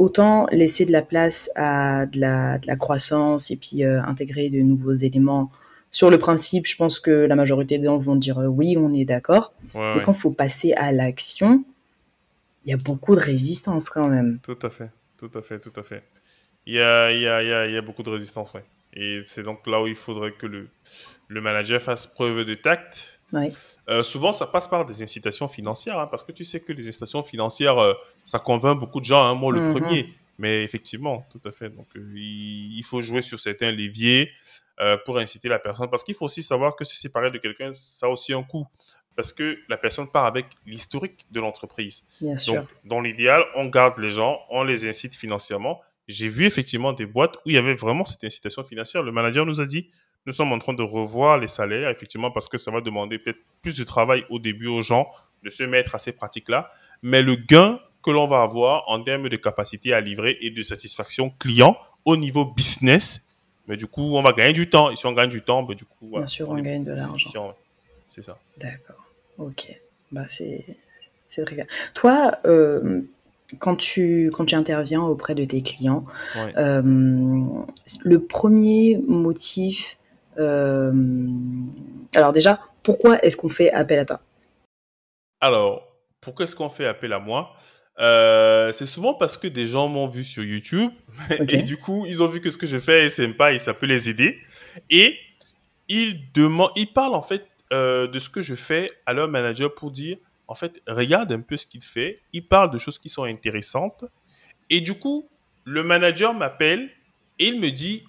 autant 0.00 0.46
laisser 0.50 0.84
de 0.84 0.92
la 0.92 1.02
place 1.02 1.50
à 1.56 2.06
de 2.06 2.18
la, 2.18 2.58
de 2.58 2.66
la 2.66 2.76
croissance 2.76 3.50
et 3.50 3.56
puis 3.56 3.84
euh, 3.84 4.02
intégrer 4.02 4.48
de 4.48 4.60
nouveaux 4.60 4.94
éléments. 4.94 5.50
Sur 5.90 6.10
le 6.10 6.18
principe, 6.18 6.66
je 6.66 6.76
pense 6.76 7.00
que 7.00 7.10
la 7.10 7.36
majorité 7.36 7.78
des 7.78 7.84
gens 7.84 7.98
vont 7.98 8.16
dire 8.16 8.38
euh, 8.38 8.46
oui, 8.46 8.76
on 8.78 8.92
est 8.92 9.04
d'accord. 9.04 9.52
mais 9.74 10.02
quand 10.04 10.12
il 10.12 10.18
faut 10.18 10.30
passer 10.30 10.72
à 10.72 10.92
l'action, 10.92 11.64
il 12.64 12.70
y 12.70 12.72
a 12.72 12.78
beaucoup 12.78 13.14
de 13.14 13.20
résistance 13.20 13.90
quand 13.90 14.08
même. 14.08 14.38
Tout 14.42 14.58
à 14.62 14.70
fait, 14.70 14.90
tout 15.18 15.30
à 15.34 15.42
fait, 15.42 15.58
tout 15.58 15.72
à 15.76 15.82
fait. 15.82 16.02
Il 16.66 16.74
y 16.74 16.80
a, 16.80 17.12
il 17.12 17.20
y 17.20 17.26
a, 17.26 17.66
il 17.66 17.72
y 17.72 17.76
a, 17.76 17.82
beaucoup 17.82 18.02
de 18.02 18.10
résistance, 18.10 18.52
oui. 18.54 18.60
Et 18.92 19.22
c'est 19.24 19.42
donc 19.42 19.66
là 19.66 19.80
où 19.80 19.86
il 19.86 19.94
faudrait 19.94 20.32
que 20.32 20.46
le, 20.46 20.68
le 21.28 21.40
manager 21.40 21.80
fasse 21.80 22.06
preuve 22.06 22.44
de 22.44 22.54
tact 22.54 23.20
euh, 23.88 24.02
souvent, 24.02 24.32
ça 24.32 24.46
passe 24.46 24.68
par 24.68 24.84
des 24.84 25.02
incitations 25.02 25.48
financières, 25.48 25.98
hein, 25.98 26.06
parce 26.06 26.22
que 26.22 26.32
tu 26.32 26.44
sais 26.44 26.60
que 26.60 26.72
les 26.72 26.86
incitations 26.88 27.22
financières, 27.22 27.78
euh, 27.78 27.94
ça 28.24 28.38
convainc 28.38 28.78
beaucoup 28.78 29.00
de 29.00 29.04
gens, 29.04 29.22
hein, 29.22 29.34
moi 29.34 29.52
le 29.52 29.60
mhm. 29.60 29.74
premier. 29.74 30.14
Mais 30.38 30.64
effectivement, 30.64 31.26
tout 31.30 31.40
à 31.46 31.52
fait. 31.52 31.68
Donc, 31.68 31.86
euh, 31.96 32.12
il, 32.16 32.82
faut 32.82 33.02
jouer 33.02 33.20
sur 33.20 33.38
certains 33.38 33.70
leviers 33.70 34.30
pour 35.04 35.18
inciter 35.18 35.50
la 35.50 35.58
personne, 35.58 35.90
parce 35.90 36.02
qu'il 36.02 36.14
faut 36.14 36.24
aussi 36.24 36.42
savoir 36.42 36.74
que 36.74 36.84
se 36.84 36.96
séparer 36.96 37.30
de 37.30 37.36
quelqu'un, 37.36 37.72
ça 37.74 38.06
a 38.06 38.08
aussi 38.08 38.32
un 38.32 38.42
coût, 38.42 38.66
parce 39.14 39.30
que 39.30 39.58
la 39.68 39.76
personne 39.76 40.10
part 40.10 40.24
avec 40.24 40.46
l'historique 40.64 41.26
de 41.30 41.38
l'entreprise. 41.38 42.02
Donc, 42.22 42.66
dans 42.86 43.02
l'idéal, 43.02 43.44
on 43.56 43.66
garde 43.66 43.98
les 43.98 44.08
gens, 44.08 44.40
on 44.48 44.62
les 44.62 44.88
incite 44.88 45.14
financièrement. 45.14 45.82
J'ai 46.10 46.28
vu 46.28 46.44
effectivement 46.44 46.92
des 46.92 47.06
boîtes 47.06 47.36
où 47.44 47.50
il 47.50 47.54
y 47.54 47.58
avait 47.58 47.74
vraiment 47.74 48.04
cette 48.04 48.24
incitation 48.24 48.64
financière. 48.64 49.02
Le 49.02 49.12
manager 49.12 49.46
nous 49.46 49.60
a 49.60 49.66
dit, 49.66 49.88
nous 50.26 50.32
sommes 50.32 50.52
en 50.52 50.58
train 50.58 50.74
de 50.74 50.82
revoir 50.82 51.38
les 51.38 51.48
salaires, 51.48 51.88
effectivement, 51.88 52.30
parce 52.30 52.48
que 52.48 52.58
ça 52.58 52.70
va 52.70 52.80
demander 52.80 53.18
peut-être 53.18 53.40
plus 53.62 53.76
de 53.76 53.84
travail 53.84 54.24
au 54.28 54.38
début 54.38 54.66
aux 54.66 54.82
gens 54.82 55.08
de 55.42 55.50
se 55.50 55.62
mettre 55.62 55.94
à 55.94 55.98
ces 55.98 56.12
pratiques-là. 56.12 56.70
Mais 57.02 57.22
le 57.22 57.36
gain 57.36 57.80
que 58.02 58.10
l'on 58.10 58.26
va 58.26 58.42
avoir 58.42 58.88
en 58.88 59.02
termes 59.02 59.28
de 59.28 59.36
capacité 59.36 59.92
à 59.92 60.00
livrer 60.00 60.38
et 60.40 60.50
de 60.50 60.62
satisfaction 60.62 61.30
client 61.38 61.76
au 62.04 62.16
niveau 62.16 62.44
business, 62.44 63.26
mais 63.66 63.76
du 63.76 63.86
coup, 63.86 64.16
on 64.16 64.22
va 64.22 64.32
gagner 64.32 64.52
du 64.52 64.68
temps. 64.68 64.90
Et 64.90 64.96
si 64.96 65.06
on 65.06 65.12
gagne 65.12 65.30
du 65.30 65.42
temps, 65.42 65.62
ben, 65.62 65.74
du 65.74 65.84
coup, 65.84 66.10
bien 66.10 66.26
sûr, 66.26 66.48
on, 66.48 66.56
gagne 66.56 66.84
de 66.84 66.92
l'argent. 66.92 67.54
C'est 68.14 68.22
ça. 68.22 68.38
D'accord. 68.58 69.04
Ok. 69.38 69.78
Bah, 70.10 70.24
c'est 70.28 70.64
très 71.44 71.54
bien. 71.54 71.66
Toi, 71.94 72.32
euh, 72.46 73.02
quand 73.58 73.76
tu, 73.76 74.30
quand 74.32 74.44
tu 74.44 74.54
interviens 74.54 75.02
auprès 75.02 75.34
de 75.34 75.44
tes 75.44 75.62
clients, 75.62 76.04
euh, 76.56 76.82
le 78.04 78.18
premier 78.20 79.00
motif 79.06 79.96
euh, 80.38 80.92
alors 82.14 82.32
déjà, 82.32 82.60
pourquoi 82.82 83.18
est-ce 83.24 83.36
qu'on 83.36 83.48
fait 83.48 83.70
appel 83.72 83.98
à 83.98 84.04
toi? 84.04 84.20
Alors, 85.40 85.86
pourquoi 86.20 86.44
est-ce 86.44 86.56
qu'on 86.56 86.68
fait 86.68 86.86
appel 86.86 87.12
à 87.12 87.18
moi? 87.18 87.54
Euh, 87.98 88.72
c'est 88.72 88.86
souvent 88.86 89.14
parce 89.14 89.36
que 89.36 89.46
des 89.46 89.66
gens 89.66 89.88
m'ont 89.88 90.06
vu 90.06 90.24
sur 90.24 90.42
YouTube 90.42 90.90
et 91.48 91.62
du 91.62 91.76
coup 91.76 92.06
ils 92.06 92.22
ont 92.22 92.28
vu 92.28 92.40
que 92.40 92.48
ce 92.48 92.56
que 92.56 92.66
je 92.66 92.78
fais 92.78 93.06
est 93.06 93.10
sympa 93.10 93.52
et 93.52 93.58
ça 93.58 93.74
peut 93.74 93.86
les 93.86 94.08
aider. 94.08 94.38
Et 94.88 95.16
ils 95.88 96.32
demandent, 96.32 96.70
ils 96.76 96.90
parlent 96.90 97.14
en 97.14 97.22
fait 97.22 97.46
de 97.72 98.18
ce 98.18 98.28
que 98.28 98.40
je 98.40 98.54
fais 98.54 98.88
à 99.06 99.12
leur 99.12 99.28
manager 99.28 99.74
pour 99.74 99.90
dire 99.90 100.16
en 100.50 100.54
fait 100.54 100.82
regarde 100.86 101.32
un 101.32 101.40
peu 101.40 101.56
ce 101.56 101.66
qu'il 101.66 101.82
fait, 101.82 102.20
il 102.32 102.46
parle 102.46 102.70
de 102.70 102.78
choses 102.78 102.98
qui 102.98 103.08
sont 103.08 103.24
intéressantes 103.24 104.04
et 104.68 104.80
du 104.80 104.94
coup 104.94 105.28
le 105.64 105.82
manager 105.82 106.34
m'appelle 106.34 106.90
et 107.38 107.46
il 107.46 107.60
me 107.60 107.70
dit 107.70 108.04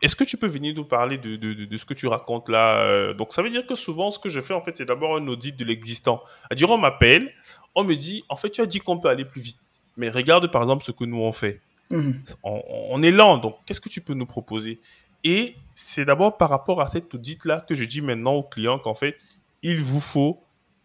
est-ce 0.00 0.14
que 0.14 0.24
tu 0.24 0.36
peux 0.36 0.46
venir 0.46 0.74
nous 0.74 0.84
parler 0.84 1.18
de, 1.18 1.36
de, 1.36 1.52
de, 1.64 1.76
ce 1.76 1.84
que 1.84 1.94
tu 1.94 2.06
racontes 2.06 2.48
là 2.48 2.82
euh? 2.82 3.14
Donc, 3.14 3.32
ça 3.32 3.42
veut 3.42 3.50
dire 3.50 3.66
que 3.66 3.74
souvent, 3.74 4.12
ce 4.12 4.18
que 4.20 4.28
je 4.28 4.40
fais, 4.40 4.54
en 4.54 4.62
fait, 4.62 4.76
c'est 4.76 4.84
d'abord 4.84 5.16
un 5.16 5.26
audit 5.26 5.56
de 5.56 5.64
l'existant. 5.64 6.22
C'est-à-dire, 6.42 6.70
on 6.70 6.78
m'appelle, 6.78 7.32
on 7.74 7.82
me 7.82 7.96
dit, 7.96 8.22
en 8.28 8.36
fait, 8.36 8.50
tu 8.50 8.60
as 8.60 8.66
dit 8.66 8.78
qu'on 8.78 8.98
peut 8.98 9.08
aller 9.08 9.24
plus 9.24 9.40
vite. 9.40 9.58
Mais 9.96 10.08
regarde, 10.08 10.48
par 10.52 10.62
exemple, 10.62 10.84
ce 10.84 10.92
que 10.92 11.04
nous, 11.04 11.20
on 11.20 11.32
fait. 11.32 11.60
Mmh. 11.90 12.12
On, 12.44 13.02
est 13.02 13.10
lent, 13.10 13.38
donc 13.38 13.56
qu'est-ce 13.64 13.80
que 13.80 13.88
tu 13.88 14.00
peux 14.00 14.12
nous 14.12 14.26
proposer? 14.26 14.78
Et 15.24 15.56
c'est 15.74 16.04
d'abord 16.04 16.36
par 16.36 16.50
rapport 16.50 16.80
à 16.80 16.86
cet 16.86 17.14
audit-là 17.14 17.64
que 17.66 17.74
je 17.74 17.84
dis 17.84 18.02
maintenant 18.02 18.34
aux 18.34 18.42
clients 18.42 18.78
qu'en 18.78 18.94
fait, 18.94 19.16
il 19.62 19.80
vous 19.82 20.00
faut 20.00 20.42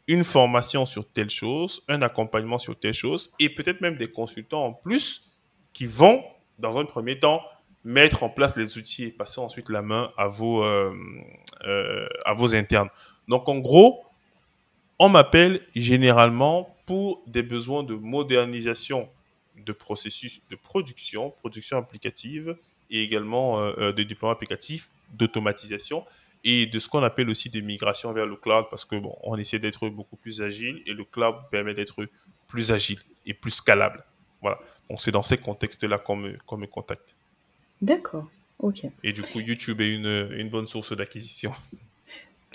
une 0.08 0.24
formation 0.24 0.86
sur 0.86 1.08
telle 1.08 1.30
chose, 1.30 1.84
un 1.88 2.02
accompagnement 2.02 2.58
sur 2.58 2.78
telle 2.78 2.94
chose, 2.94 3.32
et 3.40 3.50
peut-être 3.50 3.82
même 3.82 3.98
des 3.98 4.12
consultants 4.12 4.66
en 4.66 4.74
plus 4.74 5.30
qui 5.72 5.86
vont, 5.86 6.24
dans 6.60 6.78
un 6.78 6.86
premier 6.86 7.20
temps, 7.20 7.42
mettre 7.84 8.24
en 8.24 8.30
place 8.30 8.56
les 8.56 8.78
outils 8.78 9.06
et 9.06 9.12
passer 9.12 9.40
ensuite 9.40 9.70
la 9.70 9.82
main 9.82 10.12
à 10.18 10.28
vos, 10.28 10.64
euh, 10.64 10.94
euh, 11.66 12.08
à 12.26 12.34
vos 12.34 12.56
internes. 12.56 12.90
Donc 13.28 13.50
en 13.50 13.58
gros, 13.60 14.04
on 15.00 15.10
m'appelle 15.10 15.62
généralement 15.76 16.76
pour 16.86 17.22
des 17.28 17.44
besoins 17.44 17.84
de 17.84 17.96
modernisation 17.96 19.10
de 19.58 19.72
processus 19.72 20.42
de 20.50 20.56
production, 20.56 21.32
production 21.32 21.78
applicative 21.78 22.58
et 22.90 23.04
également 23.04 23.62
euh, 23.62 23.92
de 23.92 24.04
déploiement 24.04 24.34
applicatif, 24.34 24.90
d'automatisation 25.14 26.06
et 26.44 26.66
de 26.66 26.80
ce 26.80 26.88
qu'on 26.88 27.04
appelle 27.04 27.30
aussi 27.30 27.50
des 27.50 27.62
migrations 27.62 28.12
vers 28.12 28.26
le 28.26 28.36
cloud 28.36 28.66
parce 28.70 28.86
que 28.86 28.96
bon, 28.96 29.16
on 29.24 29.38
essaie 29.38 29.60
d'être 29.60 29.88
beaucoup 29.90 30.18
plus 30.18 30.42
agile 30.42 30.82
et 30.86 30.94
le 30.94 31.06
cloud 31.06 31.36
permet 31.52 31.74
d'être 31.74 32.06
plus 32.48 32.72
agile 32.72 33.00
et 33.26 33.34
plus 33.34 33.52
scalable. 33.52 34.04
Voilà. 34.42 34.60
Donc 34.90 35.02
c'est 35.02 35.12
dans 35.12 35.24
ces 35.24 35.38
contextes-là 35.38 35.98
qu'on 35.98 36.18
me, 36.18 36.68
contacte. 36.68 37.16
D'accord, 37.82 38.30
ok. 38.60 38.86
Et 39.04 39.14
du 39.14 39.22
coup, 39.22 39.40
YouTube 39.40 39.82
est 39.82 39.94
une, 39.94 40.30
une 40.38 40.50
bonne 40.50 40.68
source 40.68 40.96
d'acquisition. 40.96 41.54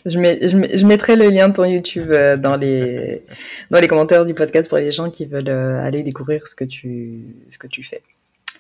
Je, 0.07 0.18
mets, 0.18 0.38
je, 0.48 0.87
mettrai 0.87 1.16
le 1.16 1.29
lien 1.29 1.48
de 1.48 1.55
ton 1.55 1.64
YouTube 1.64 2.11
euh, 2.11 2.37
dans 2.37 2.57
les, 2.57 3.24
dans 3.70 3.81
les 3.81 3.88
commentaires 3.88 4.24
du 4.24 4.35
podcast 4.35 4.68
pour 4.68 4.79
les 4.79 4.92
gens 4.92 5.11
qui 5.11 5.24
veulent 5.24 5.48
euh, 5.48 5.83
aller 5.83 6.03
découvrir 6.03 6.46
ce 6.46 6.55
que 6.55 6.64
tu, 6.64 7.24
ce 7.51 7.59
que 7.59 7.66
tu 7.66 7.83
fais. 7.83 8.03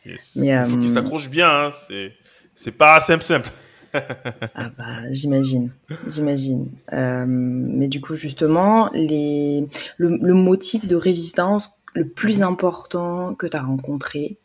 Yes. 0.04 0.36
Mais, 0.36 0.48
Il 0.48 0.64
faut 0.64 0.76
qu'ils 0.78 0.90
euh, 0.90 0.94
s'accrochent 0.94 1.30
bien, 1.30 1.66
hein. 1.66 1.70
c'est, 1.70 2.12
c'est 2.54 2.72
pas 2.72 2.98
simple 3.00 3.22
simple. 3.22 3.50
Ah 4.54 4.70
bah 4.76 5.10
j'imagine, 5.10 5.72
j'imagine. 6.06 6.68
mais 6.92 7.88
du 7.88 8.00
coup 8.00 8.14
justement, 8.14 8.90
les, 8.92 9.66
le, 9.96 10.18
le, 10.20 10.34
motif 10.34 10.86
de 10.86 10.96
résistance 10.96 11.80
le 11.94 12.06
plus 12.06 12.42
important 12.42 13.34
que 13.34 13.46
tu 13.46 13.56
as 13.56 13.62
rencontré, 13.62 14.36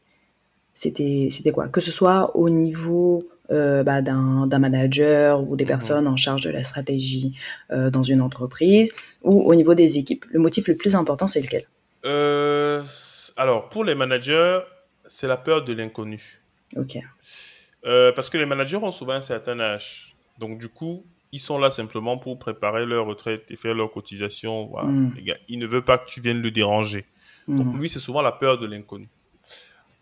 c'était 0.74 1.28
c'était 1.30 1.52
quoi? 1.52 1.68
Que 1.70 1.82
ce 1.82 1.92
soit 1.92 2.36
au 2.36 2.50
niveau 2.50 3.28
euh, 3.52 3.84
bah, 3.84 4.02
d'un 4.02 4.48
manager 4.58 5.42
ou 5.48 5.58
des 5.58 5.66
mhm. 5.66 5.68
personnes 5.68 6.08
en 6.08 6.16
charge 6.16 6.44
de 6.44 6.50
la 6.50 6.64
stratégie 6.64 7.38
euh, 7.72 7.90
dans 7.90 8.02
une 8.02 8.22
entreprise 8.22 8.96
ou 9.22 9.42
au 9.42 9.54
niveau 9.54 9.76
des 9.76 10.00
équipes. 10.00 10.26
Le 10.32 10.40
motif 10.40 10.68
le 10.70 10.76
plus 10.76 10.96
important, 10.96 11.28
c'est 11.28 11.42
lequel? 11.42 11.66
Euh, 12.06 12.82
Alors, 13.36 13.68
pour 13.68 13.84
les 13.84 13.96
managers, 13.96 14.62
c'est 15.08 15.28
la 15.28 15.36
peur 15.36 15.66
de 15.66 15.74
l'inconnu. 15.74 16.42
Ok. 16.78 16.98
Parce 17.84 18.30
que 18.30 18.38
les 18.38 18.46
managers 18.46 18.78
ont 18.78 18.92
souvent 18.92 19.14
un 19.14 19.22
certain 19.22 19.60
âge. 19.60 20.16
Donc, 20.40 20.58
du 20.58 20.70
coup, 20.70 21.06
ils 21.34 21.40
sont 21.40 21.58
là 21.58 21.72
simplement 21.72 22.18
pour 22.18 22.38
préparer 22.38 22.86
leur 22.86 23.08
retraite 23.08 23.50
et 23.50 23.56
faire 23.56 23.74
leur 23.74 23.92
cotisation. 23.92 24.68
Voilà. 24.68 24.90
Hmm. 24.90 25.16
il 25.50 25.60
ne 25.60 25.68
veut 25.68 25.82
pas 25.82 25.98
que 25.98 26.06
tu 26.06 26.22
viennes 26.22 26.42
le 26.42 26.52
déranger. 26.52 27.06
Donc, 27.48 27.74
hmm. 27.74 27.80
lui, 27.80 27.90
c'est 27.90 28.00
souvent 28.00 28.22
la 28.22 28.32
peur 28.32 28.60
de 28.60 28.68
l'inconnu. 28.68 29.10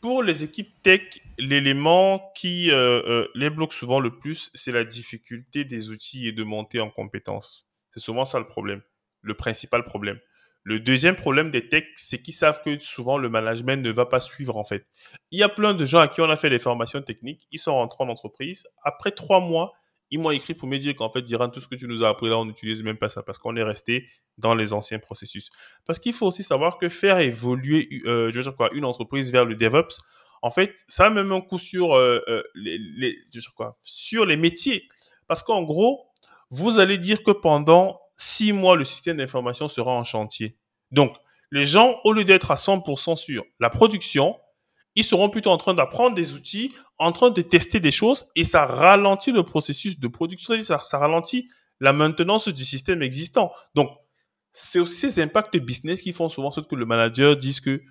Pour 0.02 0.24
les 0.24 0.44
équipes 0.44 0.72
tech, 0.84 1.22
l'élément 1.38 2.32
qui 2.36 2.72
euh, 2.72 3.02
euh, 3.08 3.28
les 3.34 3.50
bloque 3.50 3.72
souvent 3.72 4.00
le 4.00 4.10
plus, 4.10 4.52
c'est 4.56 4.72
la 4.72 4.84
difficulté 4.84 5.64
des 5.64 5.92
outils 5.92 6.28
et 6.28 6.32
de 6.32 6.44
monter 6.44 6.80
en 6.80 6.90
compétences. 6.90 7.68
C'est 7.94 8.00
souvent 8.00 8.26
ça 8.26 8.40
le 8.40 8.48
problème, 8.48 8.82
le 9.22 9.34
principal 9.34 9.84
problème. 9.86 10.20
Le 10.64 10.80
deuxième 10.80 11.16
problème 11.16 11.50
des 11.50 11.68
techs, 11.68 11.88
c'est 11.96 12.22
qu'ils 12.22 12.34
savent 12.34 12.62
que 12.64 12.78
souvent 12.80 13.18
le 13.18 13.30
management 13.30 13.82
ne 13.82 13.92
va 13.92 14.06
pas 14.06 14.20
suivre 14.20 14.58
en 14.58 14.64
fait. 14.64 14.86
Il 15.32 15.40
y 15.40 15.44
a 15.44 15.50
plein 15.50 15.74
de 15.74 15.86
gens 15.86 16.00
à 16.00 16.08
qui 16.08 16.22
on 16.22 16.30
a 16.30 16.36
fait 16.36 16.50
des 16.50 16.60
formations 16.60 17.02
techniques, 17.02 17.48
ils 17.52 17.60
sont 17.60 17.74
rentrés 17.74 18.04
en 18.04 18.10
entreprise. 18.10 18.64
Après 18.84 19.12
trois 19.12 19.40
mois, 19.40 19.74
ils 20.12 20.20
m'ont 20.20 20.32
écrit 20.32 20.54
pour 20.54 20.68
me 20.68 20.78
dire 20.78 20.94
qu'en 20.96 21.10
fait, 21.10 21.22
Diran, 21.22 21.50
tout 21.50 21.62
ce 21.62 21.68
que 21.68 21.76
tu 21.76 21.88
nous 21.88 22.04
as 22.04 22.10
appris 22.10 22.30
là, 22.30 22.38
on 22.38 22.46
n'utilise 22.46 22.84
même 22.84 22.98
pas 22.98 23.10
ça 23.10 23.24
parce 23.24 23.40
qu'on 23.40 23.56
est 23.56 23.64
resté 23.64 24.08
dans 24.38 24.54
les 24.54 24.74
anciens 24.74 25.00
processus. 25.00 25.50
Parce 25.86 26.00
qu'il 26.00 26.14
faut 26.14 26.28
aussi 26.28 26.44
savoir 26.44 26.78
que 26.78 26.90
faire 26.90 27.20
évoluer, 27.20 27.88
euh, 28.06 28.30
je 28.30 28.42
veux 28.42 28.52
quoi, 28.52 28.70
une 28.74 28.86
entreprise 28.86 29.32
vers 29.32 29.46
le 29.46 29.56
DevOps, 29.56 30.02
en 30.42 30.50
fait, 30.50 30.84
ça 30.88 31.06
a 31.06 31.10
même 31.10 31.32
un 31.32 31.42
coup 31.42 31.58
sur 31.58 31.96
euh, 31.96 32.22
euh, 32.28 32.44
les, 32.56 33.16
je 33.34 33.50
quoi, 33.56 33.78
sur 33.82 34.26
les 34.26 34.38
métiers. 34.38 34.88
Parce 35.28 35.44
qu'en 35.44 35.64
gros, 35.64 36.08
vous 36.50 36.80
allez 36.80 36.98
dire 36.98 37.24
que 37.24 37.32
pendant 37.32 38.02
six 38.22 38.54
mois, 38.54 38.76
le 38.76 38.86
système 38.86 39.18
d'information 39.18 39.68
sera 39.68 39.92
en 39.92 40.04
chantier. 40.04 40.56
Donc, 40.92 41.18
les 41.50 41.66
gens, 41.66 42.00
au 42.04 42.14
lieu 42.14 42.24
d'être 42.24 42.52
à 42.52 42.56
100% 42.56 43.16
sur 43.16 43.44
la 43.60 43.72
production, 43.72 44.38
ils 44.94 45.04
seront 45.04 45.30
plutôt 45.30 45.50
en 45.50 45.58
train 45.58 45.74
d'apprendre 45.74 46.16
des 46.16 46.34
outils, 46.34 46.72
en 47.00 47.14
train 47.14 47.32
de 47.32 47.42
tester 47.42 47.80
des 47.80 47.90
choses, 47.90 48.30
et 48.36 48.44
ça 48.44 48.68
ralentit 48.68 49.32
le 49.32 49.42
processus 49.42 50.00
de 50.00 50.08
production, 50.08 50.60
ça, 50.60 50.78
ralentit 51.00 51.50
la 51.80 51.94
maintenance 51.94 52.48
du 52.48 52.64
système 52.64 53.02
existant. 53.02 53.52
Donc, 53.74 53.90
c'est 54.52 54.80
aussi 54.80 54.98
ces 55.10 55.20
impacts 55.20 55.58
business 55.58 56.04
qui 56.04 56.12
font 56.12 56.30
souvent 56.30 56.52
ce 56.52 56.62
que 56.62 56.76
le 56.76 56.86
manager 56.86 57.36
dise 57.36 57.60
que 57.60 57.82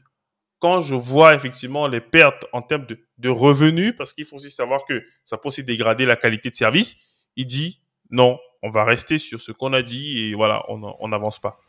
quand 0.61 0.81
je 0.81 0.95
vois 0.95 1.35
effectivement 1.35 1.89
les 1.89 2.01
pertes 2.01 2.47
en 2.53 2.62
termes 2.62 2.87
de 3.18 3.28
revenus, 3.28 3.95
parce 3.99 4.12
qu'il 4.12 4.26
faut 4.26 4.37
aussi 4.37 4.53
savoir 4.53 4.85
que 4.85 5.03
ça 5.24 5.39
peut 5.39 5.49
aussi 5.49 5.64
dégrader 5.64 6.07
la 6.07 6.14
qualité 6.14 6.51
de 6.51 6.55
service, 6.55 6.97
il 7.35 7.47
dit 7.47 7.83
non, 8.11 8.39
on 8.62 8.70
va 8.70 8.84
rester 8.84 9.18
sur 9.18 9.40
ce 9.40 9.52
qu'on 9.52 9.72
a 9.72 9.82
dit 9.82 10.18
et 10.18 10.34
voilà, 10.34 10.64
on 10.68 11.08
n'avance 11.08 11.38
pas. 11.38 11.61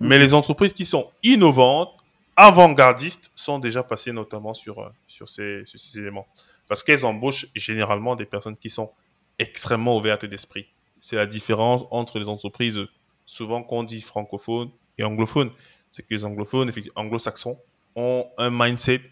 Mais 0.00 0.16
mhm. 0.16 0.22
les 0.22 0.34
entreprises 0.34 0.72
qui 0.72 0.84
sont 0.84 1.10
innovantes, 1.22 1.94
avant-gardistes, 2.36 3.30
sont 3.34 3.58
déjà 3.58 3.82
passées 3.82 4.12
notamment 4.12 4.54
sur, 4.54 4.78
euh, 4.78 4.88
sur, 5.08 5.28
ces, 5.28 5.62
sur 5.64 5.78
ces 5.78 5.98
éléments. 5.98 6.26
Parce 6.68 6.84
qu'elles 6.84 7.04
embauchent 7.04 7.46
généralement 7.54 8.14
des 8.14 8.26
personnes 8.26 8.56
qui 8.56 8.70
sont 8.70 8.92
extrêmement 9.38 9.96
ouvertes 9.96 10.24
d'esprit. 10.24 10.66
C'est 11.00 11.16
la 11.16 11.26
différence 11.26 11.84
entre 11.90 12.18
les 12.18 12.28
entreprises, 12.28 12.80
souvent 13.26 13.62
qu'on 13.62 13.82
dit 13.82 14.00
francophones 14.00 14.70
et 14.98 15.04
anglophones. 15.04 15.50
C'est 15.90 16.02
que 16.02 16.14
les 16.14 16.24
anglophones, 16.24 16.70
anglo-saxons, 16.94 17.58
ont 17.96 18.26
un 18.36 18.50
mindset 18.50 19.02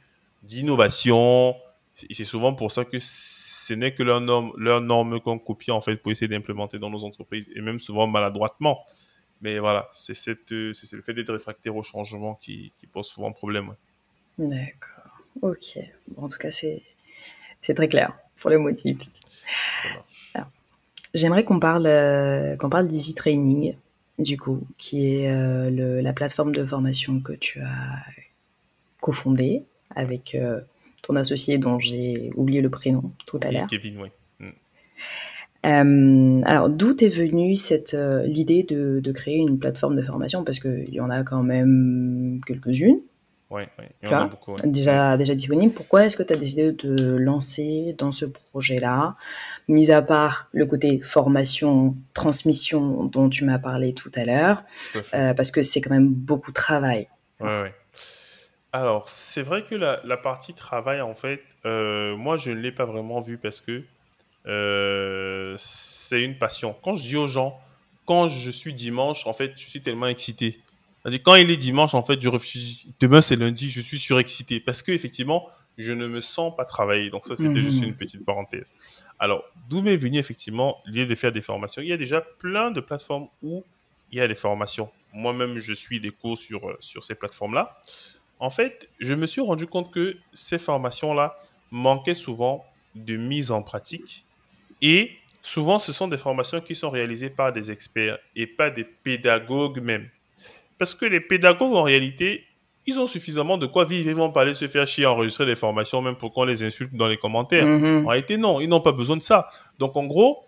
d'innovation. 0.43 1.57
Et 2.09 2.14
c'est 2.14 2.24
souvent 2.24 2.55
pour 2.55 2.70
ça 2.70 2.84
que 2.84 2.99
ce 2.99 3.74
n'est 3.74 3.94
que 3.94 4.03
leur 4.03 4.20
norme, 4.20 4.53
leur 4.57 4.80
norme 4.80 5.20
qu'on 5.20 5.38
copie 5.38 5.70
en 5.70 5.80
fait 5.80 5.97
pour 5.97 6.12
essayer 6.12 6.28
d'implémenter 6.28 6.78
dans 6.78 6.90
nos 6.90 7.05
entreprises 7.05 7.51
et 7.55 7.61
même 7.61 7.80
souvent 7.80 8.07
maladroitement. 8.07 8.84
Mais 9.42 9.59
voilà, 9.59 9.88
c'est 9.92 10.14
le 10.49 11.03
fait 11.03 11.14
d'être 11.14 11.32
réfractaire 11.32 11.76
au 11.76 11.82
changement 11.82 12.34
qui, 12.36 12.72
qui 12.78 12.86
pose 12.86 13.07
souvent 13.07 13.32
problème. 13.32 13.74
D'accord. 14.38 15.22
Ok. 15.42 15.78
en 16.16 16.28
tout 16.28 16.38
cas, 16.38 16.51
c'est 16.51 16.82
très 17.74 17.88
clair 17.88 18.16
pour 18.40 18.51
les 18.51 18.57
motifs. 18.57 18.99
J'aimerais 21.16 21.44
qu'on 21.44 21.59
parle, 21.59 21.86
euh, 21.86 22.57
qu'on 22.57 22.68
parle 22.68 22.88
d'Easy 22.88 23.14
Training, 23.14 23.74
du 24.18 24.36
coup, 24.36 24.66
qui 24.76 25.14
est 25.14 25.30
euh, 25.30 25.70
le, 25.70 26.01
la 26.03 26.12
plateforme 26.12 26.55
de 26.55 26.64
formation 26.64 27.20
que 27.20 27.32
tu 27.32 27.61
as 27.61 28.05
cofondée 29.01 29.62
avec 29.94 30.34
euh, 30.34 30.61
ton 31.03 31.16
associé 31.16 31.59
dont 31.59 31.78
j'ai 31.78 32.30
oublié 32.36 32.61
le 32.61 32.70
prénom 32.70 33.12
tout 33.26 33.40
à 33.42 33.51
l'heure. 33.51 33.66
Kevin, 33.68 33.99
oui. 34.01 34.09
Mm. 35.64 36.42
alors, 36.44 36.68
d'où 36.68 36.97
est 36.97 37.09
venue 37.09 37.57
cette 37.57 37.97
l'idée 38.24 38.62
de, 38.62 39.01
de, 39.01 39.12
créer 39.12 39.38
une 39.38 39.59
plateforme 39.59 39.97
de 39.97 40.03
formation? 40.03 40.44
Parce 40.44 40.61
qu'il 40.61 40.94
y 40.94 41.01
en 41.01 41.11
a 41.11 41.22
quand 41.22 41.42
même 41.42 42.40
quelques-unes. 42.47 43.01
Oui, 43.49 43.62
il 44.03 44.11
y 44.11 44.14
en 44.14 44.22
a 44.22 44.26
beaucoup. 44.26 44.57
Déjà, 44.64 45.16
déjà 45.16 45.34
disponible. 45.34 45.72
Pourquoi 45.72 46.05
est-ce 46.05 46.16
que 46.16 46.24
tu 46.24 46.32
as 46.32 46.36
décidé 46.36 46.72
de 46.72 47.14
lancer 47.14 47.94
dans 47.97 48.11
ce 48.11 48.24
projet-là? 48.24 49.16
Mis 49.68 49.92
à 49.92 50.03
part 50.03 50.49
le 50.53 50.66
côté 50.66 51.01
formation, 51.01 51.97
transmission 52.12 53.05
dont 53.05 53.28
tu 53.28 53.44
m'as 53.44 53.61
parlé 53.61 53.94
tout 53.94 54.11
à 54.16 54.24
l'heure, 54.24 54.64
euh, 55.14 55.32
parce 55.32 55.53
que 55.53 55.62
c'est 55.62 55.80
quand 55.80 55.94
même 55.94 56.09
beaucoup 56.09 56.51
de 56.51 56.57
travail. 56.57 57.09
Oui, 57.40 57.49
oui. 57.62 57.68
Alors, 58.77 59.09
c'est 59.09 59.43
vrai 59.43 59.64
que 59.64 59.74
la, 59.74 60.01
la, 60.05 60.16
partie 60.16 60.55
travail, 60.55 61.01
en 61.01 61.14
fait, 61.14 61.43
euh, 61.64 62.16
moi, 62.16 62.37
je 62.37 62.51
ne 62.51 62.57
l'ai 62.57 62.72
pas 62.72 62.85
vraiment 62.85 63.20
vue 63.20 63.39
parce 63.39 63.61
que 63.61 63.83
euh, 64.47 65.55
c'est 65.57 66.22
une 66.22 66.37
passion. 66.37 66.77
Quand 66.83 66.95
je 66.95 67.03
dis 67.03 67.16
aux 67.16 67.27
gens, 67.27 67.59
quand 68.05 68.29
je 68.29 68.51
suis 68.51 68.74
dimanche, 68.74 69.27
en 69.27 69.33
fait, 69.33 69.53
je 69.57 69.66
suis 69.66 69.83
tellement 69.83 70.07
excité 70.07 70.61
quand 71.24 71.37
il 71.37 71.51
est 71.51 71.57
dimanche, 71.57 71.95
en 71.95 72.03
fait, 72.03 72.20
je 72.20 72.29
réfléchis. 72.29 72.93
Demain, 73.01 73.22
c'est 73.22 73.37
lundi, 73.37 73.70
je 73.70 73.81
suis 73.81 73.99
surexcité 73.99 74.61
parce 74.61 74.83
que 74.83 74.93
effectivement, 74.93 75.49
je 75.79 75.93
ne 75.93 76.07
me 76.07 76.20
sens 76.20 76.55
pas 76.57 76.64
travailler. 76.64 77.11
Donc 77.11 77.24
ça, 77.24 77.35
c'était 77.35 77.61
juste 77.61 77.83
mhm. 77.83 77.89
une 77.89 77.97
petite 77.97 78.24
parenthèse. 78.24 78.72
Alors, 79.18 79.45
d'où 79.68 79.83
m'est 79.83 79.97
venue 79.97 80.18
effectivement 80.18 80.79
l'idée 80.87 81.07
de 81.07 81.14
faire 81.14 81.33
des 81.33 81.43
formations? 81.43 81.83
Il 81.83 81.89
y 81.89 81.93
a 81.93 81.97
déjà 81.97 82.20
plein 82.20 82.70
de 82.70 82.81
plateformes 82.81 83.29
où 83.43 83.64
il 84.11 84.18
y 84.18 84.20
a 84.20 84.29
des 84.29 84.35
formations. 84.35 84.91
Moi-même, 85.12 85.59
je 85.59 85.72
suis 85.72 86.01
des 86.01 86.11
cours 86.11 86.37
sur, 86.37 86.68
euh, 86.68 86.77
sur 86.81 87.05
ces 87.05 87.14
plateformes-là. 87.14 87.81
En 88.39 88.51
fait, 88.51 88.89
je 88.99 89.14
me 89.14 89.26
suis 89.26 89.41
rendu 89.41 89.66
compte 89.66 89.93
que 89.93 90.16
ces 90.32 90.59
formations-là 90.59 91.37
manquaient 91.70 92.14
souvent 92.14 92.64
de 92.95 93.16
mise 93.16 93.51
en 93.51 93.62
pratique. 93.62 94.24
Et 94.82 95.12
souvent, 95.43 95.78
ce 95.78 95.93
sont 95.93 96.09
des 96.09 96.18
formations 96.18 96.61
qui 96.61 96.74
sont 96.74 96.91
réalisées 96.91 97.30
par 97.30 97.53
des 97.53 97.70
experts 97.70 98.18
et 98.34 98.47
pas 98.47 98.70
des 98.70 98.84
pédagogues 98.84 99.80
même. 99.80 100.09
Parce 100.78 100.95
que 100.95 101.07
les 101.07 101.20
pédagogues, 101.20 101.74
en 101.74 101.82
réalité, 101.82 102.45
ils 102.87 103.01
ont 103.01 103.07
suffisamment 103.07 103.59
de 103.59 103.66
quoi 103.66 103.84
vivre. 103.84 104.09
Ils 104.09 104.14
vont 104.14 104.30
pas 104.30 104.43
aller 104.43 104.55
se 104.55 104.68
faire 104.68 104.87
chier 104.87 105.07
enregistrer 105.07 105.47
des 105.47 105.57
formations, 105.57 106.03
même 106.03 106.16
pour 106.16 106.32
qu'on 106.32 106.45
les 106.45 106.62
insulte 106.62 106.95
dans 106.95 107.07
les 107.07 107.16
commentaires. 107.16 107.66
Mhm. 107.66 108.07
En 108.07 108.11
réalité, 108.11 108.37
non, 108.37 108.61
ils 108.61 108.68
n'ont 108.68 108.80
pas 108.80 108.93
besoin 108.93 109.16
de 109.16 109.22
ça. 109.22 109.49
Donc, 109.78 109.97
en 109.97 110.05
gros, 110.05 110.45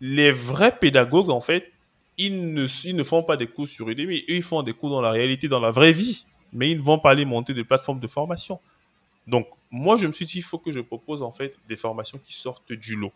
les 0.00 0.32
vrais 0.32 0.76
pédagogues, 0.76 1.30
en 1.30 1.40
fait, 1.40 1.70
ils 2.18 2.52
ne, 2.52 2.66
ils 2.84 2.96
ne 2.96 3.02
font 3.02 3.22
pas 3.22 3.36
des 3.36 3.46
cours 3.46 3.68
sur 3.68 3.88
Udemy. 3.88 4.24
Eux, 4.28 4.34
ils 4.34 4.42
font 4.42 4.62
des 4.62 4.72
cours 4.72 4.90
dans 4.90 5.00
la 5.00 5.10
réalité, 5.10 5.48
dans 5.48 5.60
la 5.60 5.70
vraie 5.70 5.92
vie. 5.92 6.26
Mais 6.54 6.70
ils 6.70 6.78
ne 6.78 6.82
vont 6.82 6.98
pas 6.98 7.10
aller 7.10 7.24
monter 7.24 7.52
des 7.52 7.64
plateformes 7.64 8.00
de 8.00 8.06
formation. 8.06 8.60
Donc, 9.26 9.48
moi, 9.70 9.96
je 9.96 10.06
me 10.06 10.12
suis 10.12 10.24
dit, 10.24 10.38
il 10.38 10.42
faut 10.42 10.58
que 10.58 10.72
je 10.72 10.80
propose, 10.80 11.22
en 11.22 11.32
fait, 11.32 11.54
des 11.68 11.76
formations 11.76 12.18
qui 12.22 12.34
sortent 12.34 12.72
du 12.72 12.96
lot. 12.96 13.12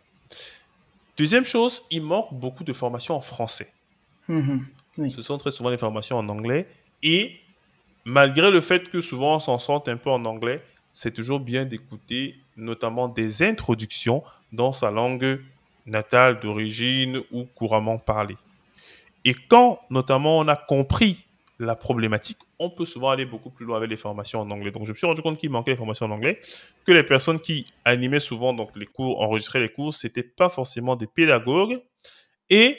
Deuxième 1.16 1.44
chose, 1.44 1.82
il 1.90 2.02
manque 2.02 2.32
beaucoup 2.32 2.64
de 2.64 2.72
formations 2.72 3.14
en 3.14 3.20
français. 3.20 3.72
Mhm. 4.28 4.66
Ce 5.10 5.22
sont 5.22 5.38
très 5.38 5.50
souvent 5.50 5.70
des 5.70 5.78
formations 5.78 6.16
en 6.16 6.28
anglais. 6.28 6.68
Et 7.02 7.40
malgré 8.04 8.50
le 8.50 8.60
fait 8.60 8.90
que 8.90 9.00
souvent 9.00 9.36
on 9.36 9.40
s'en 9.40 9.58
sorte 9.58 9.88
un 9.88 9.96
peu 9.96 10.10
en 10.10 10.24
anglais, 10.24 10.62
c'est 10.92 11.12
toujours 11.12 11.40
bien 11.40 11.64
d'écouter 11.64 12.36
notamment 12.56 13.08
des 13.08 13.42
introductions 13.42 14.22
dans 14.52 14.72
sa 14.72 14.90
langue 14.90 15.40
natale 15.86 16.40
d'origine 16.40 17.22
ou 17.32 17.44
couramment 17.54 17.98
parlée. 17.98 18.36
Et 19.24 19.34
quand 19.34 19.80
notamment 19.90 20.38
on 20.38 20.48
a 20.48 20.56
compris 20.56 21.26
la 21.58 21.76
problématique, 21.76 22.38
on 22.58 22.70
peut 22.70 22.84
souvent 22.84 23.10
aller 23.10 23.24
beaucoup 23.24 23.50
plus 23.50 23.64
loin 23.64 23.76
avec 23.76 23.90
les 23.90 23.96
formations 23.96 24.40
en 24.40 24.50
anglais. 24.50 24.70
Donc 24.70 24.84
je 24.84 24.90
me 24.90 24.96
suis 24.96 25.06
rendu 25.06 25.22
compte 25.22 25.38
qu'il 25.38 25.50
manquait 25.50 25.72
les 25.72 25.76
formations 25.76 26.06
en 26.06 26.10
anglais, 26.10 26.40
que 26.84 26.92
les 26.92 27.04
personnes 27.04 27.40
qui 27.40 27.72
animaient 27.84 28.20
souvent 28.20 28.52
donc 28.52 28.70
les 28.74 28.86
cours, 28.86 29.20
enregistraient 29.20 29.60
les 29.60 29.72
cours, 29.72 29.94
c'était 29.94 30.22
pas 30.22 30.48
forcément 30.48 30.96
des 30.96 31.06
pédagogues 31.06 31.80
et 32.50 32.78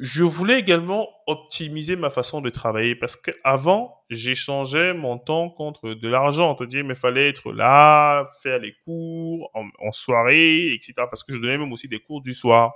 je 0.00 0.22
voulais 0.22 0.58
également 0.58 1.08
optimiser 1.26 1.96
ma 1.96 2.10
façon 2.10 2.40
de 2.40 2.50
travailler 2.50 2.94
parce 2.94 3.16
qu'avant, 3.16 4.04
j'échangeais 4.10 4.94
mon 4.94 5.18
temps 5.18 5.50
contre 5.50 5.94
de 5.94 6.08
l'argent. 6.08 6.56
On 6.58 6.64
dire, 6.64 6.84
mais 6.84 6.94
fallait 6.94 7.28
être 7.28 7.52
là, 7.52 8.28
faire 8.42 8.58
les 8.58 8.74
cours 8.84 9.50
en, 9.54 9.92
soirée, 9.92 10.72
etc. 10.72 10.92
Parce 10.96 11.24
que 11.24 11.32
je 11.32 11.38
donnais 11.38 11.58
même 11.58 11.72
aussi 11.72 11.88
des 11.88 12.00
cours 12.00 12.22
du 12.22 12.34
soir. 12.34 12.72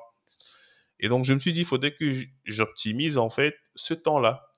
Et 1.00 1.08
donc, 1.08 1.24
je 1.24 1.34
me 1.34 1.38
suis 1.38 1.52
dit, 1.52 1.60
il 1.60 1.66
faudrait 1.66 1.94
que 1.94 2.12
j'optimise 2.44 3.18
en 3.18 3.28
fait 3.28 3.56
ce 3.74 3.94
temps-là. 3.94 4.48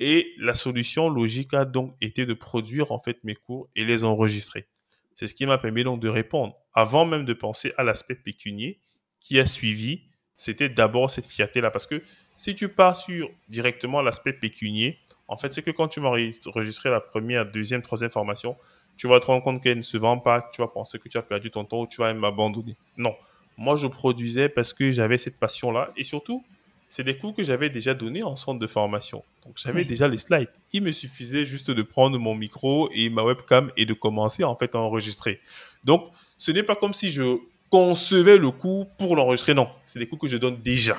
Et 0.00 0.32
la 0.38 0.54
solution 0.54 1.08
logique 1.08 1.54
a 1.54 1.64
donc 1.64 1.94
été 2.00 2.26
de 2.26 2.34
produire 2.34 2.90
en 2.90 2.98
fait 2.98 3.22
mes 3.22 3.34
cours 3.34 3.68
et 3.76 3.84
les 3.84 4.02
enregistrer. 4.02 4.66
C'est 5.14 5.26
ce 5.26 5.34
qui 5.34 5.46
m'a 5.46 5.58
permis 5.58 5.84
donc 5.84 6.00
de 6.00 6.08
répondre, 6.08 6.56
avant 6.74 7.04
même 7.04 7.24
de 7.24 7.34
penser 7.34 7.72
à 7.76 7.82
l'aspect 7.82 8.14
pécunier 8.14 8.80
qui 9.20 9.38
a 9.38 9.46
suivi 9.46 10.00
c'était 10.40 10.70
d'abord 10.70 11.10
cette 11.10 11.26
fierté-là. 11.26 11.70
Parce 11.70 11.86
que 11.86 12.02
si 12.34 12.54
tu 12.54 12.70
pars 12.70 12.96
sur 12.96 13.28
directement 13.50 14.00
l'aspect 14.00 14.32
pécunier, 14.32 14.98
en 15.28 15.36
fait, 15.36 15.52
c'est 15.52 15.60
que 15.60 15.70
quand 15.70 15.88
tu 15.88 16.00
vas 16.00 16.08
enregistrer 16.08 16.88
la 16.88 17.00
première, 17.00 17.44
deuxième, 17.44 17.82
troisième 17.82 18.10
formation, 18.10 18.56
tu 18.96 19.06
vas 19.06 19.20
te 19.20 19.26
rendre 19.26 19.42
compte 19.42 19.62
qu'elle 19.62 19.76
ne 19.76 19.82
se 19.82 19.98
vend 19.98 20.18
pas, 20.18 20.48
tu 20.54 20.62
vas 20.62 20.68
penser 20.68 20.98
que 20.98 21.10
tu 21.10 21.18
as 21.18 21.22
perdu 21.22 21.50
ton 21.50 21.66
temps 21.66 21.82
ou 21.82 21.86
tu 21.86 22.00
vas 22.00 22.10
même 22.14 22.24
abandonner. 22.24 22.74
Non. 22.96 23.14
Moi, 23.58 23.76
je 23.76 23.86
produisais 23.86 24.48
parce 24.48 24.72
que 24.72 24.92
j'avais 24.92 25.18
cette 25.18 25.38
passion-là. 25.38 25.92
Et 25.98 26.04
surtout, 26.04 26.42
c'est 26.90 27.04
des 27.04 27.16
cours 27.16 27.32
que 27.32 27.44
j'avais 27.44 27.70
déjà 27.70 27.94
donnés 27.94 28.24
en 28.24 28.34
centre 28.34 28.58
de 28.58 28.66
formation. 28.66 29.22
Donc, 29.46 29.54
j'avais 29.56 29.84
déjà 29.84 30.08
les 30.08 30.18
slides. 30.18 30.48
Il 30.72 30.82
me 30.82 30.90
suffisait 30.90 31.46
juste 31.46 31.70
de 31.70 31.82
prendre 31.82 32.18
mon 32.18 32.34
micro 32.34 32.90
et 32.92 33.08
ma 33.10 33.22
webcam 33.22 33.70
et 33.76 33.86
de 33.86 33.94
commencer, 33.94 34.42
en 34.42 34.56
fait, 34.56 34.74
à 34.74 34.78
enregistrer. 34.78 35.40
Donc, 35.84 36.10
ce 36.36 36.50
n'est 36.50 36.64
pas 36.64 36.74
comme 36.74 36.92
si 36.92 37.12
je 37.12 37.38
concevais 37.70 38.38
le 38.38 38.50
cours 38.50 38.90
pour 38.98 39.14
l'enregistrer. 39.14 39.54
Non, 39.54 39.68
c'est 39.86 40.00
des 40.00 40.08
cours 40.08 40.18
que 40.18 40.26
je 40.26 40.36
donne 40.36 40.60
déjà. 40.62 40.98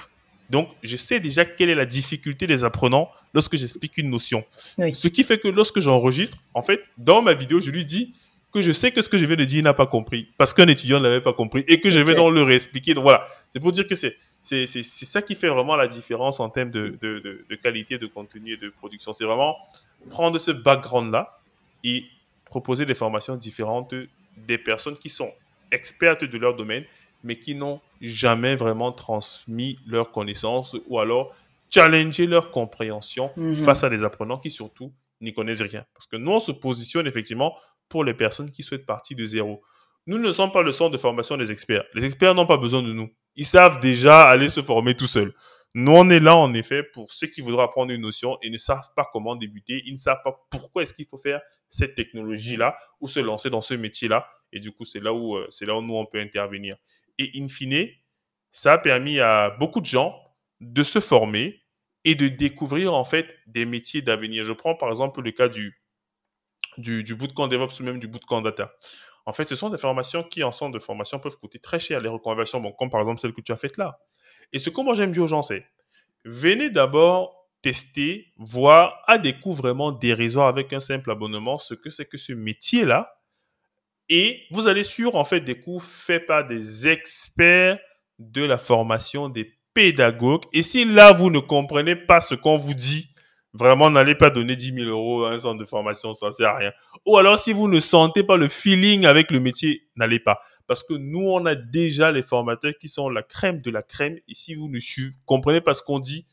Donc, 0.50 0.70
je 0.82 0.96
sais 0.96 1.20
déjà 1.20 1.44
quelle 1.44 1.70
est 1.70 1.76
la 1.76 1.86
difficulté 1.86 2.48
des 2.48 2.64
apprenants 2.64 3.10
lorsque 3.34 3.58
j'explique 3.58 3.98
une 3.98 4.10
notion. 4.10 4.46
Ce 4.94 5.10
qui 5.10 5.26
fait 5.26 5.40
que 5.40 5.50
lorsque 5.50 5.82
j'enregistre, 5.82 6.38
en 6.54 6.62
fait, 6.62 6.80
dans 6.98 7.22
ma 7.22 7.34
vidéo, 7.34 7.60
je 7.60 7.70
lui 7.70 7.84
dis 7.84 8.16
que 8.54 8.62
je 8.62 8.72
sais 8.72 8.92
que 8.94 9.02
ce 9.02 9.10
que 9.10 9.18
je 9.18 9.26
viens 9.26 9.36
de 9.36 9.44
dire, 9.44 9.62
n'a 9.62 9.74
pas 9.74 9.88
compris 9.88 10.30
parce 10.38 10.54
qu'un 10.54 10.68
étudiant 10.68 11.00
ne 11.00 11.04
l'avait 11.04 11.22
pas 11.22 11.34
compris 11.34 11.66
et 11.68 11.82
que 11.82 11.90
je 11.90 12.00
vais 12.00 12.16
donc 12.16 12.34
le 12.34 12.44
réexpliquer. 12.44 12.94
Donc 12.94 13.04
voilà, 13.04 13.28
c'est 13.50 13.60
pour 13.60 13.72
dire 13.74 13.88
que 13.88 13.96
c'est 13.96 14.16
c'est 14.42 14.66
ça 14.66 15.22
qui 15.22 15.36
fait 15.36 15.50
vraiment 15.50 15.76
la 15.76 15.88
différence 15.88 16.40
en 16.40 16.50
termes 16.50 16.72
de, 16.72 16.98
de, 17.02 17.46
de 17.48 17.56
qualité 17.56 17.98
de 17.98 18.08
contenu 18.08 18.54
et 18.54 18.58
de 18.58 18.70
production. 18.70 19.14
C'est 19.14 19.26
vraiment 19.26 19.56
prendre 20.10 20.40
ce 20.40 20.52
background-là 20.52 21.38
et 21.84 22.06
proposer 22.46 22.86
des 22.86 22.96
formations 22.96 23.36
différentes 23.36 23.94
des 24.38 24.58
personnes 24.58 24.98
qui 24.98 25.10
sont 25.10 25.32
expertes 25.72 26.24
de 26.24 26.38
leur 26.38 26.56
domaine, 26.56 26.86
mais 27.24 27.38
qui 27.38 27.56
n'ont 27.56 27.80
jamais 28.02 28.56
vraiment 28.56 28.92
transmis 28.92 29.80
leurs 29.88 30.12
connaissances 30.12 30.76
ou 30.88 31.00
alors 31.00 31.36
challenger 31.70 32.28
leur 32.28 32.52
compréhension 32.52 33.32
mhm. 33.38 33.56
face 33.56 33.84
à 33.84 33.90
des 33.90 34.04
apprenants 34.04 34.38
qui 34.38 34.52
surtout 34.52 34.92
n'y 35.22 35.34
connaissent 35.34 35.62
rien. 35.62 35.86
Parce 35.94 36.08
que 36.08 36.18
nous, 36.18 36.32
on 36.32 36.40
se 36.40 36.52
positionne 36.52 37.08
effectivement 37.08 37.56
pour 37.88 38.04
les 38.04 38.14
personnes 38.14 38.52
qui 38.52 38.64
souhaitent 38.64 38.86
partir 38.86 39.16
de 39.18 39.26
zéro. 39.26 39.62
Nous 40.08 40.18
ne 40.18 40.32
sommes 40.32 40.52
pas 40.52 40.64
le 40.64 40.72
centre 40.72 40.92
de 40.92 40.98
formation 40.98 41.38
des 41.38 41.52
experts. 41.52 41.84
Les 41.94 42.06
experts 42.06 42.34
n'ont 42.34 42.48
pas 42.48 42.58
besoin 42.58 42.82
de 42.82 42.92
nous. 42.92 43.10
Ils 43.36 43.46
savent 43.46 43.80
déjà 43.80 44.24
aller 44.24 44.50
se 44.50 44.62
former 44.62 44.96
tout 44.96 45.08
seuls. 45.08 45.34
Nous, 45.74 45.92
on 45.92 46.10
est 46.10 46.20
là, 46.20 46.36
en 46.36 46.54
effet, 46.54 46.84
pour 46.84 47.12
ceux 47.14 47.28
qui 47.28 47.40
voudraient 47.40 47.64
apprendre 47.64 47.92
une 47.92 48.02
notion 48.02 48.38
et 48.42 48.50
ne 48.50 48.58
savent 48.58 48.90
pas 48.96 49.08
comment 49.14 49.36
débuter. 49.36 49.82
Ils 49.86 49.94
ne 49.94 49.98
savent 49.98 50.22
pas 50.24 50.36
pourquoi 50.50 50.84
est-ce 50.84 50.94
qu'il 50.94 51.06
faut 51.06 51.18
faire 51.18 51.40
cette 51.70 51.96
technologie-là 51.96 52.76
ou 53.00 53.08
se 53.08 53.22
lancer 53.22 53.50
dans 53.50 53.62
ce 53.62 53.74
métier-là. 53.74 54.28
Et 54.52 54.60
du 54.60 54.72
coup, 54.72 54.84
c'est 54.84 55.00
là 55.00 55.14
où, 55.14 55.38
euh, 55.38 55.48
c'est 55.50 55.66
là 55.66 55.78
où 55.78 55.82
nous, 55.82 55.96
on 55.96 56.06
peut 56.06 56.20
intervenir. 56.20 56.76
Et 57.18 57.32
in 57.36 57.48
fine, 57.48 57.88
ça 58.52 58.74
a 58.74 58.78
permis 58.80 59.22
à 59.22 59.52
beaucoup 59.52 59.80
de 59.80 59.86
gens 59.86 60.14
de 60.60 60.84
se 60.84 61.00
former 61.00 61.62
et 62.04 62.16
de 62.16 62.28
découvrir, 62.28 62.94
en 62.94 63.06
fait, 63.06 63.34
des 63.48 63.66
métiers 63.66 64.02
d'avenir. 64.02 64.44
Je 64.44 64.52
prends, 64.52 64.76
par 64.76 64.90
exemple, 64.90 65.22
le 65.22 65.32
cas 65.32 65.48
du, 65.48 65.82
du, 66.78 67.06
du 67.06 67.16
bootcamp 67.16 67.48
DevOps 67.48 67.80
ou 67.80 67.84
même 67.84 68.00
du 68.00 68.08
bootcamp 68.08 68.42
Data. 68.42 68.74
En 69.26 69.34
fait, 69.34 69.48
ce 69.48 69.56
sont 69.56 69.70
des 69.70 69.78
formations 69.78 70.24
qui, 70.24 70.44
en 70.44 70.52
centre 70.52 70.74
de 70.74 70.80
formation, 70.80 71.20
peuvent 71.20 71.38
coûter 71.38 71.60
très 71.60 71.80
cher 71.80 72.00
les 72.00 72.10
reconversions, 72.10 72.62
comme 72.74 72.90
par 72.90 73.02
exemple 73.02 73.22
celle 73.22 73.34
que 73.34 73.42
tu 73.42 73.52
as 73.52 73.56
faite 73.56 73.78
là. 73.78 74.00
Et 74.54 74.60
ce 74.60 74.70
que 74.70 74.82
moi 74.82 74.96
j'aime 74.96 75.12
dire 75.12 75.24
aux 75.24 75.28
gens, 75.28 75.42
c'est 75.42 75.66
venez 76.26 76.70
d'abord 76.70 77.48
tester, 77.62 78.34
voir 78.38 79.04
à 79.08 79.18
des 79.18 79.40
coûts 79.40 79.54
vraiment 79.54 79.92
dérisoires 79.92 80.48
avec 80.48 80.74
un 80.74 80.80
simple 80.80 81.12
abonnement 81.12 81.58
ce 81.58 81.74
que 81.74 81.90
c'est 81.90 82.06
que 82.06 82.18
ce 82.18 82.34
métier-là. 82.34 83.16
Et 84.10 84.44
vous 84.52 84.68
allez 84.68 84.84
sur 84.84 85.16
en 85.16 85.24
fait 85.24 85.42
des 85.42 85.60
coûts 85.60 85.80
faits 85.80 86.26
par 86.26 86.48
des 86.48 86.88
experts 86.88 87.80
de 88.20 88.44
la 88.44 88.58
formation, 88.58 89.30
des 89.30 89.54
pédagogues. 89.74 90.44
Et 90.54 90.62
si 90.62 90.86
là 90.86 91.14
vous 91.14 91.30
ne 91.30 91.40
comprenez 91.40 91.96
pas 91.96 92.20
ce 92.20 92.36
qu'on 92.36 92.58
vous 92.58 92.74
dit, 92.74 93.11
Vraiment, 93.54 93.90
n'allez 93.90 94.16
pas 94.16 94.30
donner 94.30 94.56
10 94.56 94.74
000 94.86 94.90
euros 94.90 95.26
à 95.26 95.32
un 95.32 95.40
centre 95.40 95.60
de 95.60 95.66
formation, 95.66 96.14
ça 96.14 96.32
sert 96.32 96.50
à 96.50 96.58
rien. 96.58 96.72
Ou 97.06 97.18
alors, 97.18 97.38
si 97.38 97.52
vous 97.52 97.68
ne 97.68 97.82
sentez 97.82 98.24
pas 98.24 98.38
le 98.38 98.48
feeling 98.48 99.06
avec 99.06 99.30
le 99.30 99.42
métier, 99.42 99.88
n'allez 99.98 100.20
pas. 100.20 100.40
Parce 100.68 100.84
que 100.84 100.94
nous, 100.94 101.28
on 101.28 101.46
a 101.46 101.56
déjà 101.56 102.12
les 102.12 102.24
formateurs 102.24 102.74
qui 102.80 102.88
sont 102.88 103.10
la 103.10 103.24
crème 103.24 103.60
de 103.60 103.70
la 103.70 103.82
crème. 103.82 104.18
Et 104.30 104.36
si 104.36 104.56
vous 104.56 104.70
ne 104.70 104.80
comprenez 105.26 105.60
pas 105.60 105.74
ce 105.74 105.84
qu'on 105.84 106.00
dit, 106.00 106.26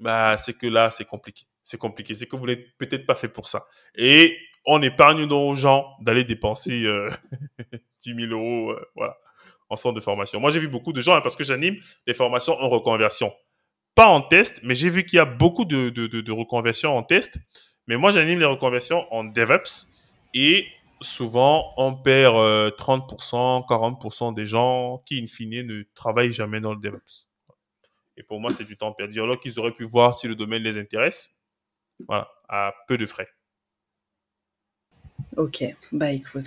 bah, 0.00 0.38
c'est 0.38 0.56
que 0.56 0.66
là, 0.66 0.90
c'est 0.90 1.04
compliqué. 1.04 1.44
C'est 1.62 1.78
compliqué. 1.78 2.14
C'est 2.14 2.26
que 2.26 2.36
vous 2.36 2.46
n'êtes 2.46 2.66
peut-être 2.78 3.04
pas 3.04 3.14
fait 3.14 3.28
pour 3.28 3.46
ça. 3.46 3.66
Et 3.94 4.34
on 4.64 4.80
épargne 4.80 5.26
donc 5.26 5.52
aux 5.52 5.54
gens 5.56 5.86
d'aller 6.00 6.24
dépenser 6.24 6.84
euh, 6.84 7.10
10 8.02 8.14
000 8.14 8.32
euros, 8.32 8.70
euh, 8.70 8.90
voilà, 8.96 9.18
en 9.68 9.76
centre 9.76 9.94
de 9.94 10.00
formation. 10.00 10.40
Moi, 10.40 10.50
j'ai 10.50 10.60
vu 10.60 10.68
beaucoup 10.68 10.94
de 10.94 11.02
gens, 11.02 11.14
hein, 11.14 11.20
parce 11.20 11.36
que 11.36 11.44
j'anime 11.44 11.76
les 12.06 12.14
formations 12.14 12.54
en 12.54 12.70
reconversion 12.70 13.32
pas 13.94 14.06
en 14.06 14.20
test, 14.20 14.60
mais 14.62 14.74
j'ai 14.74 14.88
vu 14.88 15.04
qu'il 15.04 15.16
y 15.16 15.20
a 15.20 15.24
beaucoup 15.24 15.64
de, 15.64 16.30
reconversions 16.32 16.96
en 16.96 17.02
test. 17.02 17.38
Mais 17.86 17.96
moi, 17.96 18.12
j'anime 18.12 18.38
les 18.38 18.46
reconversions 18.46 19.12
en 19.12 19.24
DevOps. 19.24 19.88
Et 20.32 20.66
souvent, 21.00 21.72
on 21.76 21.94
perd 21.94 22.34
30%, 22.34 23.62
euh, 23.62 23.66
40% 23.68 24.34
des 24.34 24.46
gens 24.46 25.02
qui, 25.06 25.20
in 25.22 25.26
fine, 25.26 25.66
ne 25.66 25.82
travaillent 25.94 26.32
jamais 26.32 26.60
dans 26.60 26.72
le 26.72 26.80
DevOps. 26.80 27.26
Et 28.16 28.22
pour 28.22 28.40
moi, 28.40 28.52
c'est 28.56 28.64
du 28.64 28.76
temps 28.76 28.92
perdu. 28.92 29.20
Alors 29.20 29.38
qu'ils 29.40 29.58
auraient 29.58 29.72
pu 29.74 29.84
voir 29.84 30.16
si 30.16 30.28
le 30.28 30.34
domaine 30.34 30.62
les 30.62 30.78
intéresse, 30.78 31.36
voilà, 32.06 32.28
à 32.48 32.72
peu 32.88 32.96
de 32.96 33.06
frais. 33.06 33.28
Ok, 35.36 35.64
bah 35.92 36.12
écoute, 36.12 36.44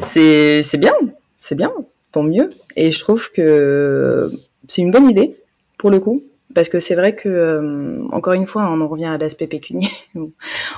c'est 0.00 0.62
bien, 0.78 0.94
c'est 1.38 1.54
bien, 1.54 1.72
tant 2.12 2.22
mieux. 2.22 2.50
Et 2.76 2.90
je 2.90 2.98
trouve 3.00 3.30
que 3.32 4.26
c'est 4.66 4.82
une 4.82 4.90
bonne 4.90 5.10
idée, 5.10 5.36
pour 5.76 5.90
le 5.90 6.00
coup. 6.00 6.24
Parce 6.54 6.70
que 6.70 6.80
c'est 6.80 6.94
vrai 6.94 7.14
que, 7.14 7.28
euh, 7.28 8.08
encore 8.10 8.32
une 8.32 8.46
fois, 8.46 8.70
on 8.70 8.80
en 8.80 8.88
revient 8.88 9.06
à 9.06 9.18
l'aspect 9.18 9.46
pécunier. 9.46 9.88
on 10.14 10.32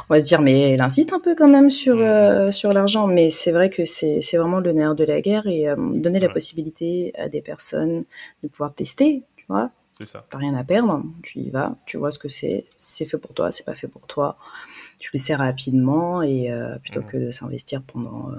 va 0.09 0.21
se 0.21 0.25
dire, 0.25 0.41
mais 0.41 0.73
elle 0.73 0.83
insiste 0.83 1.12
un 1.12 1.21
peu 1.21 1.37
quand 1.37 1.49
même 1.49 1.71
sur, 1.71 1.97
mmh. 1.97 2.01
euh, 2.01 2.51
sur 2.51 2.73
l'argent. 2.73 3.07
Mais 3.07 3.31
c'est 3.31 3.53
vrai 3.53 3.71
que 3.71 3.85
c'est 3.85 4.21
vraiment 4.37 4.59
le 4.59 4.73
nerf 4.73 4.95
de 4.97 5.05
la 5.05 5.21
guerre 5.21 5.47
et 5.47 5.68
euh, 5.68 5.77
donner 5.79 6.18
la 6.18 6.29
possibilité 6.29 7.12
à 7.16 7.29
des 7.29 7.41
personnes 7.41 8.05
de 8.43 8.49
pouvoir 8.49 8.75
tester, 8.75 9.23
tu 9.37 9.45
vois. 9.49 9.71
C'est 9.99 10.07
ça. 10.07 10.25
T'as 10.29 10.39
rien 10.39 10.55
à 10.55 10.64
perdre, 10.64 11.03
tu 11.23 11.41
y 11.41 11.51
vas, 11.51 11.77
tu 11.85 11.99
vois 11.99 12.11
ce 12.11 12.18
que 12.18 12.29
c'est, 12.29 12.64
c'est 12.77 13.05
fait 13.05 13.18
pour 13.18 13.35
toi, 13.35 13.51
c'est 13.51 13.66
pas 13.66 13.75
fait 13.75 13.89
pour 13.89 14.07
toi. 14.07 14.39
Tu 14.99 15.11
le 15.12 15.18
sais 15.18 15.35
rapidement 15.35 16.23
et 16.23 16.51
plutôt 16.83 17.01
mmh. 17.01 17.07
que 17.07 17.16
de 17.18 17.31
s'investir 17.31 17.83
pendant 17.83 18.31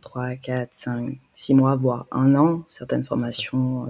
3, 0.00 0.36
4, 0.36 0.68
5, 0.72 1.18
6 1.34 1.54
mois, 1.54 1.76
voire 1.76 2.06
un 2.10 2.34
an, 2.34 2.64
certaines 2.66 3.04
formations 3.04 3.86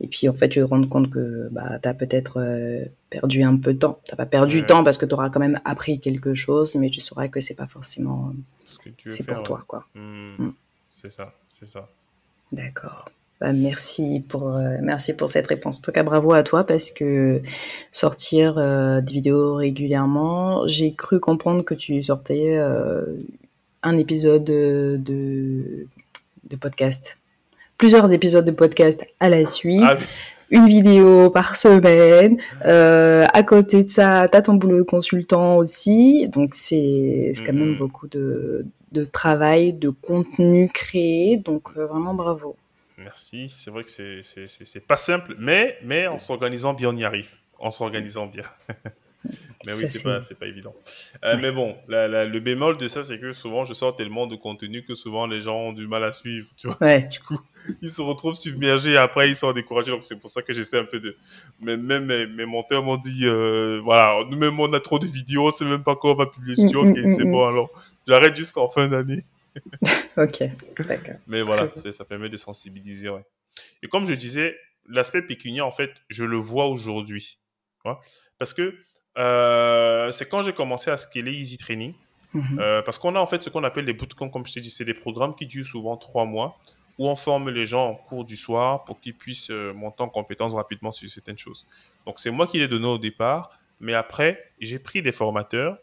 et 0.00 0.06
puis, 0.08 0.28
en 0.28 0.32
fait, 0.32 0.48
tu 0.48 0.60
te 0.60 0.64
rends 0.64 0.86
compte 0.86 1.10
que 1.10 1.48
bah, 1.50 1.78
tu 1.82 1.88
as 1.88 1.94
peut-être 1.94 2.40
euh, 2.40 2.84
perdu 3.10 3.42
un 3.42 3.56
peu 3.56 3.74
de 3.74 3.78
temps. 3.78 4.00
Tu 4.04 4.12
n'as 4.12 4.16
pas 4.16 4.26
perdu 4.26 4.62
de 4.62 4.66
temps 4.66 4.82
parce 4.82 4.98
que 4.98 5.06
tu 5.06 5.14
auras 5.14 5.30
quand 5.30 5.40
même 5.40 5.60
appris 5.64 6.00
quelque 6.00 6.34
chose, 6.34 6.74
mais 6.76 6.90
tu 6.90 7.00
sauras 7.00 7.28
que 7.28 7.40
c'est 7.40 7.54
pas 7.54 7.66
forcément 7.66 8.32
fait 9.06 9.22
pour 9.22 9.42
toi. 9.42 9.64
quoi. 9.66 9.86
Hmm. 9.94 10.34
Hmm. 10.38 10.52
C'est 10.90 11.12
ça, 11.12 11.32
c'est 11.48 11.68
ça. 11.68 11.88
D'accord. 12.52 13.06
Bah, 13.40 13.52
merci, 13.52 14.24
pour, 14.28 14.54
euh, 14.54 14.76
merci 14.82 15.14
pour 15.14 15.28
cette 15.28 15.46
réponse. 15.46 15.78
En 15.78 15.82
tout 15.82 15.92
cas, 15.92 16.02
bravo 16.02 16.32
à 16.32 16.42
toi 16.42 16.64
parce 16.64 16.90
que 16.90 17.42
sortir 17.90 18.58
euh, 18.58 19.00
des 19.00 19.14
vidéos 19.14 19.54
régulièrement, 19.54 20.66
j'ai 20.68 20.94
cru 20.94 21.18
comprendre 21.18 21.64
que 21.64 21.74
tu 21.74 22.02
sortais 22.02 22.58
un 23.82 23.98
épisode 23.98 24.44
de, 24.44 25.00
de 26.44 26.56
podcast 26.56 27.18
plusieurs 27.82 28.12
épisodes 28.12 28.44
de 28.44 28.52
podcast 28.52 29.04
à 29.18 29.28
la 29.28 29.44
suite. 29.44 29.82
Ah 29.82 29.96
une 30.50 30.68
vidéo 30.68 31.30
par 31.30 31.56
semaine. 31.56 32.38
Euh, 32.64 33.26
à 33.32 33.42
côté 33.42 33.82
de 33.82 33.88
ça, 33.88 34.28
tu 34.28 34.36
as 34.36 34.42
ton 34.42 34.54
boulot 34.54 34.78
de 34.78 34.82
consultant 34.82 35.56
aussi. 35.56 36.28
Donc, 36.28 36.50
c'est 36.52 37.32
quand 37.44 37.54
même 37.54 37.72
mm-hmm. 37.72 37.78
beaucoup 37.78 38.06
de, 38.06 38.66
de, 38.92 39.04
travail, 39.04 39.72
de 39.72 39.88
contenu 39.88 40.68
créé. 40.72 41.38
Donc, 41.38 41.70
euh, 41.76 41.86
vraiment 41.86 42.14
bravo. 42.14 42.54
Merci. 42.98 43.48
C'est 43.48 43.70
vrai 43.72 43.82
que 43.82 43.90
c'est 43.90 44.86
pas 44.86 44.98
simple, 44.98 45.34
mais, 45.40 45.78
mais 45.82 46.06
en 46.06 46.20
s'organisant 46.20 46.74
bien, 46.74 46.90
on 46.90 46.96
y 46.96 47.04
arrive. 47.04 47.30
En 47.58 47.70
s'organisant 47.70 48.26
bien. 48.26 48.44
Mais 49.24 49.72
oui, 49.74 49.88
c'est 49.88 50.02
pas, 50.02 50.18
pas 50.18 50.46
évident. 50.46 50.74
Euh, 51.24 51.36
mais 51.40 51.52
bon, 51.52 51.76
le 51.88 52.38
bémol 52.40 52.76
de 52.76 52.88
ça, 52.88 53.04
c'est 53.04 53.18
que 53.18 53.32
souvent, 53.32 53.64
je 53.64 53.74
sors 53.74 53.94
tellement 53.94 54.26
de 54.26 54.34
contenu 54.34 54.84
que 54.84 54.94
souvent, 54.94 55.26
les 55.26 55.40
gens 55.40 55.56
ont 55.56 55.72
du 55.72 55.86
mal 55.86 56.02
à 56.02 56.12
suivre, 56.12 56.48
tu 56.56 56.68
vois. 56.68 56.98
Du 56.98 57.20
coup, 57.20 57.40
ils 57.80 57.90
se 57.90 58.02
retrouvent 58.02 58.34
submergés 58.34 58.92
et 58.92 58.96
après, 58.96 59.28
ils 59.28 59.36
sont 59.36 59.52
découragés. 59.52 59.92
Donc, 59.92 60.04
c'est 60.04 60.18
pour 60.18 60.30
ça 60.30 60.42
que 60.42 60.52
j'essaie 60.52 60.78
un 60.78 60.84
peu 60.84 60.98
de... 60.98 61.16
Mais 61.60 61.76
même 61.76 62.06
mes, 62.06 62.46
monteurs 62.46 62.82
m'ont 62.82 62.96
dit, 62.96 63.24
euh, 63.24 63.80
voilà, 63.84 64.24
nous-mêmes, 64.28 64.58
on 64.58 64.72
a 64.72 64.80
trop 64.80 64.98
de 64.98 65.06
vidéos, 65.06 65.52
c'est 65.52 65.64
même 65.64 65.84
pas 65.84 65.94
quand 65.94 66.12
on 66.12 66.16
va 66.16 66.26
publier. 66.26 66.56
Je 66.56 66.66
dis, 66.66 66.76
ok, 66.76 66.98
c'est 67.06 67.24
bon, 67.24 67.46
alors, 67.46 67.70
j'arrête 68.06 68.36
jusqu'en 68.36 68.68
fin 68.68 68.88
d'année. 68.88 69.24
ok, 70.16 70.44
d'accord. 70.78 71.16
Mais 71.28 71.42
voilà, 71.42 71.70
ça 71.74 72.04
permet 72.04 72.28
de 72.28 72.36
sensibiliser, 72.36 73.10
ouais. 73.10 73.24
Et 73.82 73.88
comme 73.88 74.06
je 74.06 74.14
disais, 74.14 74.56
l'aspect 74.88 75.22
pécunier, 75.22 75.60
en 75.60 75.70
fait, 75.70 75.90
je 76.08 76.24
le 76.24 76.36
vois 76.36 76.66
aujourd'hui. 76.66 77.38
Parce 78.38 78.54
que 78.54 78.74
c'est 79.16 80.28
quand 80.28 80.42
j'ai 80.42 80.52
commencé 80.52 80.90
à 80.90 80.96
scaler 80.96 81.32
Easy 81.32 81.58
Training. 81.58 81.94
Mhm. 82.34 82.58
Euh, 82.60 82.82
parce 82.82 82.98
qu'on 82.98 83.14
a 83.14 83.20
en 83.20 83.26
fait 83.26 83.42
ce 83.42 83.50
qu'on 83.50 83.64
appelle 83.64 83.84
des 83.84 83.92
bootcamps, 83.92 84.30
comme 84.30 84.46
je 84.46 84.54
t'ai 84.54 84.60
dit, 84.60 84.70
c'est 84.70 84.84
des 84.84 84.94
programmes 84.94 85.34
qui 85.34 85.46
durent 85.46 85.66
souvent 85.66 85.96
trois 85.96 86.24
mois, 86.24 86.58
où 86.98 87.08
on 87.08 87.16
forme 87.16 87.50
les 87.50 87.66
gens 87.66 87.88
en 87.88 87.94
cours 87.94 88.24
du 88.24 88.36
soir 88.36 88.84
pour 88.84 89.00
qu'ils 89.00 89.14
puissent 89.14 89.50
euh, 89.50 89.72
monter 89.72 90.02
en 90.02 90.08
compétences 90.08 90.54
rapidement 90.54 90.92
sur 90.92 91.08
certaines 91.10 91.38
choses. 91.38 91.66
Donc 92.06 92.18
c'est 92.20 92.30
moi 92.30 92.46
qui 92.46 92.58
l'ai 92.58 92.68
donné 92.68 92.86
au 92.86 92.98
départ, 92.98 93.58
mais 93.80 93.94
après, 93.94 94.50
j'ai 94.60 94.78
pris 94.78 95.02
des 95.02 95.12
formateurs 95.12 95.76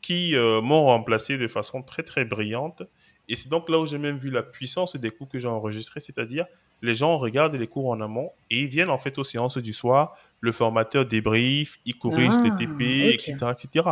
qui 0.00 0.34
m'ont 0.34 0.86
remplacé 0.86 1.38
de 1.38 1.46
façon 1.46 1.80
très 1.80 2.02
très 2.02 2.24
brillante. 2.24 2.82
Et 3.28 3.36
c'est 3.36 3.48
donc 3.48 3.68
là 3.68 3.78
où 3.78 3.86
j'ai 3.86 3.98
même 3.98 4.16
vu 4.16 4.30
la 4.30 4.42
puissance 4.42 4.96
des 4.96 5.10
cours 5.10 5.28
que 5.28 5.38
j'ai 5.38 5.46
enregistrés, 5.46 6.00
c'est-à-dire 6.00 6.46
les 6.80 6.96
gens 6.96 7.16
regardent 7.18 7.54
les 7.54 7.68
cours 7.68 7.88
en 7.88 8.00
amont 8.00 8.32
et 8.50 8.62
ils 8.62 8.66
viennent 8.66 8.90
en 8.90 8.98
fait 8.98 9.16
aux 9.18 9.24
séances 9.24 9.58
du 9.58 9.72
soir. 9.72 10.16
Le 10.42 10.52
formateur 10.52 11.06
débrief, 11.06 11.78
il 11.86 11.96
corrige 11.96 12.34
les 12.44 12.50
TP, 12.50 13.14
etc., 13.14 13.36
etc. 13.52 13.88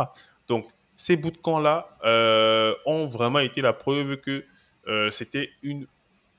Donc, 0.47 0.67
ces 0.95 1.15
bootcamps-là 1.15 1.97
euh, 2.03 2.75
ont 2.85 3.07
vraiment 3.07 3.39
été 3.39 3.61
la 3.61 3.73
preuve 3.73 4.17
que 4.17 4.43
euh, 4.87 5.09
c'était 5.09 5.49
une 5.63 5.87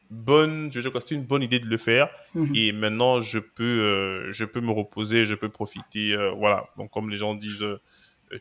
bonne, 0.09 0.71
je 0.71 0.81
c'était 0.81 1.15
une 1.17 1.25
bonne 1.25 1.43
idée 1.43 1.59
de 1.59 1.67
le 1.67 1.79
faire. 1.79 2.09
Mhm. 2.35 2.53
Et 2.55 2.73
maintenant, 2.73 3.21
je 3.21 3.41
peux, 3.41 3.65
euh, 3.65 4.31
je 4.31 4.45
peux 4.45 4.61
me 4.61 4.71
reposer, 4.71 5.25
je 5.25 5.35
peux 5.35 5.49
profiter. 5.49 6.15
voilà. 6.37 6.69
Donc, 6.77 6.93
comme 6.93 7.11
les 7.11 7.17
gens 7.17 7.35
disent, 7.35 7.67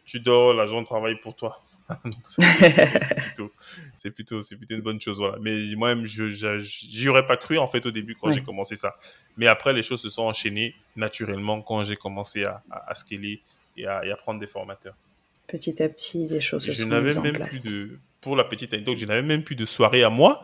tu 0.06 0.20
dors, 0.20 0.54
l'agent 0.54 0.84
travaille 0.84 1.20
pour 1.20 1.36
toi. 1.36 1.64
c'est 3.98 4.12
plutôt, 4.12 4.42
c'est 4.42 4.56
plutôt, 4.56 4.76
une 4.76 4.82
bonne 4.82 5.02
chose, 5.02 5.18
voilà. 5.18 5.38
Mais 5.42 5.64
moi-même, 5.76 6.06
je, 6.06 6.30
j'y 6.60 7.10
aurais 7.10 7.26
pas 7.26 7.38
cru 7.38 7.58
en 7.58 7.68
fait 7.68 7.86
au 7.86 7.92
début 7.92 8.16
quand 8.16 8.32
j'ai 8.32 8.44
commencé 8.44 8.76
ça. 8.76 8.96
Mais 9.38 9.48
après, 9.48 9.74
les 9.74 9.84
choses 9.84 10.02
se 10.02 10.10
sont 10.10 10.24
enchaînées 10.24 10.76
naturellement 10.96 11.62
quand 11.62 11.84
j'ai 11.84 11.96
commencé 11.96 12.44
à, 12.44 12.62
à, 12.70 12.96
scaler 12.96 13.42
et 13.78 13.86
à, 13.88 14.02
prendre 14.18 14.40
des 14.40 14.48
formateurs. 14.48 14.96
Petit 15.48 15.82
à 15.84 15.90
petit, 15.90 16.28
les 16.28 16.42
choses 16.42 16.66
se 16.66 16.74
sont 16.74 16.88
mises 17.02 17.18
en 17.18 17.32
place. 17.32 17.62
Plus 17.62 17.72
de, 17.72 18.00
pour 18.22 18.36
la 18.36 18.44
petite 18.44 18.74
anecdote, 18.74 18.98
je 18.98 19.06
n'avais 19.06 19.22
même 19.22 19.44
plus 19.44 19.56
de 19.56 19.66
soirée 19.66 20.04
à 20.04 20.10
moi. 20.10 20.44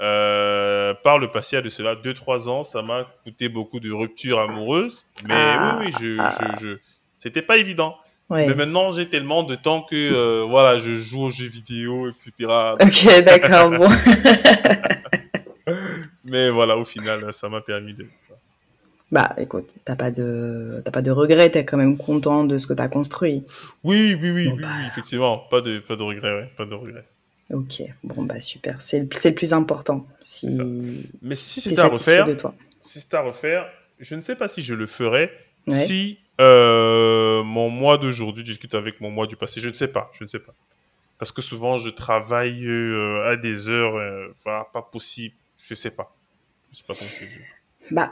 Euh, 0.00 0.92
par 0.92 1.18
le 1.18 1.30
passé, 1.30 1.56
à 1.56 1.62
de 1.62 1.70
cela 1.70 1.94
2-3 1.94 2.48
ans, 2.48 2.64
ça 2.64 2.82
m'a 2.82 3.06
coûté 3.24 3.48
beaucoup 3.48 3.80
de 3.80 3.90
ruptures 3.90 4.38
amoureuses. 4.40 5.06
Mais 5.26 5.34
ah. 5.34 5.78
oui, 5.80 5.86
oui, 5.86 5.92
je, 5.98 6.16
je, 6.16 6.60
je 6.60 6.78
c'était 7.18 7.42
pas 7.42 7.56
évident. 7.56 7.96
Mais 8.30 8.54
maintenant, 8.54 8.90
j'ai 8.90 9.08
tellement 9.08 9.44
de 9.44 9.54
temps 9.54 9.82
que 9.82 9.94
euh, 9.94 10.44
voilà, 10.44 10.78
je 10.78 10.96
joue 10.96 11.24
aux 11.24 11.30
jeux 11.30 11.48
vidéo, 11.48 12.08
etc. 12.08 12.50
Ok, 12.82 13.24
d'accord, 13.24 13.70
bon. 13.70 13.88
Mais 16.24 16.50
voilà, 16.50 16.76
au 16.76 16.84
final, 16.84 17.32
ça 17.32 17.48
m'a 17.48 17.60
permis 17.60 17.94
de. 17.94 18.06
Bah, 19.12 19.32
écoute, 19.38 19.74
t'as 19.84 19.94
pas 19.94 20.10
de, 20.10 20.82
t'as 20.84 20.90
pas 20.90 21.02
de 21.02 21.12
regrets, 21.12 21.50
t'es 21.50 21.64
quand 21.64 21.76
même 21.76 21.96
content 21.96 22.42
de 22.42 22.58
ce 22.58 22.66
que 22.66 22.72
t'as 22.72 22.88
construit. 22.88 23.44
Oui, 23.84 24.18
oui, 24.20 24.30
oui, 24.32 24.48
oui, 24.48 24.60
bah. 24.60 24.68
effectivement, 24.88 25.38
pas 25.38 25.60
de, 25.60 25.78
pas 25.78 25.94
de 25.94 26.02
regrets, 26.02 26.34
ouais, 26.34 26.50
pas 26.56 26.64
de 26.64 26.74
regrets. 26.74 27.04
Ok, 27.52 27.82
bon 28.02 28.24
bah 28.24 28.40
super, 28.40 28.80
c'est 28.80 28.98
le, 28.98 29.08
le, 29.24 29.30
plus 29.32 29.52
important. 29.52 30.04
Si 30.20 30.60
Mais 31.22 31.36
si 31.36 31.60
c'est 31.60 31.78
à 31.78 31.86
refaire, 31.86 32.26
si 32.80 32.98
c'est 32.98 33.14
à 33.14 33.20
refaire, 33.20 33.68
je 34.00 34.16
ne 34.16 34.20
sais 34.20 34.34
pas 34.34 34.48
si 34.48 34.62
je 34.62 34.74
le 34.74 34.88
ferais 34.88 35.30
si 35.68 36.18
euh, 36.40 37.42
mon 37.42 37.70
moi 37.70 37.98
d'aujourd'hui 37.98 38.44
discute 38.44 38.74
avec 38.74 39.00
mon 39.00 39.10
moi 39.10 39.26
du 39.26 39.36
passé. 39.36 39.60
Je 39.60 39.68
ne 39.68 39.74
sais 39.74 39.88
pas, 39.88 40.10
je 40.12 40.24
ne 40.24 40.28
sais 40.28 40.38
pas, 40.38 40.54
parce 41.18 41.32
que 41.32 41.42
souvent 41.42 41.78
je 41.78 41.90
travaille 41.90 42.66
euh, 42.66 43.30
à 43.30 43.36
des 43.36 43.68
heures, 43.68 43.96
euh, 43.96 44.28
enfin 44.32 44.64
pas 44.72 44.82
possible, 44.82 45.34
je 45.58 45.74
sais 45.74 45.90
pas, 45.90 46.14
je 46.72 46.78
sais 46.78 46.84
pas 46.86 46.94
comment 46.94 47.10
Bah, 47.90 48.10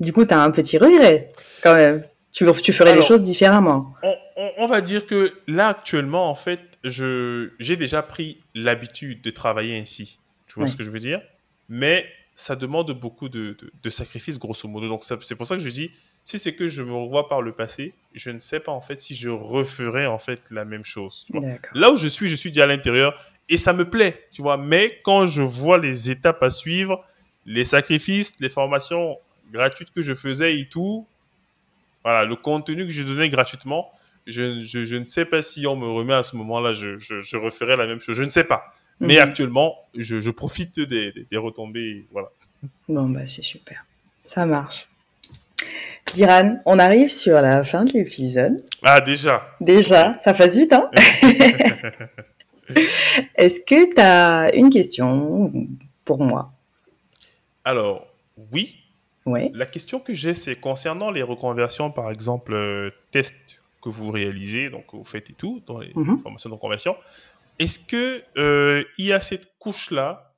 du 0.00 0.12
coup, 0.12 0.24
tu 0.24 0.34
as 0.34 0.40
un 0.40 0.50
petit 0.50 0.78
regret 0.78 1.32
quand 1.62 1.74
même. 1.74 2.04
Tu, 2.32 2.46
tu 2.62 2.72
ferais 2.72 2.94
les 2.94 3.02
choses 3.02 3.22
différemment. 3.22 3.92
On, 4.04 4.14
on, 4.58 4.66
va 4.66 4.80
dire 4.80 5.04
que 5.04 5.34
là 5.48 5.68
actuellement, 5.68 6.30
en 6.30 6.36
fait, 6.36 6.60
j'ai 6.84 7.76
déjà 7.76 8.02
pris 8.02 8.40
l'habitude 8.54 9.20
de 9.20 9.30
travailler 9.30 9.76
ainsi. 9.76 10.20
Tu 10.46 10.54
vois 10.54 10.68
ce 10.68 10.76
que 10.76 10.84
je 10.84 10.90
veux 10.90 11.00
dire? 11.00 11.20
Mais 11.68 12.06
ça 12.34 12.56
demande 12.56 12.90
beaucoup 12.92 13.28
de, 13.28 13.56
de, 13.82 13.90
sacrifices, 13.90 14.38
grosso 14.38 14.66
modo. 14.68 14.88
Donc, 14.88 15.04
c'est 15.04 15.34
pour 15.34 15.46
ça 15.46 15.56
que 15.56 15.62
je 15.62 15.68
dis, 15.68 15.90
si 16.30 16.38
c'est 16.38 16.54
que 16.54 16.68
je 16.68 16.82
me 16.82 16.94
revois 16.94 17.28
par 17.28 17.42
le 17.42 17.50
passé, 17.52 17.92
je 18.14 18.30
ne 18.30 18.38
sais 18.38 18.60
pas, 18.60 18.70
en 18.70 18.80
fait, 18.80 19.00
si 19.00 19.16
je 19.16 19.28
referais, 19.28 20.06
en 20.06 20.18
fait, 20.18 20.50
la 20.52 20.64
même 20.64 20.84
chose. 20.84 21.26
Là 21.74 21.90
où 21.90 21.96
je 21.96 22.06
suis, 22.06 22.28
je 22.28 22.36
suis 22.36 22.50
déjà 22.50 22.64
à 22.64 22.66
l'intérieur 22.66 23.20
et 23.48 23.56
ça 23.56 23.72
me 23.72 23.90
plaît, 23.90 24.28
tu 24.30 24.40
vois. 24.40 24.56
Mais 24.56 25.00
quand 25.02 25.26
je 25.26 25.42
vois 25.42 25.78
les 25.78 26.08
étapes 26.08 26.42
à 26.42 26.50
suivre, 26.50 27.04
les 27.46 27.64
sacrifices, 27.64 28.38
les 28.38 28.48
formations 28.48 29.18
gratuites 29.52 29.92
que 29.92 30.02
je 30.02 30.14
faisais 30.14 30.56
et 30.56 30.68
tout, 30.68 31.04
voilà, 32.04 32.24
le 32.24 32.36
contenu 32.36 32.86
que 32.86 32.92
je 32.92 33.02
donnais 33.02 33.28
gratuitement, 33.28 33.90
je, 34.26 34.62
je, 34.62 34.94
ne 34.94 35.06
sais 35.06 35.24
pas 35.24 35.42
si 35.42 35.66
on 35.66 35.74
me 35.74 35.88
remet 35.88 36.14
à 36.14 36.22
ce 36.22 36.36
moment-là, 36.36 36.72
je, 36.72 36.96
je, 36.98 37.36
referai 37.36 37.76
la 37.76 37.88
même 37.88 38.00
chose. 38.00 38.16
Je 38.16 38.22
ne 38.22 38.28
sais 38.28 38.44
pas. 38.44 38.66
Mais 39.00 39.16
mhm. 39.16 39.22
actuellement, 39.22 39.76
je, 39.96 40.30
profite 40.30 40.78
des, 40.78 41.12
des, 41.28 41.36
retombées. 41.36 42.06
Voilà. 42.12 42.28
Bon, 42.88 43.08
bah, 43.08 43.26
c'est 43.26 43.42
super. 43.42 43.84
Ça 44.22 44.46
marche. 44.46 44.89
Diran, 46.14 46.60
on 46.66 46.78
arrive 46.78 47.08
sur 47.08 47.40
la 47.40 47.62
fin 47.62 47.84
de 47.84 47.92
l'épisode. 47.92 48.62
Ah, 48.82 49.00
déjà. 49.00 49.56
Déjà, 49.60 50.16
ça 50.20 50.34
passe 50.34 50.56
vite, 50.56 50.72
hein 50.72 50.90
Est-ce 53.34 53.60
que 53.60 53.94
tu 53.94 54.00
as 54.00 54.54
une 54.54 54.70
question 54.70 55.52
pour 56.04 56.22
moi? 56.22 56.52
Alors, 57.64 58.06
oui. 58.52 58.76
La 59.54 59.66
question 59.66 60.00
que 60.00 60.14
j'ai, 60.14 60.34
c'est 60.34 60.56
concernant 60.56 61.10
les 61.10 61.22
reconversions, 61.22 61.90
par 61.90 62.10
exemple, 62.10 62.54
euh, 62.54 62.90
test 63.12 63.34
que 63.82 63.88
vous 63.88 64.10
réalisez, 64.10 64.70
donc 64.70 64.84
vous 64.92 65.04
faites 65.04 65.30
et 65.30 65.34
tout, 65.34 65.62
dans 65.66 65.78
les 65.78 65.92
mhm. 65.94 66.18
formations 66.18 66.50
de 66.50 66.56
conversion, 66.56 66.96
est-ce 67.58 67.78
que 67.78 68.22
euh, 68.36 68.84
il 68.98 69.06
y 69.06 69.12
a 69.12 69.20
cette 69.20 69.48
couche-là 69.58 70.29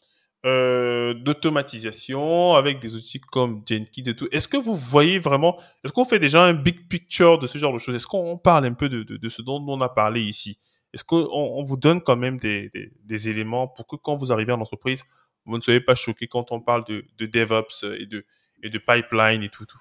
euh, 0.45 1.15
d'automatisation 1.15 2.55
avec 2.55 2.81
des 2.81 2.95
outils 2.95 3.21
comme 3.21 3.63
Jenkins 3.67 4.03
et 4.07 4.17
tout. 4.17 4.29
Est-ce 4.33 4.49
que 4.49 4.57
vous 4.57 4.75
voyez 4.75 5.19
vraiment, 5.19 5.59
est-ce 5.85 5.93
qu'on 5.93 6.05
fait 6.05 6.19
déjà 6.19 6.43
un 6.43 6.55
big 6.55 6.89
picture 6.89 7.39
de 7.39 7.47
ce 7.47 7.59
genre 7.59 7.73
de 7.73 7.79
choses? 7.79 7.95
Est-ce 7.95 8.07
qu'on 8.07 8.37
parle 8.37 8.67
un 8.67 8.75
peu 8.75 8.89
de, 8.89 9.03
de, 9.03 9.29
ce 9.29 9.43
dont 9.43 9.65
on 9.69 9.81
a 9.81 9.89
parlé 9.89 10.21
ici? 10.21 10.59
Est-ce 10.93 11.05
qu'on 11.05 11.29
on 11.31 11.63
vous 11.63 11.77
donne 11.77 12.01
quand 12.03 12.17
même 12.17 12.39
des, 12.39 12.71
des, 12.75 12.93
des, 13.05 13.29
éléments 13.29 13.69
pour 13.69 13.87
que 13.87 13.97
quand 13.97 14.17
vous 14.17 14.33
arrivez 14.33 14.53
en 14.53 14.61
entreprise, 14.61 15.05
vous 15.47 15.57
ne 15.57 15.63
soyez 15.63 15.81
pas 15.81 15.95
choqué 15.95 16.27
quand 16.27 16.53
on 16.53 16.61
parle 16.61 16.85
de, 16.85 17.05
de 17.19 17.27
DevOps 17.27 17.85
et 17.99 18.07
de, 18.07 18.25
et 18.63 18.69
de 18.69 18.79
pipeline 18.79 19.43
et 19.43 19.49
tout, 19.49 19.65
tout? 19.65 19.81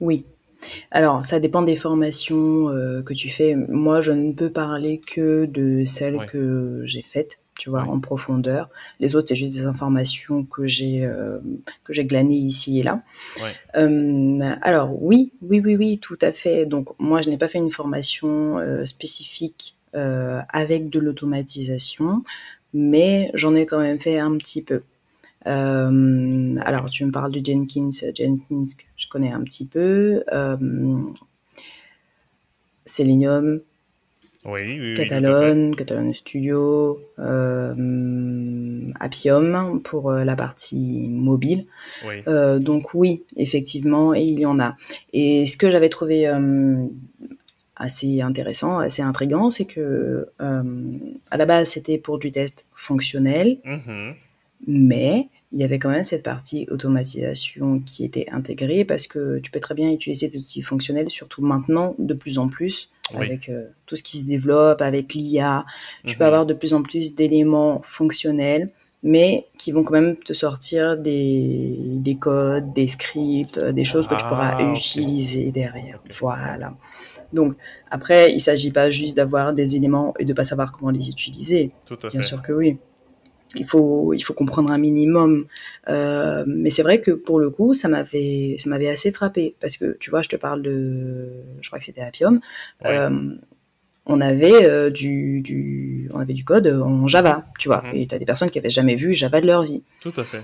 Oui, 0.00 0.24
alors, 0.90 1.24
ça 1.24 1.40
dépend 1.40 1.62
des 1.62 1.76
formations 1.76 2.68
euh, 2.68 3.02
que 3.02 3.14
tu 3.14 3.28
fais. 3.28 3.56
Moi, 3.56 4.00
je 4.00 4.12
ne 4.12 4.32
peux 4.32 4.50
parler 4.50 4.98
que 4.98 5.46
de 5.46 5.84
celles 5.84 6.26
que 6.26 6.82
j'ai 6.84 7.02
faites, 7.02 7.40
tu 7.62 7.70
vois, 7.70 7.82
en 7.82 8.00
profondeur. 8.00 8.70
Les 8.98 9.14
autres, 9.14 9.28
c'est 9.28 9.36
juste 9.36 9.52
des 9.52 9.66
informations 9.66 10.42
que 10.42 10.66
j'ai 10.66 11.04
euh, 11.04 11.38
que 11.84 11.92
j'ai 11.92 12.04
glanées 12.04 12.34
ici 12.34 12.80
et 12.80 12.82
là. 12.82 13.04
Euh, 13.76 14.56
alors, 14.62 15.00
oui, 15.00 15.32
oui, 15.42 15.62
oui, 15.64 15.76
oui, 15.76 16.00
tout 16.00 16.18
à 16.22 16.32
fait. 16.32 16.66
Donc, 16.66 16.88
moi, 16.98 17.22
je 17.22 17.30
n'ai 17.30 17.38
pas 17.38 17.46
fait 17.46 17.58
une 17.58 17.70
formation 17.70 18.58
spécifique 18.84 19.76
avec 19.92 20.90
de 20.90 20.98
l'automatisation, 20.98 22.24
mais 22.74 23.30
j'en 23.34 23.54
ai 23.54 23.64
quand 23.64 23.78
même 23.78 24.00
fait 24.00 24.18
un 24.18 24.36
petit 24.38 24.62
peu. 24.62 24.82
Euh, 25.46 26.56
alors, 26.62 26.90
tu 26.90 27.04
me 27.04 27.12
parles 27.12 27.30
de 27.30 27.44
Jenkins. 27.44 27.90
Jenkins, 28.12 28.64
je 28.96 29.06
connais 29.06 29.30
un 29.30 29.42
petit 29.42 29.66
peu. 29.66 30.24
Euh, 30.32 30.56
Selenium. 32.86 33.60
Oui, 34.44 34.80
oui, 34.80 34.94
Catalone, 34.94 35.76
Catalone 35.76 36.12
Studio, 36.14 37.00
euh, 37.20 38.92
Appium 38.98 39.80
pour 39.82 40.10
la 40.10 40.34
partie 40.34 41.08
mobile. 41.08 41.66
donc 42.58 42.94
oui, 42.94 43.22
effectivement, 43.36 44.14
et 44.14 44.22
il 44.22 44.40
y 44.40 44.46
en 44.46 44.58
a. 44.58 44.76
Et 45.12 45.46
ce 45.46 45.56
que 45.56 45.70
j'avais 45.70 45.88
trouvé 45.88 46.28
assez 47.76 48.20
intéressant, 48.20 48.80
assez 48.80 49.02
intriguant, 49.02 49.48
c'est 49.48 49.64
que 49.64 50.26
à 50.38 51.36
la 51.36 51.46
base 51.46 51.68
c'était 51.68 51.98
pour 51.98 52.18
du 52.18 52.32
test 52.32 52.66
fonctionnel. 52.74 53.58
Mm-hmm. 53.64 54.14
Mais 54.66 55.28
il 55.52 55.60
y 55.60 55.64
avait 55.64 55.78
quand 55.78 55.90
même 55.90 56.02
cette 56.02 56.22
partie 56.22 56.66
automatisation 56.70 57.80
qui 57.80 58.04
était 58.04 58.26
intégrée 58.32 58.84
parce 58.84 59.06
que 59.06 59.38
tu 59.38 59.50
peux 59.50 59.60
très 59.60 59.74
bien 59.74 59.90
utiliser 59.90 60.28
des 60.28 60.38
outils 60.38 60.62
fonctionnels, 60.62 61.10
surtout 61.10 61.42
maintenant, 61.42 61.94
de 61.98 62.14
plus 62.14 62.38
en 62.38 62.48
plus, 62.48 62.90
avec 63.14 63.50
euh, 63.50 63.66
tout 63.84 63.96
ce 63.96 64.02
qui 64.02 64.16
se 64.16 64.24
développe, 64.24 64.80
avec 64.80 65.12
l'IA. 65.12 65.66
Tu 66.06 66.16
peux 66.16 66.24
mhm. 66.24 66.28
avoir 66.28 66.46
de 66.46 66.54
plus 66.54 66.72
en 66.72 66.82
plus 66.82 67.14
d'éléments 67.14 67.82
fonctionnels, 67.84 68.70
mais 69.02 69.46
qui 69.58 69.72
vont 69.72 69.82
quand 69.82 69.92
même 69.92 70.16
te 70.16 70.32
sortir 70.32 70.96
des, 70.96 71.76
des 71.78 72.16
codes, 72.16 72.72
des 72.72 72.86
scripts, 72.86 73.58
euh, 73.58 73.72
des 73.72 73.84
choses 73.84 74.06
que 74.06 74.14
tu 74.14 74.24
pourras 74.24 74.56
ah, 74.58 74.70
utiliser 74.70 75.50
derrière. 75.52 76.02
Voilà. 76.18 76.72
Donc, 77.34 77.56
après, 77.90 78.30
il 78.30 78.34
ne 78.34 78.40
s'agit 78.40 78.70
pas 78.70 78.88
juste 78.88 79.16
d'avoir 79.16 79.52
des 79.52 79.76
éléments 79.76 80.14
et 80.18 80.24
de 80.24 80.30
ne 80.30 80.34
pas 80.34 80.44
savoir 80.44 80.72
comment 80.72 80.90
les 80.90 81.10
utiliser. 81.10 81.72
Tout 81.84 81.98
à 82.02 82.08
Bien 82.08 82.22
sûr 82.22 82.40
que 82.40 82.52
oui 82.52 82.78
il 83.56 83.66
faut, 83.66 84.14
il 84.14 84.20
faut 84.20 84.34
comprendre 84.34 84.70
un 84.70 84.78
minimum. 84.78 85.46
Euh, 85.88 86.44
mais 86.46 86.70
c'est 86.70 86.82
vrai 86.82 87.00
que 87.00 87.10
pour 87.10 87.38
le 87.38 87.50
coup, 87.50 87.74
ça 87.74 87.88
m'avait, 87.88 88.56
ça 88.58 88.68
m'avait 88.70 88.88
assez 88.88 89.10
frappé 89.10 89.54
parce 89.60 89.76
que 89.76 89.96
tu 89.98 90.10
vois, 90.10 90.22
je 90.22 90.28
te 90.28 90.36
parle 90.36 90.62
de, 90.62 91.28
je 91.60 91.68
crois 91.68 91.78
que 91.78 91.84
c'était 91.84 92.00
Appium. 92.00 92.40
Euh, 92.84 93.36
on 94.04 94.20
avait 94.20 94.64
euh, 94.64 94.90
du, 94.90 95.40
du, 95.42 96.10
on 96.12 96.20
avait 96.20 96.34
du 96.34 96.44
code 96.44 96.66
en 96.66 97.06
Java, 97.06 97.46
tu 97.58 97.68
vois. 97.68 97.82
Mhm. 97.82 97.94
Et 97.94 98.06
tu 98.06 98.14
as 98.14 98.18
des 98.18 98.26
personnes 98.26 98.50
qui 98.50 98.58
avaient 98.58 98.70
jamais 98.70 98.94
vu 98.94 99.14
Java 99.14 99.40
de 99.40 99.46
leur 99.46 99.62
vie. 99.62 99.82
Tout 100.00 100.12
à 100.16 100.24
fait. 100.24 100.42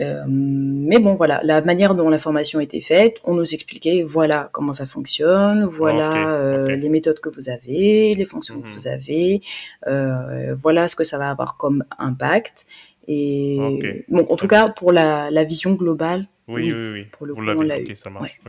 Euh, 0.00 0.24
mais 0.26 0.98
bon, 0.98 1.14
voilà, 1.14 1.40
la 1.44 1.60
manière 1.60 1.94
dont 1.94 2.08
la 2.08 2.18
formation 2.18 2.60
était 2.60 2.80
faite, 2.80 3.18
on 3.24 3.34
nous 3.34 3.54
expliquait, 3.54 4.02
voilà 4.02 4.48
comment 4.52 4.72
ça 4.72 4.86
fonctionne, 4.86 5.64
voilà 5.64 6.34
euh, 6.34 6.76
les 6.76 6.88
méthodes 6.88 7.20
que 7.20 7.28
vous 7.28 7.50
avez, 7.50 8.14
les 8.14 8.24
fonctions 8.24 8.60
que 8.60 8.66
mhm. 8.66 8.72
vous 8.72 8.88
avez, 8.88 9.42
euh, 9.86 10.54
voilà 10.54 10.88
ce 10.88 10.96
que 10.96 11.04
ça 11.04 11.18
va 11.18 11.30
avoir 11.30 11.56
comme 11.56 11.84
impact. 11.98 12.66
Et 13.08 14.04
bon, 14.08 14.26
en 14.30 14.36
tout 14.36 14.46
cas, 14.46 14.68
pour 14.68 14.92
la, 14.92 15.30
la 15.30 15.44
vision 15.44 15.74
globale, 15.74 16.26
oui, 16.48 16.72
oui, 16.72 16.92
oui, 16.92 17.04
Pour 17.10 17.26
le 17.26 17.34
vous 17.34 17.62
l'avez, 17.62 17.82
ok, 17.82 17.96
ça 17.96 18.10
marche. 18.10 18.40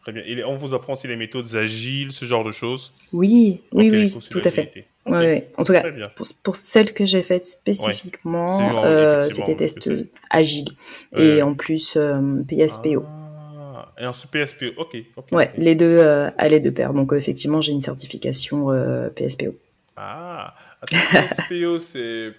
Très 0.00 0.12
bien. 0.12 0.22
Et 0.26 0.44
on 0.44 0.56
vous 0.56 0.74
apprend 0.74 0.92
aussi 0.92 1.08
les 1.08 1.16
méthodes 1.16 1.56
agiles, 1.56 2.12
ce 2.12 2.26
genre 2.26 2.44
de 2.44 2.50
choses 2.50 2.92
Oui, 3.12 3.62
oui, 3.72 3.90
oui, 3.90 4.18
tout 4.30 4.42
à 4.44 4.50
fait. 4.50 4.86
Ouais, 5.06 5.50
En 5.58 5.64
tout 5.64 5.72
cas, 5.72 5.84
pour, 6.14 6.26
pour 6.42 6.56
celles 6.56 6.94
que 6.94 7.04
j'ai 7.04 7.22
faites 7.22 7.44
spécifiquement, 7.44 8.84
euh, 8.84 9.28
c'était 9.28 9.54
test 9.54 9.90
agile. 10.30 10.70
Et 11.16 11.42
en 11.42 11.54
plus, 11.54 11.96
euh, 11.96 12.42
PSPO. 12.48 13.04
Ah, 13.06 13.92
et 14.00 14.06
en 14.06 14.12
PSPO, 14.12 14.66
ok. 14.78 14.96
ouais, 15.32 15.52
les 15.56 15.74
deux 15.74 15.98
euh, 15.98 16.30
allaient 16.38 16.60
de 16.60 16.70
pair. 16.70 16.94
Donc, 16.94 17.12
effectivement, 17.12 17.60
j'ai 17.60 17.72
une 17.72 17.82
certification 17.82 18.68
PSPO. 19.14 19.54
Ah, 19.96 20.54
PSPO, 20.90 21.78
c'est 21.80 22.32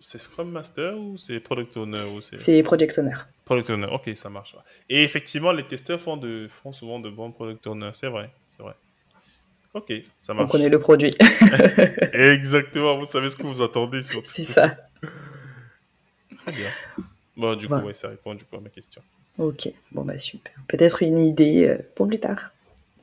c'est 0.00 0.18
Scrum 0.18 0.50
Master 0.50 0.96
ou 0.96 1.16
c'est 1.16 1.40
Product 1.40 1.76
Owner 1.76 2.04
C'est 2.32 2.62
Project 2.62 2.98
Owner. 2.98 3.14
Product 3.44 3.70
Owner, 3.70 3.86
ok, 3.90 4.10
ça 4.14 4.28
marche. 4.30 4.54
Et 4.88 5.02
effectivement, 5.02 5.52
les 5.52 5.66
testeurs 5.66 5.98
font, 5.98 6.16
de, 6.16 6.48
font 6.48 6.72
souvent 6.72 7.00
de 7.00 7.10
bons 7.10 7.32
Product 7.32 7.66
Owners, 7.66 7.90
c'est 7.94 8.08
vrai. 8.08 8.30
Ok, 9.74 9.92
ça 10.16 10.34
marche. 10.34 10.46
On 10.48 10.50
connaît 10.50 10.68
le 10.68 10.80
produit. 10.80 11.14
Exactement, 12.12 12.98
vous 12.98 13.04
savez 13.04 13.30
ce 13.30 13.36
que 13.36 13.42
vous 13.42 13.62
attendez. 13.62 14.00
C'est 14.24 14.42
ça. 14.42 14.76
Très 16.46 16.52
bien. 16.52 16.70
Bon, 17.36 17.54
du 17.54 17.68
coup, 17.68 17.92
ça 17.92 18.08
répond 18.08 18.34
du 18.34 18.44
coup 18.44 18.56
à 18.56 18.60
ma 18.60 18.68
question. 18.70 19.02
Ok, 19.38 19.72
bon 19.92 20.04
bah 20.04 20.18
super. 20.18 20.52
Peut-être 20.66 21.02
une 21.02 21.18
idée 21.18 21.68
euh, 21.68 21.78
pour 21.94 22.08
plus 22.08 22.18
tard. 22.18 22.52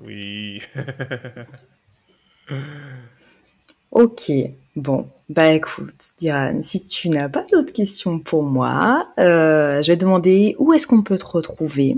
Oui. 0.01 0.61
ok, 3.91 4.31
bon, 4.75 5.07
bah 5.29 5.53
écoute, 5.53 5.95
Diane, 6.17 6.61
si 6.61 6.83
tu 6.83 7.07
n'as 7.07 7.29
pas 7.29 7.45
d'autres 7.45 7.71
questions 7.71 8.19
pour 8.19 8.43
moi, 8.43 9.07
euh, 9.17 9.81
je 9.81 9.93
vais 9.93 9.95
demander 9.95 10.55
où 10.59 10.73
est-ce 10.73 10.87
qu'on 10.87 11.03
peut 11.03 11.17
te 11.17 11.25
retrouver? 11.25 11.95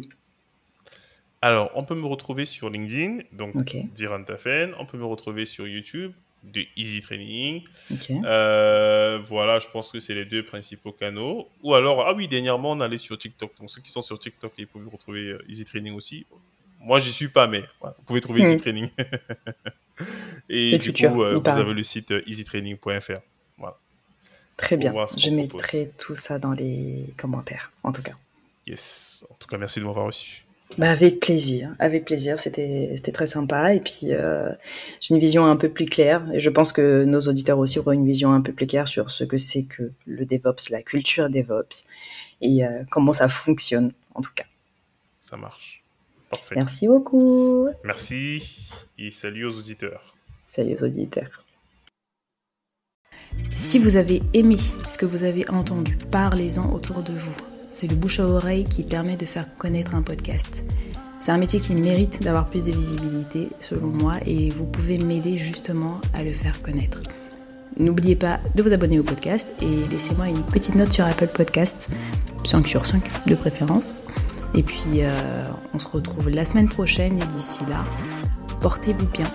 Alors, 1.41 1.71
on 1.75 1.83
peut 1.83 1.95
me 1.95 2.05
retrouver 2.05 2.45
sur 2.45 2.69
LinkedIn, 2.69 3.19
donc 3.31 3.55
Ok. 3.55 3.75
Diran 3.93 4.23
Tafen. 4.23 4.73
On 4.79 4.85
peut 4.85 4.97
me 4.97 5.05
retrouver 5.05 5.45
sur 5.45 5.67
YouTube, 5.67 6.13
de 6.43 6.63
Easy 6.75 7.01
Training. 7.01 7.61
Euh, 8.09 9.19
voilà, 9.23 9.59
je 9.59 9.67
pense 9.67 9.91
que 9.91 9.99
c'est 9.99 10.15
les 10.15 10.25
deux 10.25 10.43
principaux 10.43 10.91
canaux. 10.91 11.47
Ou 11.63 11.75
alors, 11.75 12.07
ah 12.07 12.13
oui, 12.13 12.27
dernièrement, 12.27 12.71
on 12.71 12.79
allait 12.81 12.97
sur 12.97 13.17
TikTok. 13.17 13.51
Donc, 13.59 13.69
ceux 13.69 13.81
qui 13.81 13.91
sont 13.91 14.01
sur 14.01 14.17
TikTok, 14.17 14.53
ils 14.57 14.67
peuvent 14.67 14.87
retrouver 14.91 15.31
euh, 15.31 15.45
Easy 15.47 15.63
Training 15.65 15.93
aussi. 15.93 16.25
Moi, 16.79 16.99
j'y 16.99 17.11
suis 17.11 17.27
pas, 17.27 17.47
mais 17.47 17.63
voilà, 17.79 17.95
vous 17.97 18.03
pouvez 18.03 18.21
trouver 18.21 18.41
Hmm. 18.41 18.45
Easy 18.47 18.57
Training. 18.57 18.89
Et 20.49 20.77
du 20.77 20.85
futur, 20.85 21.11
coup, 21.11 21.23
euh, 21.23 21.39
vous 21.39 21.49
avez 21.49 21.73
le 21.73 21.83
site 21.83 22.13
easytraining.fr. 22.25 23.19
Très 24.57 24.75
Pour 24.75 24.91
bien. 24.91 25.05
Je 25.15 25.29
mettrai 25.29 25.91
tout 25.99 26.15
ça 26.15 26.39
dans 26.39 26.51
les 26.51 27.13
commentaires, 27.15 27.71
en 27.83 27.91
tout 27.91 28.01
cas. 28.01 28.13
Yes. 28.65 29.23
En 29.29 29.35
tout 29.35 29.47
cas, 29.47 29.57
merci 29.57 29.79
de 29.79 29.85
m'avoir 29.85 30.07
reçu. 30.07 30.46
Bah 30.77 30.91
avec 30.91 31.19
plaisir, 31.19 31.73
avec 31.79 32.05
plaisir. 32.05 32.37
C'était 32.37 32.93
c'était 32.95 33.11
très 33.11 33.25
sympa 33.25 33.73
et 33.73 33.79
puis 33.79 34.11
euh, 34.11 34.51
j'ai 34.99 35.15
une 35.15 35.21
vision 35.21 35.45
un 35.45 35.55
peu 35.55 35.69
plus 35.69 35.85
claire 35.85 36.27
et 36.33 36.39
je 36.39 36.49
pense 36.49 36.71
que 36.71 37.03
nos 37.03 37.21
auditeurs 37.21 37.57
aussi 37.57 37.79
auront 37.79 37.93
une 37.93 38.05
vision 38.05 38.31
un 38.31 38.41
peu 38.41 38.51
plus 38.51 38.67
claire 38.67 38.87
sur 38.87 39.09
ce 39.09 39.23
que 39.23 39.37
c'est 39.37 39.63
que 39.63 39.91
le 40.05 40.25
DevOps, 40.25 40.69
la 40.69 40.83
culture 40.83 41.29
DevOps 41.29 41.85
et 42.41 42.65
euh, 42.65 42.83
comment 42.91 43.13
ça 43.13 43.27
fonctionne 43.27 43.93
en 44.13 44.21
tout 44.21 44.33
cas. 44.35 44.45
Ça 45.19 45.37
marche. 45.37 45.83
Parfait. 46.29 46.55
Merci 46.55 46.87
beaucoup. 46.87 47.69
Merci 47.83 48.67
et 48.99 49.09
salut 49.11 49.45
aux 49.45 49.57
auditeurs. 49.57 50.15
Salut 50.45 50.73
aux 50.73 50.83
auditeurs. 50.83 51.43
Si 53.51 53.79
vous 53.79 53.97
avez 53.97 54.21
aimé 54.33 54.57
ce 54.87 54.97
que 54.97 55.05
vous 55.05 55.23
avez 55.23 55.49
entendu, 55.49 55.97
parlez-en 56.11 56.71
autour 56.73 57.01
de 57.01 57.13
vous. 57.13 57.56
C'est 57.79 57.85
le 57.85 57.95
bouche 57.95 58.19
à 58.19 58.25
oreille 58.25 58.63
qui 58.63 58.81
permet 58.81 59.17
de 59.17 59.27
faire 59.27 59.45
connaître 59.55 59.93
un 59.93 60.01
podcast. 60.01 60.65
C'est 61.19 61.31
un 61.31 61.37
métier 61.37 61.59
qui 61.59 61.75
mérite 61.75 62.23
d'avoir 62.23 62.47
plus 62.47 62.63
de 62.63 62.71
visibilité, 62.71 63.49
selon 63.59 63.85
moi, 63.85 64.13
et 64.25 64.49
vous 64.49 64.65
pouvez 64.65 64.97
m'aider 64.97 65.37
justement 65.37 66.01
à 66.15 66.23
le 66.23 66.31
faire 66.31 66.63
connaître. 66.63 67.03
N'oubliez 67.77 68.15
pas 68.15 68.39
de 68.55 68.63
vous 68.63 68.73
abonner 68.73 68.97
au 68.97 69.03
podcast 69.03 69.47
et 69.61 69.87
laissez-moi 69.91 70.27
une 70.27 70.41
petite 70.41 70.73
note 70.73 70.91
sur 70.91 71.05
Apple 71.05 71.27
Podcast, 71.27 71.87
5 72.45 72.67
sur 72.67 72.83
5 72.83 73.27
de 73.27 73.35
préférence. 73.35 74.01
Et 74.55 74.63
puis, 74.63 75.03
euh, 75.03 75.47
on 75.75 75.77
se 75.77 75.87
retrouve 75.87 76.29
la 76.29 76.45
semaine 76.45 76.69
prochaine 76.69 77.19
et 77.19 77.25
d'ici 77.35 77.63
là, 77.69 77.85
portez-vous 78.59 79.05
bien 79.09 79.27